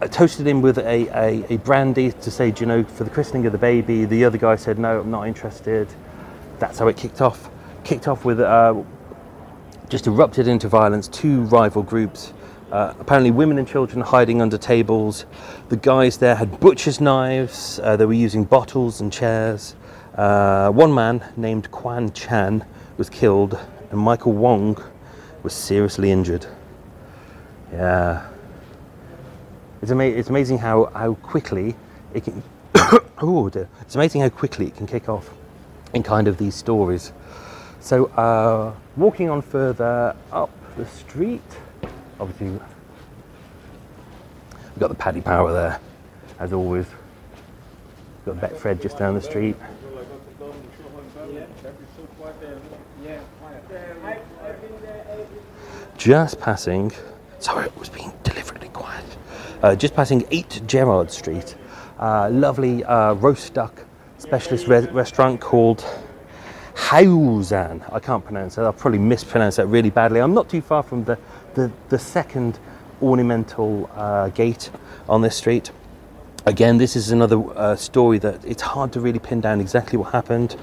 uh, 0.00 0.08
toasted 0.08 0.46
him 0.46 0.62
with 0.62 0.78
a, 0.78 1.08
a, 1.16 1.54
a, 1.54 1.58
brandy 1.58 2.10
to 2.10 2.30
say, 2.30 2.52
you 2.58 2.66
know, 2.66 2.82
for 2.82 3.04
the 3.04 3.10
christening 3.10 3.46
of 3.46 3.52
the 3.52 3.58
baby. 3.58 4.06
The 4.06 4.24
other 4.24 4.38
guy 4.38 4.56
said, 4.56 4.78
no, 4.78 5.00
I'm 5.00 5.10
not 5.10 5.28
interested. 5.28 5.88
That's 6.58 6.78
how 6.78 6.88
it 6.88 6.96
kicked 6.96 7.20
off. 7.20 7.50
Kicked 7.84 8.08
off 8.08 8.24
with 8.24 8.40
uh, 8.40 8.82
just 9.88 10.06
erupted 10.06 10.48
into 10.48 10.68
violence. 10.68 11.06
Two 11.08 11.42
rival 11.42 11.82
groups 11.82 12.32
uh, 12.72 12.94
apparently, 12.98 13.30
women 13.30 13.58
and 13.58 13.68
children 13.68 14.00
hiding 14.00 14.42
under 14.42 14.58
tables. 14.58 15.26
The 15.68 15.76
guys 15.76 16.18
there 16.18 16.34
had 16.34 16.60
butcher's 16.60 17.00
knives. 17.00 17.78
Uh, 17.82 17.96
they 17.96 18.06
were 18.06 18.12
using 18.12 18.44
bottles 18.44 19.00
and 19.00 19.12
chairs. 19.12 19.76
Uh, 20.14 20.70
one 20.70 20.94
man 20.94 21.24
named 21.36 21.70
Quan 21.70 22.12
Chan 22.12 22.64
was 22.96 23.08
killed, 23.10 23.58
and 23.90 24.00
Michael 24.00 24.32
Wong 24.32 24.82
was 25.42 25.52
seriously 25.52 26.10
injured. 26.10 26.46
Yeah. 27.72 28.28
It's, 29.82 29.90
ama- 29.90 30.04
it's 30.04 30.30
amazing 30.30 30.58
how, 30.58 30.86
how 30.86 31.14
quickly 31.14 31.74
it 32.14 32.24
can. 32.24 32.42
oh 33.20 33.50
dear. 33.50 33.68
It's 33.82 33.94
amazing 33.94 34.22
how 34.22 34.30
quickly 34.30 34.66
it 34.66 34.76
can 34.76 34.86
kick 34.86 35.08
off 35.08 35.30
in 35.92 36.02
kind 36.02 36.26
of 36.28 36.38
these 36.38 36.54
stories. 36.54 37.12
So, 37.80 38.06
uh, 38.06 38.74
walking 38.96 39.28
on 39.28 39.42
further 39.42 40.16
up 40.32 40.50
the 40.76 40.86
street 40.86 41.42
obviously 42.24 42.58
we've 44.50 44.78
got 44.78 44.88
the 44.88 44.94
Paddy 44.94 45.20
Power 45.20 45.52
there, 45.52 45.78
as 46.38 46.54
always. 46.54 46.86
We've 48.24 48.40
got 48.40 48.50
Betfred 48.50 48.80
just 48.80 48.96
down 48.96 49.14
the 49.14 49.20
street. 49.20 49.56
Just 55.98 56.40
passing, 56.40 56.92
sorry, 57.40 57.66
it 57.66 57.78
was 57.78 57.90
being 57.90 58.12
deliberately 58.22 58.68
quiet. 58.68 59.04
Uh, 59.62 59.76
just 59.76 59.94
passing 59.94 60.26
8 60.30 60.62
Gerrard 60.66 61.10
Street, 61.10 61.56
uh, 61.98 62.30
lovely 62.30 62.84
uh, 62.84 63.14
roast 63.14 63.52
duck 63.54 63.84
specialist 64.18 64.66
re- 64.66 64.88
restaurant 64.88 65.40
called 65.40 65.84
Hauzan. 66.74 67.82
I 67.92 68.00
can't 68.00 68.24
pronounce 68.24 68.56
that. 68.56 68.64
I'll 68.64 68.72
probably 68.72 68.98
mispronounce 68.98 69.56
that 69.56 69.66
really 69.66 69.90
badly. 69.90 70.20
I'm 70.20 70.34
not 70.34 70.48
too 70.48 70.60
far 70.60 70.82
from 70.82 71.04
the 71.04 71.18
the, 71.54 71.70
the 71.88 71.98
second 71.98 72.58
ornamental 73.02 73.90
uh, 73.94 74.28
gate 74.30 74.70
on 75.08 75.22
this 75.22 75.36
street. 75.36 75.70
Again, 76.46 76.78
this 76.78 76.96
is 76.96 77.10
another 77.10 77.42
uh, 77.56 77.76
story 77.76 78.18
that 78.18 78.44
it's 78.44 78.62
hard 78.62 78.92
to 78.92 79.00
really 79.00 79.18
pin 79.18 79.40
down 79.40 79.60
exactly 79.60 79.98
what 79.98 80.12
happened. 80.12 80.56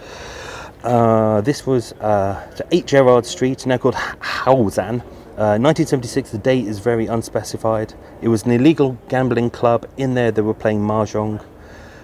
Uh, 0.84 1.42
this 1.42 1.66
was 1.66 1.94
uh, 1.94 2.66
8 2.72 2.86
Gerrard 2.86 3.26
Street, 3.26 3.66
now 3.66 3.78
called 3.78 3.96
Hauzan. 3.96 5.04
1976, 5.36 6.30
uh, 6.30 6.32
the 6.34 6.38
date 6.38 6.68
is 6.68 6.80
very 6.80 7.08
unspecified. 7.08 7.94
It 8.22 8.28
was 8.28 8.44
an 8.44 8.52
illegal 8.52 8.98
gambling 9.10 9.50
club. 9.50 9.90
In 9.98 10.14
there, 10.14 10.32
they 10.32 10.42
were 10.42 10.54
playing 10.54 10.82
mahjong. 10.82 11.44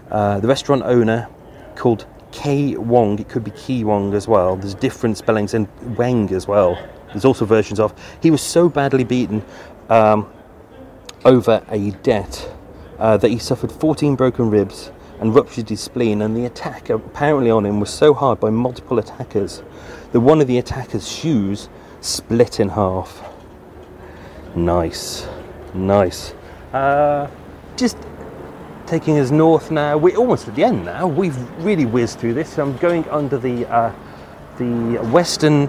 Uh, 0.10 0.40
the 0.40 0.48
restaurant 0.48 0.84
owner, 0.84 1.28
called 1.76 2.08
K 2.32 2.76
Wong, 2.76 3.20
it 3.20 3.30
could 3.30 3.44
be 3.44 3.52
Ki 3.52 3.84
Wong 3.84 4.14
as 4.16 4.28
well. 4.28 4.56
There's 4.56 4.74
different 4.74 5.18
spellings, 5.18 5.54
and 5.54 5.68
Wang 5.98 6.32
as 6.34 6.48
well 6.48 6.78
there's 7.18 7.26
also 7.26 7.46
versions 7.46 7.80
of. 7.80 7.94
He 8.22 8.30
was 8.30 8.42
so 8.42 8.70
badly 8.70 9.04
beaten 9.04 9.44
um, 9.90 10.32
over 11.26 11.64
a 11.70 11.90
debt 12.04 12.48
uh, 13.00 13.18
that 13.18 13.30
he 13.30 13.40
suffered 13.40 13.72
14 13.72 14.16
broken 14.16 14.52
ribs 14.52 14.92
and 15.20 15.34
ruptured 15.34 15.68
his 15.70 15.82
spleen. 15.82 16.22
And 16.22 16.38
the 16.38 16.46
attack 16.46 16.92
apparently 16.92 17.50
on 17.50 17.66
him 17.66 17.80
was 17.80 17.90
so 17.90 18.14
hard 18.14 18.40
by 18.40 18.52
multiple 18.52 19.00
attackers 19.00 19.64
that 20.12 20.20
one 20.20 20.42
of 20.42 20.48
the 20.48 20.60
attackers' 20.60 21.12
shoes 21.12 21.70
split 22.02 22.60
in 22.60 22.70
half. 22.70 23.24
Nice, 24.56 25.28
nice. 25.74 26.36
Uh, 26.72 27.28
just 27.76 27.98
taking 28.86 29.18
us 29.18 29.32
north 29.32 29.72
now. 29.72 29.98
We're 29.98 30.18
almost 30.18 30.48
at 30.48 30.56
the 30.56 30.64
end 30.64 30.86
now. 30.86 31.08
We've 31.08 31.38
really 31.64 31.86
whizzed 31.86 32.20
through 32.20 32.36
this. 32.36 32.60
I'm 32.60 32.78
going 32.78 33.10
under 33.10 33.40
the 33.40 33.68
uh, 33.68 33.92
the 34.58 34.98
western 35.12 35.68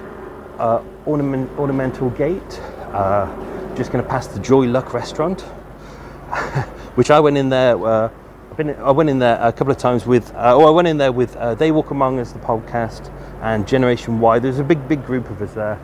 uh, 0.59 0.83
ornament, 1.07 1.51
ornamental 1.59 2.11
gate. 2.11 2.61
Uh, 2.93 3.27
just 3.75 3.93
going 3.93 4.03
to 4.03 4.11
pass 4.11 4.27
the 4.27 4.41
Joy 4.41 4.67
Luck 4.67 4.93
restaurant, 4.93 5.41
which 6.97 7.11
I 7.11 7.21
went 7.21 7.37
in 7.37 7.49
there. 7.49 7.85
Uh, 7.85 8.11
I've 8.51 8.57
been, 8.57 8.71
I 8.77 8.91
went 8.91 9.09
in 9.09 9.19
there 9.19 9.39
a 9.41 9.53
couple 9.53 9.71
of 9.71 9.79
times 9.79 10.07
with. 10.07 10.35
Uh, 10.35 10.55
oh, 10.57 10.67
I 10.67 10.71
went 10.71 10.89
in 10.89 10.99
there 10.99 11.13
with 11.13 11.37
uh, 11.37 11.55
They 11.55 11.71
Walk 11.71 11.91
Among 11.91 12.19
Us, 12.19 12.33
the 12.33 12.41
podcast, 12.41 13.13
and 13.41 13.67
Generation 13.67 14.21
Y. 14.21 14.39
There's 14.39 14.59
a 14.59 14.65
big, 14.65 14.89
big 14.89 15.05
group 15.05 15.31
of 15.31 15.41
us 15.43 15.55
there. 15.55 15.79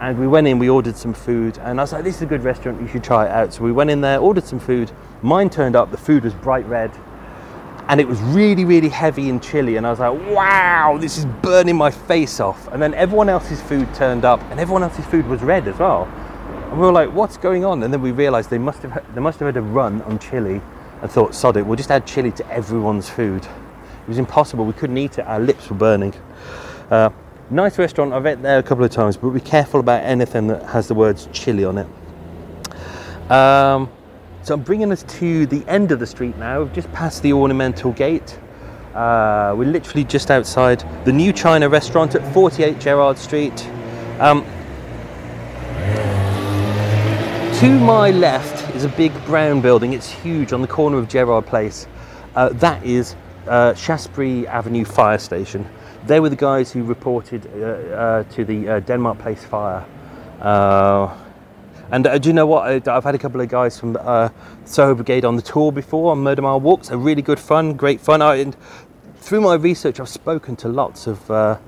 And 0.00 0.16
we 0.18 0.28
went 0.28 0.46
in, 0.46 0.60
we 0.60 0.68
ordered 0.68 0.96
some 0.96 1.12
food, 1.12 1.58
and 1.58 1.80
I 1.80 1.82
was 1.82 1.92
like, 1.92 2.04
this 2.04 2.16
is 2.16 2.22
a 2.22 2.26
good 2.26 2.44
restaurant, 2.44 2.80
you 2.80 2.86
should 2.86 3.02
try 3.02 3.26
it 3.26 3.32
out. 3.32 3.52
So 3.52 3.64
we 3.64 3.72
went 3.72 3.90
in 3.90 4.00
there, 4.00 4.20
ordered 4.20 4.44
some 4.44 4.60
food. 4.60 4.92
Mine 5.22 5.50
turned 5.50 5.74
up, 5.74 5.90
the 5.90 5.96
food 5.96 6.22
was 6.22 6.34
bright 6.34 6.64
red, 6.66 6.92
and 7.88 8.00
it 8.00 8.06
was 8.06 8.20
really, 8.20 8.64
really 8.64 8.88
heavy 8.90 9.30
and 9.30 9.42
chilly. 9.42 9.76
And 9.76 9.86
I 9.86 9.90
was 9.90 9.98
like, 9.98 10.12
wow, 10.34 10.98
this 11.00 11.16
is 11.16 11.24
burning 11.24 11.76
my 11.76 11.90
face 11.90 12.38
off. 12.38 12.68
And 12.68 12.82
then 12.82 12.92
everyone 12.94 13.28
else's 13.28 13.62
food 13.62 13.92
turned 13.94 14.24
up, 14.24 14.42
and 14.50 14.60
everyone 14.60 14.82
else's 14.82 15.06
food 15.06 15.26
was 15.26 15.40
red 15.42 15.66
as 15.66 15.78
well. 15.78 16.04
And 16.04 16.78
we 16.78 16.86
were 16.86 16.92
like, 16.92 17.10
what's 17.12 17.38
going 17.38 17.64
on? 17.64 17.82
And 17.82 17.92
then 17.92 18.02
we 18.02 18.10
realised 18.10 18.50
they 18.50 18.58
must 18.58 18.82
have 18.82 19.14
they 19.14 19.20
must 19.20 19.40
have 19.40 19.46
had 19.46 19.56
a 19.56 19.62
run 19.62 20.02
on 20.02 20.18
chili, 20.18 20.60
and 21.00 21.10
thought, 21.10 21.34
sod 21.34 21.56
it, 21.56 21.64
we'll 21.64 21.76
just 21.76 21.90
add 21.90 22.06
chili 22.06 22.30
to 22.32 22.46
everyone's 22.50 23.08
food. 23.08 23.44
It 23.44 24.08
was 24.08 24.18
impossible. 24.18 24.66
We 24.66 24.74
couldn't 24.74 24.98
eat 24.98 25.18
it. 25.18 25.26
Our 25.26 25.40
lips 25.40 25.70
were 25.70 25.76
burning. 25.76 26.14
Uh, 26.90 27.10
nice 27.50 27.78
restaurant. 27.78 28.12
I've 28.12 28.26
ate 28.26 28.42
there 28.42 28.58
a 28.58 28.62
couple 28.62 28.84
of 28.84 28.90
times, 28.90 29.16
but 29.16 29.30
be 29.30 29.40
careful 29.40 29.80
about 29.80 30.02
anything 30.02 30.46
that 30.48 30.62
has 30.64 30.88
the 30.88 30.94
words 30.94 31.28
chili 31.32 31.64
on 31.64 31.78
it. 31.78 33.30
Um, 33.30 33.90
so 34.42 34.54
I'm 34.54 34.62
bringing 34.62 34.92
us 34.92 35.02
to 35.18 35.46
the 35.46 35.64
end 35.68 35.92
of 35.92 35.98
the 35.98 36.06
street 36.06 36.36
now. 36.38 36.62
We've 36.62 36.72
just 36.72 36.90
passed 36.92 37.22
the 37.22 37.32
ornamental 37.32 37.92
gate. 37.92 38.38
Uh, 38.94 39.54
we're 39.56 39.70
literally 39.70 40.04
just 40.04 40.30
outside 40.30 40.84
the 41.04 41.12
new 41.12 41.32
China 41.32 41.68
restaurant 41.68 42.14
at 42.14 42.34
48 42.34 42.78
Gerrard 42.80 43.18
Street. 43.18 43.66
Um, 44.18 44.44
to 47.58 47.78
my 47.80 48.10
left 48.10 48.74
is 48.74 48.84
a 48.84 48.88
big 48.88 49.12
brown 49.24 49.60
building. 49.60 49.92
It's 49.92 50.10
huge 50.10 50.52
on 50.52 50.62
the 50.62 50.68
corner 50.68 50.96
of 50.98 51.08
Gerrard 51.08 51.46
Place. 51.46 51.86
Uh, 52.34 52.50
that 52.50 52.84
is 52.84 53.16
uh, 53.48 53.74
Shaftesbury 53.74 54.46
Avenue 54.46 54.84
Fire 54.84 55.18
Station. 55.18 55.68
They 56.06 56.20
were 56.20 56.28
the 56.28 56.36
guys 56.36 56.72
who 56.72 56.84
reported 56.84 57.46
uh, 57.46 57.66
uh, 57.66 58.22
to 58.24 58.44
the 58.44 58.68
uh, 58.68 58.80
Denmark 58.80 59.18
Place 59.18 59.44
fire. 59.44 59.84
And 61.90 62.06
uh, 62.06 62.18
do 62.18 62.28
you 62.28 62.32
know 62.34 62.46
what? 62.46 62.86
I've 62.86 63.04
had 63.04 63.14
a 63.14 63.18
couple 63.18 63.40
of 63.40 63.48
guys 63.48 63.80
from 63.80 63.96
uh, 64.00 64.28
Soho 64.66 64.94
Brigade 64.94 65.24
on 65.24 65.36
the 65.36 65.42
tour 65.42 65.72
before 65.72 66.12
on 66.12 66.18
Murder 66.18 66.42
Mile 66.42 66.60
walks. 66.60 66.88
They're 66.88 66.98
really 66.98 67.22
good 67.22 67.40
fun, 67.40 67.74
great 67.74 68.00
fun. 68.00 68.20
I, 68.20 68.36
and 68.36 68.54
through 69.16 69.40
my 69.40 69.54
research, 69.54 69.98
I've 69.98 70.08
spoken 70.08 70.54
to 70.56 70.68
lots 70.68 71.06
of 71.06 71.30
uh, 71.30 71.58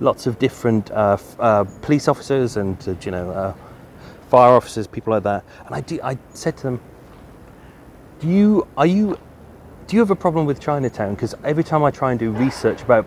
lots 0.00 0.26
of 0.26 0.38
different 0.40 0.90
uh, 0.90 1.18
uh, 1.38 1.64
police 1.82 2.08
officers 2.08 2.56
and 2.56 2.76
uh, 2.88 2.94
you 3.02 3.12
know 3.12 3.56
fire 4.28 4.52
officers, 4.52 4.88
people 4.88 5.12
like 5.12 5.22
that. 5.22 5.44
And 5.66 5.74
I 5.74 5.80
do, 5.82 6.00
I 6.02 6.18
said 6.34 6.56
to 6.58 6.62
them, 6.64 6.80
"Do 8.18 8.28
you 8.28 8.66
are 8.76 8.86
you 8.86 9.18
do 9.86 9.96
you 9.96 10.00
have 10.00 10.10
a 10.10 10.16
problem 10.16 10.46
with 10.46 10.58
Chinatown? 10.58 11.14
Because 11.14 11.36
every 11.44 11.64
time 11.64 11.84
I 11.84 11.92
try 11.92 12.10
and 12.10 12.18
do 12.18 12.32
research 12.32 12.82
about 12.82 13.06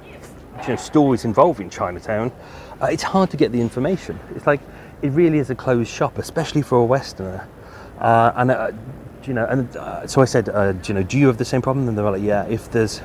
you 0.61 0.69
know, 0.69 0.75
stories 0.77 1.25
involving 1.25 1.69
Chinatown, 1.69 2.31
it's 2.83 3.03
hard 3.03 3.29
to 3.31 3.37
get 3.37 3.51
the 3.51 3.59
information. 3.59 4.17
It's 4.33 4.47
like 4.47 4.61
it 5.03 5.11
really 5.11 5.37
is 5.37 5.49
a 5.49 5.55
closed 5.55 5.91
shop, 5.91 6.17
especially 6.17 6.61
for 6.61 6.79
a 6.79 6.85
Westerner. 6.85 7.47
Uh, 7.99 8.31
and 8.35 8.51
uh, 8.51 8.71
you 9.25 9.33
know, 9.33 9.45
and 9.45 9.75
uh, 9.75 10.07
so 10.07 10.21
I 10.21 10.25
said, 10.25 10.49
uh, 10.49 10.73
you 10.85 10.93
know, 10.93 11.03
do 11.03 11.19
you 11.19 11.27
have 11.27 11.37
the 11.37 11.45
same 11.45 11.61
problem? 11.61 11.87
And 11.87 11.97
they 11.97 12.01
were 12.01 12.11
like, 12.11 12.23
yeah. 12.23 12.45
If 12.45 12.71
there's 12.71 13.01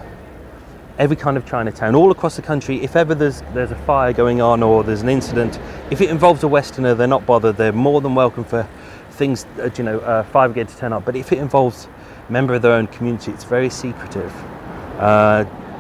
every 0.97 1.17
kind 1.17 1.37
of 1.37 1.45
Chinatown 1.45 1.95
all 1.95 2.11
across 2.11 2.37
the 2.37 2.43
country, 2.43 2.83
if 2.83 2.95
ever 2.97 3.15
there's 3.15 3.43
there's 3.53 3.73
a 3.73 3.79
fire 3.79 4.13
going 4.13 4.41
on 4.41 4.63
or 4.63 4.85
there's 4.85 5.03
an 5.03 5.09
incident, 5.09 5.59
if 5.91 6.01
it 6.01 6.09
involves 6.09 6.43
a 6.45 6.49
Westerner, 6.49 6.95
they're 6.95 7.09
not 7.09 7.27
bothered. 7.27 7.57
They're 7.57 7.73
more 7.73 8.01
than 8.01 8.15
welcome 8.15 8.45
for 8.45 8.69
things, 9.11 9.45
uh, 9.59 9.69
you 9.77 9.83
know, 9.83 9.99
uh, 10.01 10.23
fire 10.23 10.49
brigade 10.49 10.69
to 10.69 10.77
turn 10.77 10.93
up. 10.93 11.05
But 11.05 11.17
if 11.17 11.33
it 11.33 11.39
involves 11.39 11.89
a 12.29 12.33
member 12.33 12.55
of 12.55 12.63
their 12.63 12.73
own 12.73 12.87
community, 12.87 13.33
it's 13.33 13.45
very 13.45 13.71
secretive. 13.71 14.33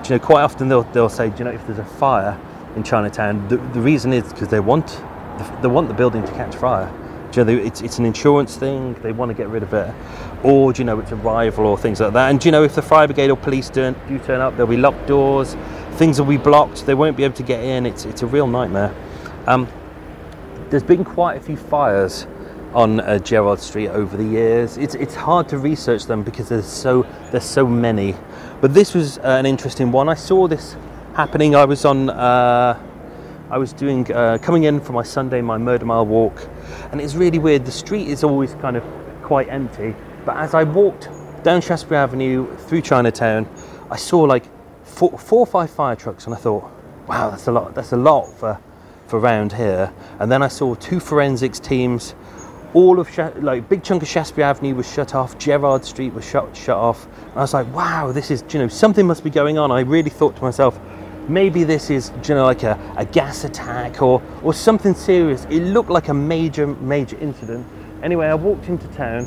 You 0.05 0.15
know, 0.15 0.21
quite 0.21 0.43
often 0.43 0.69
they'll 0.69 0.85
they'll 0.85 1.09
say, 1.09 1.33
you 1.39 1.45
know, 1.45 1.51
if 1.51 1.65
there's 1.67 1.79
a 1.79 1.85
fire 1.85 2.39
in 2.75 2.83
Chinatown, 2.83 3.47
the, 3.49 3.57
the 3.57 3.81
reason 3.81 4.13
is 4.13 4.33
because 4.33 4.49
they 4.49 4.61
want 4.61 5.03
they 5.63 5.69
want 5.69 5.89
the 5.89 5.95
building 5.95 6.25
to 6.25 6.33
catch 6.33 6.55
fire. 6.57 6.93
Do 7.31 7.41
you 7.41 7.45
know, 7.45 7.63
it's, 7.63 7.83
it's 7.83 7.99
an 7.99 8.07
insurance 8.07 8.57
thing, 8.57 8.95
they 9.03 9.13
want 9.13 9.29
to 9.29 9.35
get 9.35 9.49
rid 9.49 9.63
of 9.63 9.75
it. 9.75 9.95
Or, 10.43 10.73
do 10.73 10.81
you 10.81 10.85
know, 10.85 10.99
it's 10.99 11.13
a 11.13 11.17
rival 11.17 11.67
or 11.67 11.77
things 11.77 12.01
like 12.01 12.15
that. 12.15 12.31
And, 12.31 12.41
do 12.41 12.49
you 12.49 12.53
know, 12.53 12.63
if 12.63 12.75
the 12.75 12.83
fire 12.83 13.07
brigade 13.07 13.31
or 13.31 13.37
police 13.37 13.69
turn, 13.69 13.95
do 14.09 14.19
turn 14.21 14.41
up, 14.41 14.55
there'll 14.55 14.67
be 14.67 14.79
locked 14.79 15.07
doors, 15.07 15.55
things 15.97 16.19
will 16.19 16.27
be 16.27 16.39
blocked, 16.39 16.87
they 16.87 16.95
won't 16.95 17.17
be 17.17 17.25
able 17.25 17.35
to 17.37 17.43
get 17.43 17.63
in. 17.63 17.85
It's, 17.85 18.07
it's 18.07 18.23
a 18.23 18.27
real 18.27 18.47
nightmare. 18.47 18.95
Um, 19.47 19.69
there's 20.71 20.83
been 20.83 21.05
quite 21.05 21.37
a 21.37 21.41
few 21.41 21.57
fires 21.57 22.27
on 22.73 23.01
uh, 23.01 23.19
Gerrard 23.19 23.61
Street 23.61 23.89
over 23.89 24.17
the 24.17 24.25
years. 24.25 24.79
It's, 24.79 24.95
it's 24.95 25.15
hard 25.15 25.49
to 25.51 25.59
research 25.59 26.07
them 26.07 26.23
because 26.23 26.49
there's 26.49 26.67
so, 26.67 27.03
there's 27.31 27.45
so 27.45 27.67
many. 27.67 28.15
But 28.63 28.73
this 28.73 28.95
was 28.95 29.19
uh, 29.19 29.37
an 29.39 29.47
interesting 29.47 29.93
one. 29.93 30.09
I 30.09 30.15
saw 30.15 30.49
this 30.49 30.77
happening. 31.15 31.55
I 31.55 31.67
was 31.67 31.85
on. 31.85 32.09
Uh, 32.09 32.88
I 33.51 33.59
was 33.59 33.73
doing 33.73 34.11
uh, 34.13 34.39
coming 34.43 34.65
in 34.65 34.81
for 34.81 34.93
my 34.93 35.03
Sunday, 35.03 35.41
my 35.41 35.59
murder 35.59 35.87
mile 35.87 36.07
walk, 36.07 36.49
and 36.93 37.01
it's 37.01 37.15
really 37.15 37.39
weird. 37.39 37.65
The 37.65 37.73
street 37.73 38.09
is 38.09 38.23
always 38.23 38.55
kind 38.55 38.77
of 38.77 38.85
quite 39.23 39.49
empty, 39.49 39.95
but 40.25 40.37
as 40.37 40.55
I 40.55 40.65
walked 40.65 41.09
down 41.43 41.61
Shaftesbury 41.61 41.99
Avenue 41.99 42.55
through 42.57 42.83
Chinatown, 42.83 43.49
I 43.91 43.97
saw 43.97 44.21
like 44.21 44.45
four, 44.85 45.19
four 45.19 45.41
or 45.41 45.47
five 45.47 45.71
fire 45.71 45.97
trucks, 45.97 46.27
and 46.27 46.35
I 46.35 46.39
thought, 46.39 46.71
wow, 47.07 47.31
that's 47.31 47.47
a 47.47 47.53
lot. 47.53 47.75
That's 47.75 47.93
a 47.93 47.97
lot 47.97 48.27
for 48.27 48.61
for 49.07 49.19
round 49.19 49.53
here. 49.55 49.93
And 50.19 50.31
then 50.31 50.43
I 50.43 50.49
saw 50.49 50.75
two 50.75 51.01
forensics 51.01 51.59
teams. 51.59 52.15
All 52.75 53.01
of 53.01 53.09
like 53.43 53.67
big 53.71 53.83
chunk 53.83 54.03
of 54.03 54.09
Shaftesbury 54.09 54.45
Avenue 54.45 54.75
was 54.75 54.93
shut 54.93 55.15
off. 55.15 55.39
Gerrard 55.39 55.85
Street 55.87 56.13
was 56.13 56.29
shut 56.29 56.55
shut 56.55 56.77
off. 56.77 57.07
And 57.07 57.37
I 57.37 57.41
was 57.41 57.55
like, 57.55 57.73
wow, 57.73 58.13
this 58.13 58.31
is 58.31 58.45
you 58.51 58.59
know 58.59 58.69
something 58.69 59.07
must 59.07 59.25
be 59.25 59.31
going 59.31 59.57
on. 59.57 59.71
I 59.71 59.81
really 59.81 60.11
thought 60.11 60.37
to 60.37 60.43
myself, 60.43 60.79
maybe 61.29 61.65
this 61.65 61.91
is 61.91 62.11
you 62.27 62.35
know 62.35 62.45
like 62.45 62.63
a, 62.63 62.79
a 62.97 63.05
gas 63.05 63.45
attack 63.45 64.03
or 64.03 64.23
or 64.43 64.55
something 64.55 64.95
serious. 64.95 65.45
It 65.47 65.61
looked 65.61 65.91
like 65.91 66.09
a 66.09 66.15
major 66.15 66.67
major 66.67 67.19
incident. 67.19 67.67
Anyway, 68.03 68.27
I 68.27 68.35
walked 68.35 68.69
into 68.69 68.87
town, 68.89 69.27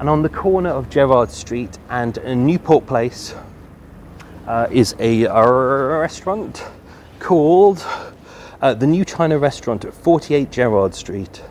and 0.00 0.08
on 0.08 0.22
the 0.22 0.28
corner 0.28 0.70
of 0.70 0.90
Gerrard 0.90 1.30
Street 1.30 1.78
and 1.90 2.18
Newport 2.46 2.86
Place 2.86 3.34
uh, 4.46 4.66
is 4.70 4.94
a, 4.98 5.24
a 5.24 5.98
restaurant 5.98 6.64
called 7.18 7.84
uh, 8.62 8.74
the 8.74 8.86
New 8.86 9.04
China 9.04 9.38
Restaurant 9.38 9.84
at 9.84 9.94
48 9.94 10.50
Gerrard 10.50 10.94
Street. 10.94 11.42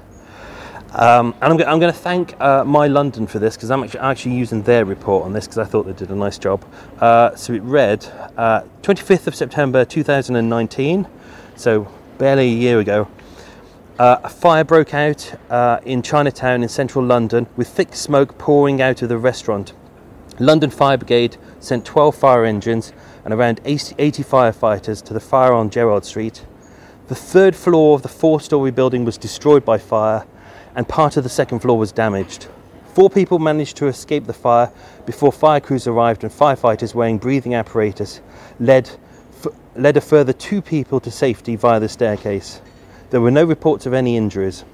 Um, 0.97 1.35
and 1.41 1.53
I'm, 1.53 1.69
I'm 1.69 1.79
going 1.79 1.93
to 1.93 1.99
thank 1.99 2.39
uh, 2.41 2.63
My 2.63 2.87
London 2.87 3.27
for 3.27 3.37
this 3.37 3.55
because 3.55 3.69
I'm 3.69 3.83
actually, 3.83 3.99
actually 3.99 4.35
using 4.35 4.63
their 4.63 4.83
report 4.83 5.25
on 5.25 5.33
this 5.33 5.45
because 5.45 5.59
I 5.59 5.65
thought 5.65 5.83
they 5.83 5.93
did 5.93 6.09
a 6.09 6.15
nice 6.15 6.39
job. 6.39 6.65
Uh, 6.99 7.35
so 7.35 7.53
it 7.53 7.61
read 7.61 8.03
uh, 8.35 8.63
25th 8.81 9.27
of 9.27 9.35
September 9.35 9.85
2019, 9.85 11.07
so 11.55 11.87
barely 12.17 12.47
a 12.47 12.55
year 12.55 12.79
ago. 12.79 13.07
Uh, 13.99 14.17
a 14.23 14.29
fire 14.29 14.63
broke 14.63 14.95
out 14.95 15.35
uh, 15.51 15.79
in 15.85 16.01
Chinatown 16.01 16.63
in 16.63 16.69
central 16.69 17.05
London 17.05 17.45
with 17.55 17.67
thick 17.67 17.93
smoke 17.93 18.35
pouring 18.39 18.81
out 18.81 19.03
of 19.03 19.09
the 19.09 19.19
restaurant. 19.19 19.73
London 20.39 20.71
Fire 20.71 20.97
Brigade 20.97 21.37
sent 21.59 21.85
12 21.85 22.15
fire 22.15 22.43
engines 22.43 22.91
and 23.23 23.35
around 23.35 23.61
80 23.65 23.95
80 23.99 24.23
firefighters 24.23 25.03
to 25.03 25.13
the 25.13 25.19
fire 25.19 25.53
on 25.53 25.69
Gerrard 25.69 26.05
Street. 26.05 26.43
The 27.07 27.15
third 27.15 27.55
floor 27.55 27.95
of 27.95 28.01
the 28.01 28.09
four 28.09 28.41
story 28.41 28.71
building 28.71 29.05
was 29.05 29.17
destroyed 29.17 29.63
by 29.63 29.77
fire, 29.77 30.25
and 30.77 30.87
part 30.87 31.17
of 31.17 31.23
the 31.23 31.29
second 31.29 31.59
floor 31.59 31.75
was 31.77 31.91
damaged. 31.91 32.47
Four 32.93 33.09
people 33.09 33.39
managed 33.39 33.77
to 33.77 33.87
escape 33.87 34.27
the 34.27 34.33
fire 34.33 34.71
before 35.07 35.31
fire 35.31 35.59
crews 35.59 35.87
arrived, 35.87 36.23
and 36.23 36.31
firefighters 36.31 36.93
wearing 36.93 37.17
breathing 37.17 37.55
apparatus 37.55 38.21
led, 38.59 38.87
f- 39.43 39.53
led 39.75 39.97
a 39.97 40.01
further 40.01 40.33
two 40.33 40.61
people 40.61 40.99
to 40.99 41.09
safety 41.09 41.55
via 41.55 41.79
the 41.79 41.89
staircase. 41.89 42.61
There 43.09 43.21
were 43.21 43.31
no 43.31 43.43
reports 43.43 43.87
of 43.87 43.93
any 43.93 44.17
injuries. 44.17 44.65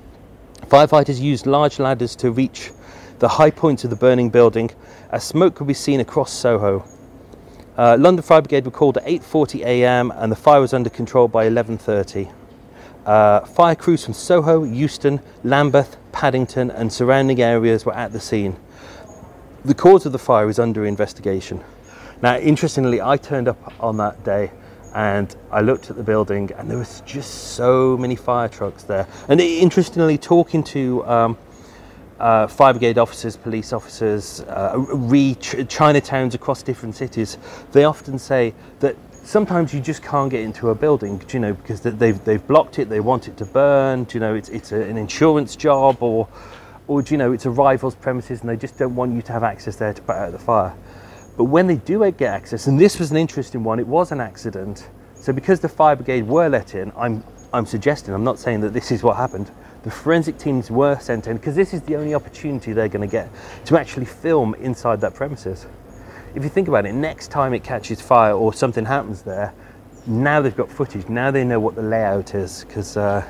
Firefighters 0.67 1.21
used 1.21 1.45
large 1.45 1.79
ladders 1.79 2.17
to 2.17 2.31
reach 2.31 2.71
the 3.19 3.29
high 3.29 3.51
points 3.51 3.85
of 3.85 3.89
the 3.89 3.95
burning 3.95 4.29
building 4.29 4.71
as 5.09 5.23
smoke 5.23 5.55
could 5.55 5.67
be 5.67 5.73
seen 5.73 6.01
across 6.01 6.33
Soho. 6.33 6.85
Uh, 7.77 7.95
London 7.97 8.23
Fire 8.23 8.41
Brigade 8.41 8.65
were 8.65 8.71
called 8.71 8.97
at 8.97 9.05
8:40 9.05 9.63
a.m. 9.63 10.11
and 10.11 10.29
the 10.29 10.35
fire 10.35 10.59
was 10.59 10.73
under 10.73 10.89
control 10.89 11.29
by 11.29 11.47
11:30. 11.47 12.29
Uh, 13.05 13.41
fire 13.41 13.75
crews 13.75 14.05
from 14.05 14.13
Soho, 14.13 14.63
Euston, 14.63 15.19
Lambeth, 15.43 15.97
Paddington, 16.11 16.71
and 16.71 16.91
surrounding 16.91 17.41
areas 17.41 17.85
were 17.85 17.95
at 17.95 18.13
the 18.13 18.19
scene. 18.19 18.55
The 19.65 19.73
cause 19.73 20.05
of 20.05 20.11
the 20.11 20.19
fire 20.19 20.49
is 20.49 20.59
under 20.59 20.85
investigation. 20.85 21.63
Now, 22.21 22.37
interestingly, 22.37 23.01
I 23.01 23.17
turned 23.17 23.47
up 23.47 23.73
on 23.81 23.97
that 23.97 24.23
day 24.23 24.51
and 24.93 25.35
I 25.51 25.61
looked 25.61 25.89
at 25.89 25.97
the 25.97 26.03
building, 26.03 26.51
and 26.55 26.69
there 26.69 26.77
was 26.77 27.01
just 27.01 27.55
so 27.55 27.97
many 27.97 28.15
fire 28.15 28.47
trucks 28.47 28.83
there. 28.83 29.07
And 29.27 29.41
interestingly, 29.41 30.19
talking 30.19 30.63
to 30.65 31.05
um, 31.05 31.37
uh, 32.19 32.47
fire 32.47 32.73
brigade 32.73 32.99
officers, 32.99 33.35
police 33.35 33.73
officers, 33.73 34.41
uh, 34.41 34.73
re 34.77 35.35
Chinatowns 35.35 36.35
across 36.35 36.61
different 36.61 36.95
cities, 36.95 37.37
they 37.71 37.85
often 37.85 38.19
say 38.19 38.53
that 38.81 38.95
sometimes 39.23 39.73
you 39.73 39.79
just 39.79 40.03
can't 40.03 40.29
get 40.29 40.41
into 40.41 40.69
a 40.69 40.75
building, 40.75 41.21
you 41.31 41.39
know, 41.39 41.53
because 41.53 41.81
they've 41.81 42.23
they've 42.23 42.45
blocked 42.47 42.79
it, 42.79 42.89
they 42.89 42.99
want 42.99 43.27
it 43.27 43.37
to 43.37 43.45
burn, 43.45 44.07
you 44.13 44.19
know, 44.19 44.35
it's 44.35 44.49
it's 44.49 44.71
a, 44.71 44.81
an 44.81 44.97
insurance 44.97 45.55
job, 45.55 45.97
or 46.01 46.27
or 46.87 47.01
you 47.03 47.17
know, 47.17 47.31
it's 47.31 47.45
a 47.45 47.49
rival's 47.49 47.95
premises, 47.95 48.41
and 48.41 48.49
they 48.49 48.57
just 48.57 48.77
don't 48.77 48.95
want 48.95 49.13
you 49.13 49.21
to 49.21 49.31
have 49.31 49.43
access 49.43 49.75
there 49.77 49.93
to 49.93 50.01
put 50.01 50.15
out 50.15 50.31
the 50.31 50.39
fire. 50.39 50.73
But 51.35 51.45
when 51.45 51.67
they 51.67 51.77
do 51.77 51.99
get 52.11 52.33
access, 52.33 52.67
and 52.67 52.79
this 52.79 52.99
was 52.99 53.11
an 53.11 53.17
interesting 53.17 53.63
one, 53.63 53.79
it 53.79 53.87
was 53.87 54.11
an 54.11 54.21
accident. 54.21 54.87
So 55.15 55.33
because 55.33 55.59
the 55.59 55.69
fire 55.69 55.95
brigade 55.95 56.27
were 56.27 56.47
let 56.49 56.75
in, 56.75 56.91
I'm, 56.95 57.23
I'm 57.53 57.65
suggesting, 57.65 58.13
I'm 58.13 58.23
not 58.23 58.37
saying 58.37 58.61
that 58.61 58.73
this 58.73 58.91
is 58.91 59.01
what 59.01 59.17
happened, 59.17 59.49
the 59.83 59.89
forensic 59.89 60.37
teams 60.37 60.69
were 60.69 60.99
sent 60.99 61.27
in 61.27 61.37
because 61.37 61.55
this 61.55 61.73
is 61.73 61.81
the 61.83 61.95
only 61.95 62.13
opportunity 62.13 62.71
they're 62.73 62.87
going 62.87 63.07
to 63.07 63.11
get 63.11 63.29
to 63.65 63.77
actually 63.77 64.05
film 64.05 64.53
inside 64.55 65.01
that 65.01 65.13
premises. 65.13 65.65
If 66.35 66.43
you 66.43 66.49
think 66.49 66.67
about 66.67 66.85
it, 66.85 66.93
next 66.93 67.29
time 67.29 67.53
it 67.53 67.63
catches 67.63 68.01
fire 68.01 68.33
or 68.33 68.53
something 68.53 68.85
happens 68.85 69.21
there, 69.21 69.53
now 70.07 70.41
they've 70.41 70.55
got 70.55 70.71
footage, 70.71 71.07
now 71.07 71.31
they 71.31 71.43
know 71.43 71.59
what 71.59 71.75
the 71.75 71.81
layout 71.81 72.35
is 72.35 72.65
because 72.65 72.97
uh, 72.97 73.25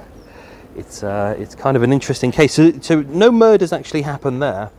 it's, 0.76 1.04
uh, 1.04 1.36
it's 1.38 1.56
kind 1.56 1.78
of 1.78 1.84
an 1.84 1.93
interesting 1.93 2.32
case. 2.32 2.54
So, 2.54 2.72
so 2.80 3.01
no 3.01 3.32
murders 3.32 3.74
actually 3.74 4.01
happened 4.01 4.41
there 4.41 4.72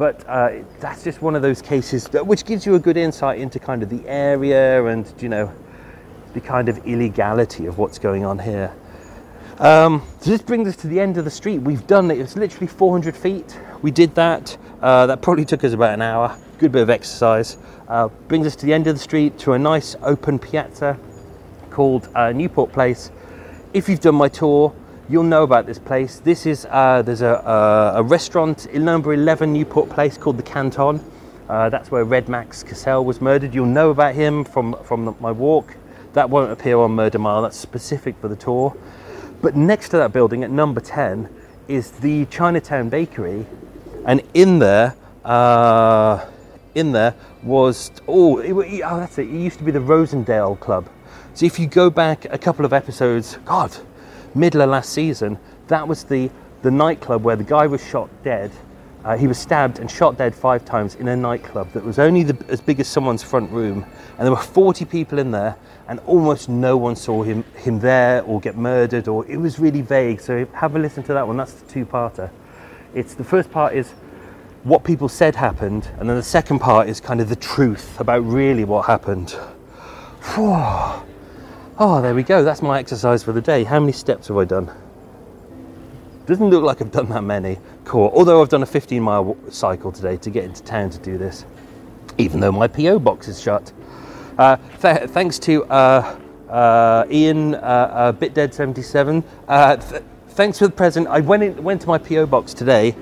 but 0.00 0.26
uh, 0.28 0.62
that's 0.78 1.04
just 1.04 1.20
one 1.20 1.34
of 1.34 1.42
those 1.42 1.60
cases 1.60 2.08
that, 2.08 2.26
which 2.26 2.46
gives 2.46 2.64
you 2.64 2.74
a 2.74 2.78
good 2.78 2.96
insight 2.96 3.38
into 3.38 3.58
kind 3.58 3.82
of 3.82 3.90
the 3.90 4.02
area 4.08 4.82
and 4.86 5.12
you 5.18 5.28
know 5.28 5.52
the 6.32 6.40
kind 6.40 6.70
of 6.70 6.78
illegality 6.86 7.66
of 7.66 7.76
what's 7.76 7.98
going 7.98 8.24
on 8.24 8.38
here. 8.38 8.72
Um, 9.58 10.02
so 10.20 10.30
this 10.30 10.40
brings 10.40 10.68
us 10.68 10.76
to 10.76 10.86
the 10.86 10.98
end 10.98 11.18
of 11.18 11.26
the 11.26 11.30
street. 11.30 11.58
We've 11.58 11.86
done 11.86 12.10
it. 12.10 12.18
It's 12.18 12.34
literally 12.34 12.66
400 12.66 13.14
feet. 13.14 13.60
We 13.82 13.90
did 13.90 14.14
that. 14.16 14.56
Uh, 14.82 15.06
that 15.06 15.22
probably 15.22 15.44
took 15.44 15.64
us 15.64 15.72
about 15.72 15.94
an 15.94 16.02
hour. 16.02 16.36
Good 16.58 16.72
bit 16.72 16.82
of 16.82 16.90
exercise. 16.90 17.56
Uh, 17.88 18.08
brings 18.28 18.46
us 18.46 18.54
to 18.56 18.66
the 18.66 18.74
end 18.74 18.86
of 18.86 18.94
the 18.94 19.00
street 19.00 19.38
to 19.40 19.54
a 19.54 19.58
nice 19.58 19.96
open 20.02 20.38
piazza 20.38 20.98
called 21.70 22.08
uh, 22.14 22.32
Newport 22.32 22.72
Place. 22.72 23.10
If 23.72 23.88
you've 23.88 24.00
done 24.00 24.16
my 24.16 24.28
tour, 24.28 24.74
you'll 25.08 25.22
know 25.22 25.44
about 25.44 25.66
this 25.66 25.78
place. 25.78 26.18
This 26.18 26.44
is 26.44 26.66
uh, 26.70 27.02
there's 27.02 27.22
a, 27.22 27.94
a, 27.96 28.02
restaurant 28.02 28.66
in 28.66 28.84
number 28.84 29.14
11 29.14 29.52
Newport 29.52 29.88
Place 29.88 30.18
called 30.18 30.36
the 30.36 30.42
Canton. 30.42 31.02
Uh, 31.48 31.68
that's 31.68 31.90
where 31.90 32.04
Red 32.04 32.28
Max 32.28 32.62
Kassel 32.62 33.04
was 33.04 33.20
murdered. 33.20 33.54
You'll 33.54 33.66
know 33.66 33.90
about 33.90 34.14
him 34.14 34.44
from 34.44 34.76
from 34.84 35.06
the, 35.06 35.12
my 35.20 35.32
walk. 35.32 35.76
That 36.12 36.28
won't 36.28 36.52
appear 36.52 36.78
on 36.78 36.92
Murder 36.92 37.18
Mile. 37.18 37.42
That's 37.42 37.56
specific 37.56 38.16
for 38.20 38.28
the 38.28 38.36
tour. 38.36 38.76
But 39.40 39.56
next 39.56 39.88
to 39.90 39.96
that 39.96 40.12
building 40.12 40.44
at 40.44 40.50
number 40.50 40.80
10 40.80 41.28
is 41.66 41.92
the 41.92 42.26
Chinatown 42.26 42.88
Bakery, 42.88 43.46
and 44.06 44.22
in 44.34 44.58
there. 44.58 44.96
Uh, 45.24 46.26
in 46.74 46.92
there 46.92 47.14
was 47.42 47.90
oh, 48.06 48.38
it, 48.38 48.52
oh 48.84 48.98
that's 48.98 49.18
it. 49.18 49.28
It 49.28 49.38
used 49.38 49.58
to 49.58 49.64
be 49.64 49.72
the 49.72 49.80
Rosendale 49.80 50.58
Club. 50.58 50.88
So 51.34 51.46
if 51.46 51.58
you 51.58 51.66
go 51.66 51.90
back 51.90 52.26
a 52.32 52.38
couple 52.38 52.64
of 52.64 52.72
episodes, 52.72 53.38
God, 53.44 53.76
middle 54.34 54.62
of 54.62 54.70
last 54.70 54.92
season, 54.92 55.38
that 55.68 55.86
was 55.86 56.04
the, 56.04 56.30
the 56.62 56.70
nightclub 56.70 57.22
where 57.22 57.36
the 57.36 57.44
guy 57.44 57.66
was 57.66 57.84
shot 57.86 58.10
dead. 58.22 58.50
Uh, 59.04 59.16
he 59.16 59.26
was 59.26 59.38
stabbed 59.38 59.78
and 59.78 59.90
shot 59.90 60.18
dead 60.18 60.34
five 60.34 60.64
times 60.64 60.96
in 60.96 61.08
a 61.08 61.16
nightclub 61.16 61.72
that 61.72 61.82
was 61.82 61.98
only 61.98 62.22
the, 62.22 62.36
as 62.50 62.60
big 62.60 62.80
as 62.80 62.86
someone's 62.86 63.22
front 63.22 63.50
room. 63.50 63.86
And 64.18 64.26
there 64.26 64.30
were 64.30 64.36
40 64.36 64.84
people 64.84 65.18
in 65.18 65.30
there, 65.30 65.56
and 65.88 66.00
almost 66.00 66.50
no 66.50 66.76
one 66.76 66.96
saw 66.96 67.22
him, 67.22 67.42
him 67.54 67.80
there 67.80 68.22
or 68.24 68.40
get 68.40 68.56
murdered, 68.56 69.08
or 69.08 69.26
it 69.26 69.38
was 69.38 69.58
really 69.58 69.80
vague. 69.80 70.20
So 70.20 70.46
have 70.52 70.76
a 70.76 70.78
listen 70.78 71.02
to 71.04 71.14
that 71.14 71.26
one. 71.26 71.38
That's 71.38 71.54
the 71.54 71.66
two 71.70 71.86
parter. 71.86 72.30
It's 72.94 73.14
the 73.14 73.24
first 73.24 73.50
part 73.50 73.74
is 73.74 73.90
what 74.64 74.84
people 74.84 75.08
said 75.08 75.36
happened, 75.36 75.88
and 75.98 76.08
then 76.08 76.16
the 76.16 76.22
second 76.22 76.58
part 76.58 76.88
is 76.88 77.00
kind 77.00 77.20
of 77.20 77.28
the 77.28 77.36
truth 77.36 77.98
about 78.00 78.20
really 78.20 78.64
what 78.64 78.86
happened. 78.86 79.30
Whew. 80.34 81.06
Oh, 81.82 82.02
there 82.02 82.14
we 82.14 82.22
go. 82.22 82.44
That's 82.44 82.60
my 82.60 82.78
exercise 82.78 83.22
for 83.22 83.32
the 83.32 83.40
day. 83.40 83.64
How 83.64 83.80
many 83.80 83.92
steps 83.92 84.28
have 84.28 84.36
I 84.36 84.44
done? 84.44 84.70
Doesn't 86.26 86.50
look 86.50 86.62
like 86.62 86.82
I've 86.82 86.92
done 86.92 87.08
that 87.08 87.22
many. 87.22 87.58
Cool. 87.86 88.12
Although 88.14 88.42
I've 88.42 88.50
done 88.50 88.62
a 88.62 88.66
15 88.66 89.02
mile 89.02 89.34
cycle 89.48 89.90
today 89.90 90.18
to 90.18 90.28
get 90.28 90.44
into 90.44 90.62
town 90.62 90.90
to 90.90 90.98
do 90.98 91.16
this, 91.16 91.46
even 92.18 92.38
though 92.38 92.52
my 92.52 92.68
PO 92.68 92.98
box 92.98 93.28
is 93.28 93.40
shut. 93.40 93.72
Uh, 94.36 94.58
th- 94.82 95.08
thanks 95.08 95.38
to 95.38 95.64
uh, 95.64 96.18
uh, 96.50 97.06
Ian 97.10 97.54
uh, 97.54 97.58
uh, 97.58 98.12
BitDead77. 98.12 99.24
Uh, 99.48 99.76
th- 99.76 100.02
thanks 100.30 100.58
for 100.58 100.66
the 100.66 100.72
present. 100.72 101.08
I 101.08 101.20
went 101.20 101.42
in, 101.42 101.62
went 101.62 101.82
to 101.82 101.88
my 101.88 101.98
PO 101.98 102.26
box 102.26 102.54
today 102.54 102.92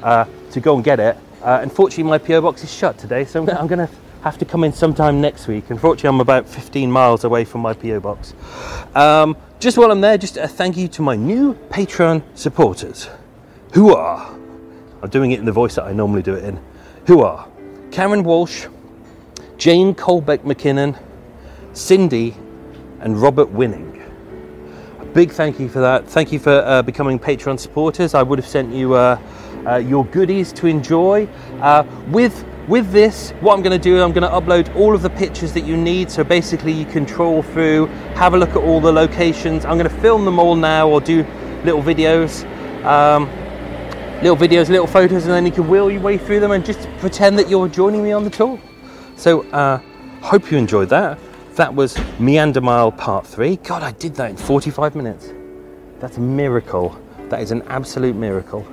to 0.00 0.60
go 0.60 0.74
and 0.74 0.84
get 0.84 1.00
it. 1.00 1.16
unfortunately, 1.42 2.04
my 2.04 2.18
PO 2.18 2.40
box 2.40 2.64
is 2.64 2.72
shut 2.72 2.98
today, 2.98 3.24
so 3.24 3.46
I'm 3.46 3.66
going 3.66 3.86
to 3.86 3.90
have 4.22 4.38
to 4.38 4.44
come 4.44 4.64
in 4.64 4.72
sometime 4.72 5.20
next 5.20 5.46
week. 5.46 5.70
Unfortunately, 5.70 6.08
I'm 6.08 6.20
about 6.20 6.48
15 6.48 6.90
miles 6.90 7.24
away 7.24 7.44
from 7.44 7.60
my 7.60 7.72
PO 7.72 8.00
box. 8.00 8.34
Um, 8.94 9.36
just 9.60 9.78
while 9.78 9.90
I'm 9.90 10.00
there, 10.00 10.18
just 10.18 10.36
a 10.36 10.48
thank 10.48 10.76
you 10.76 10.88
to 10.88 11.02
my 11.02 11.16
new 11.16 11.54
Patreon 11.70 12.22
supporters, 12.34 13.08
who 13.74 13.94
are, 13.94 14.34
I'm 15.02 15.10
doing 15.10 15.32
it 15.32 15.38
in 15.38 15.44
the 15.44 15.52
voice 15.52 15.76
that 15.76 15.84
I 15.84 15.92
normally 15.92 16.22
do 16.22 16.34
it 16.34 16.44
in, 16.44 16.60
who 17.06 17.22
are 17.22 17.48
Karen 17.90 18.22
Walsh, 18.22 18.66
Jane 19.56 19.94
Colbeck 19.94 20.38
McKinnon, 20.38 21.00
Cindy, 21.72 22.36
and 23.00 23.20
Robert 23.20 23.50
Winning. 23.50 23.97
Big 25.14 25.30
thank 25.30 25.58
you 25.58 25.68
for 25.68 25.80
that. 25.80 26.06
Thank 26.06 26.32
you 26.32 26.38
for 26.38 26.52
uh, 26.52 26.82
becoming 26.82 27.18
Patreon 27.18 27.58
supporters. 27.58 28.14
I 28.14 28.22
would 28.22 28.38
have 28.38 28.46
sent 28.46 28.74
you 28.74 28.94
uh, 28.94 29.18
uh, 29.66 29.76
your 29.76 30.04
goodies 30.06 30.52
to 30.54 30.66
enjoy 30.66 31.26
uh, 31.60 31.84
with 32.08 32.44
with 32.68 32.92
this, 32.92 33.30
what 33.40 33.54
I'm 33.54 33.62
going 33.62 33.72
to 33.72 33.82
do, 33.82 33.96
is 33.96 34.02
I'm 34.02 34.12
going 34.12 34.30
to 34.30 34.36
upload 34.36 34.74
all 34.76 34.94
of 34.94 35.00
the 35.00 35.08
pictures 35.08 35.54
that 35.54 35.62
you 35.62 35.74
need. 35.74 36.10
So 36.10 36.22
basically, 36.22 36.70
you 36.70 36.84
can 36.84 37.06
troll 37.06 37.42
through, 37.42 37.86
have 38.14 38.34
a 38.34 38.36
look 38.36 38.50
at 38.50 38.58
all 38.58 38.78
the 38.78 38.92
locations. 38.92 39.64
I'm 39.64 39.78
going 39.78 39.88
to 39.88 40.00
film 40.02 40.26
them 40.26 40.38
all 40.38 40.54
now 40.54 40.86
or 40.86 41.00
do 41.00 41.24
little 41.64 41.82
videos, 41.82 42.44
um, 42.84 43.24
little 44.22 44.36
videos, 44.36 44.68
little 44.68 44.86
photos, 44.86 45.24
and 45.24 45.32
then 45.32 45.46
you 45.46 45.52
can 45.52 45.66
wheel 45.66 45.90
your 45.90 46.02
way 46.02 46.18
through 46.18 46.40
them 46.40 46.50
and 46.50 46.62
just 46.62 46.86
pretend 46.98 47.38
that 47.38 47.48
you're 47.48 47.68
joining 47.68 48.02
me 48.02 48.12
on 48.12 48.24
the 48.24 48.30
tour. 48.30 48.60
So, 49.16 49.48
uh, 49.48 49.80
hope 50.20 50.50
you 50.50 50.58
enjoyed 50.58 50.90
that. 50.90 51.18
That 51.58 51.74
was 51.74 51.98
Meander 52.20 52.60
Mile 52.60 52.92
Part 52.92 53.26
3. 53.26 53.56
God, 53.56 53.82
I 53.82 53.90
did 53.90 54.14
that 54.14 54.30
in 54.30 54.36
45 54.36 54.94
minutes. 54.94 55.32
That's 55.98 56.16
a 56.16 56.20
miracle. 56.20 56.96
That 57.30 57.40
is 57.42 57.50
an 57.50 57.62
absolute 57.62 58.14
miracle. 58.14 58.64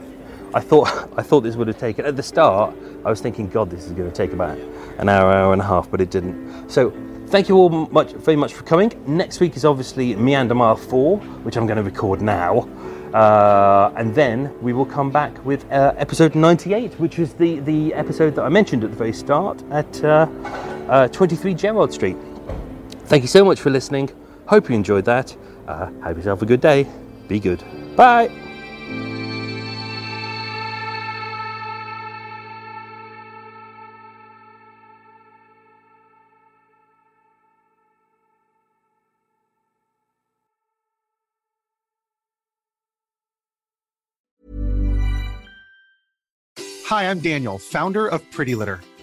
I 0.53 0.59
thought 0.59 0.89
I 1.17 1.23
thought 1.23 1.41
this 1.41 1.55
would 1.55 1.67
have 1.67 1.79
taken 1.79 2.05
at 2.05 2.15
the 2.15 2.21
start. 2.21 2.75
I 3.03 3.09
was 3.09 3.21
thinking, 3.21 3.49
God, 3.49 3.71
this 3.71 3.85
is 3.85 3.91
going 3.93 4.07
to 4.07 4.15
take 4.15 4.33
about 4.33 4.59
an 4.99 5.09
hour, 5.09 5.31
hour 5.31 5.51
and 5.51 5.63
a 5.63 5.65
half, 5.65 5.89
but 5.89 5.99
it 5.99 6.11
didn't. 6.11 6.69
So 6.69 6.93
thank 7.25 7.49
you 7.49 7.55
all 7.55 7.69
much, 7.69 8.11
very 8.11 8.37
much 8.37 8.53
for 8.53 8.61
coming. 8.61 8.93
Next 9.07 9.39
week 9.39 9.55
is 9.55 9.65
obviously 9.65 10.15
Meander 10.15 10.53
Mile 10.53 10.75
4, 10.75 11.17
which 11.41 11.57
I'm 11.57 11.65
going 11.65 11.77
to 11.77 11.83
record 11.83 12.21
now. 12.21 12.69
Uh, 13.15 13.93
and 13.97 14.13
then 14.13 14.55
we 14.61 14.73
will 14.73 14.85
come 14.85 15.09
back 15.09 15.43
with 15.43 15.65
uh, 15.71 15.95
episode 15.97 16.35
98, 16.35 16.99
which 16.99 17.17
is 17.17 17.33
the, 17.33 17.61
the 17.61 17.95
episode 17.95 18.35
that 18.35 18.43
I 18.43 18.49
mentioned 18.49 18.83
at 18.83 18.91
the 18.91 18.95
very 18.95 19.13
start 19.13 19.63
at 19.71 20.03
uh, 20.03 20.27
uh 20.87 21.07
23 21.07 21.55
Gerrard 21.55 21.91
Street. 21.91 22.17
Thank 23.05 23.21
you 23.21 23.27
so 23.27 23.45
much 23.45 23.61
for 23.61 23.69
listening. 23.69 24.09
Hope 24.47 24.69
you 24.69 24.75
enjoyed 24.75 25.05
that. 25.05 25.35
Uh, 25.67 25.91
have 26.03 26.17
yourself 26.17 26.41
a 26.41 26.45
good 26.45 26.61
day. 26.61 26.87
Be 27.27 27.39
good. 27.39 27.63
Bye. 27.95 28.31
Hi, 46.87 47.09
I'm 47.09 47.19
Daniel, 47.19 47.57
founder 47.57 48.07
of 48.07 48.21
Pretty 48.31 48.53
Litter. 48.55 48.79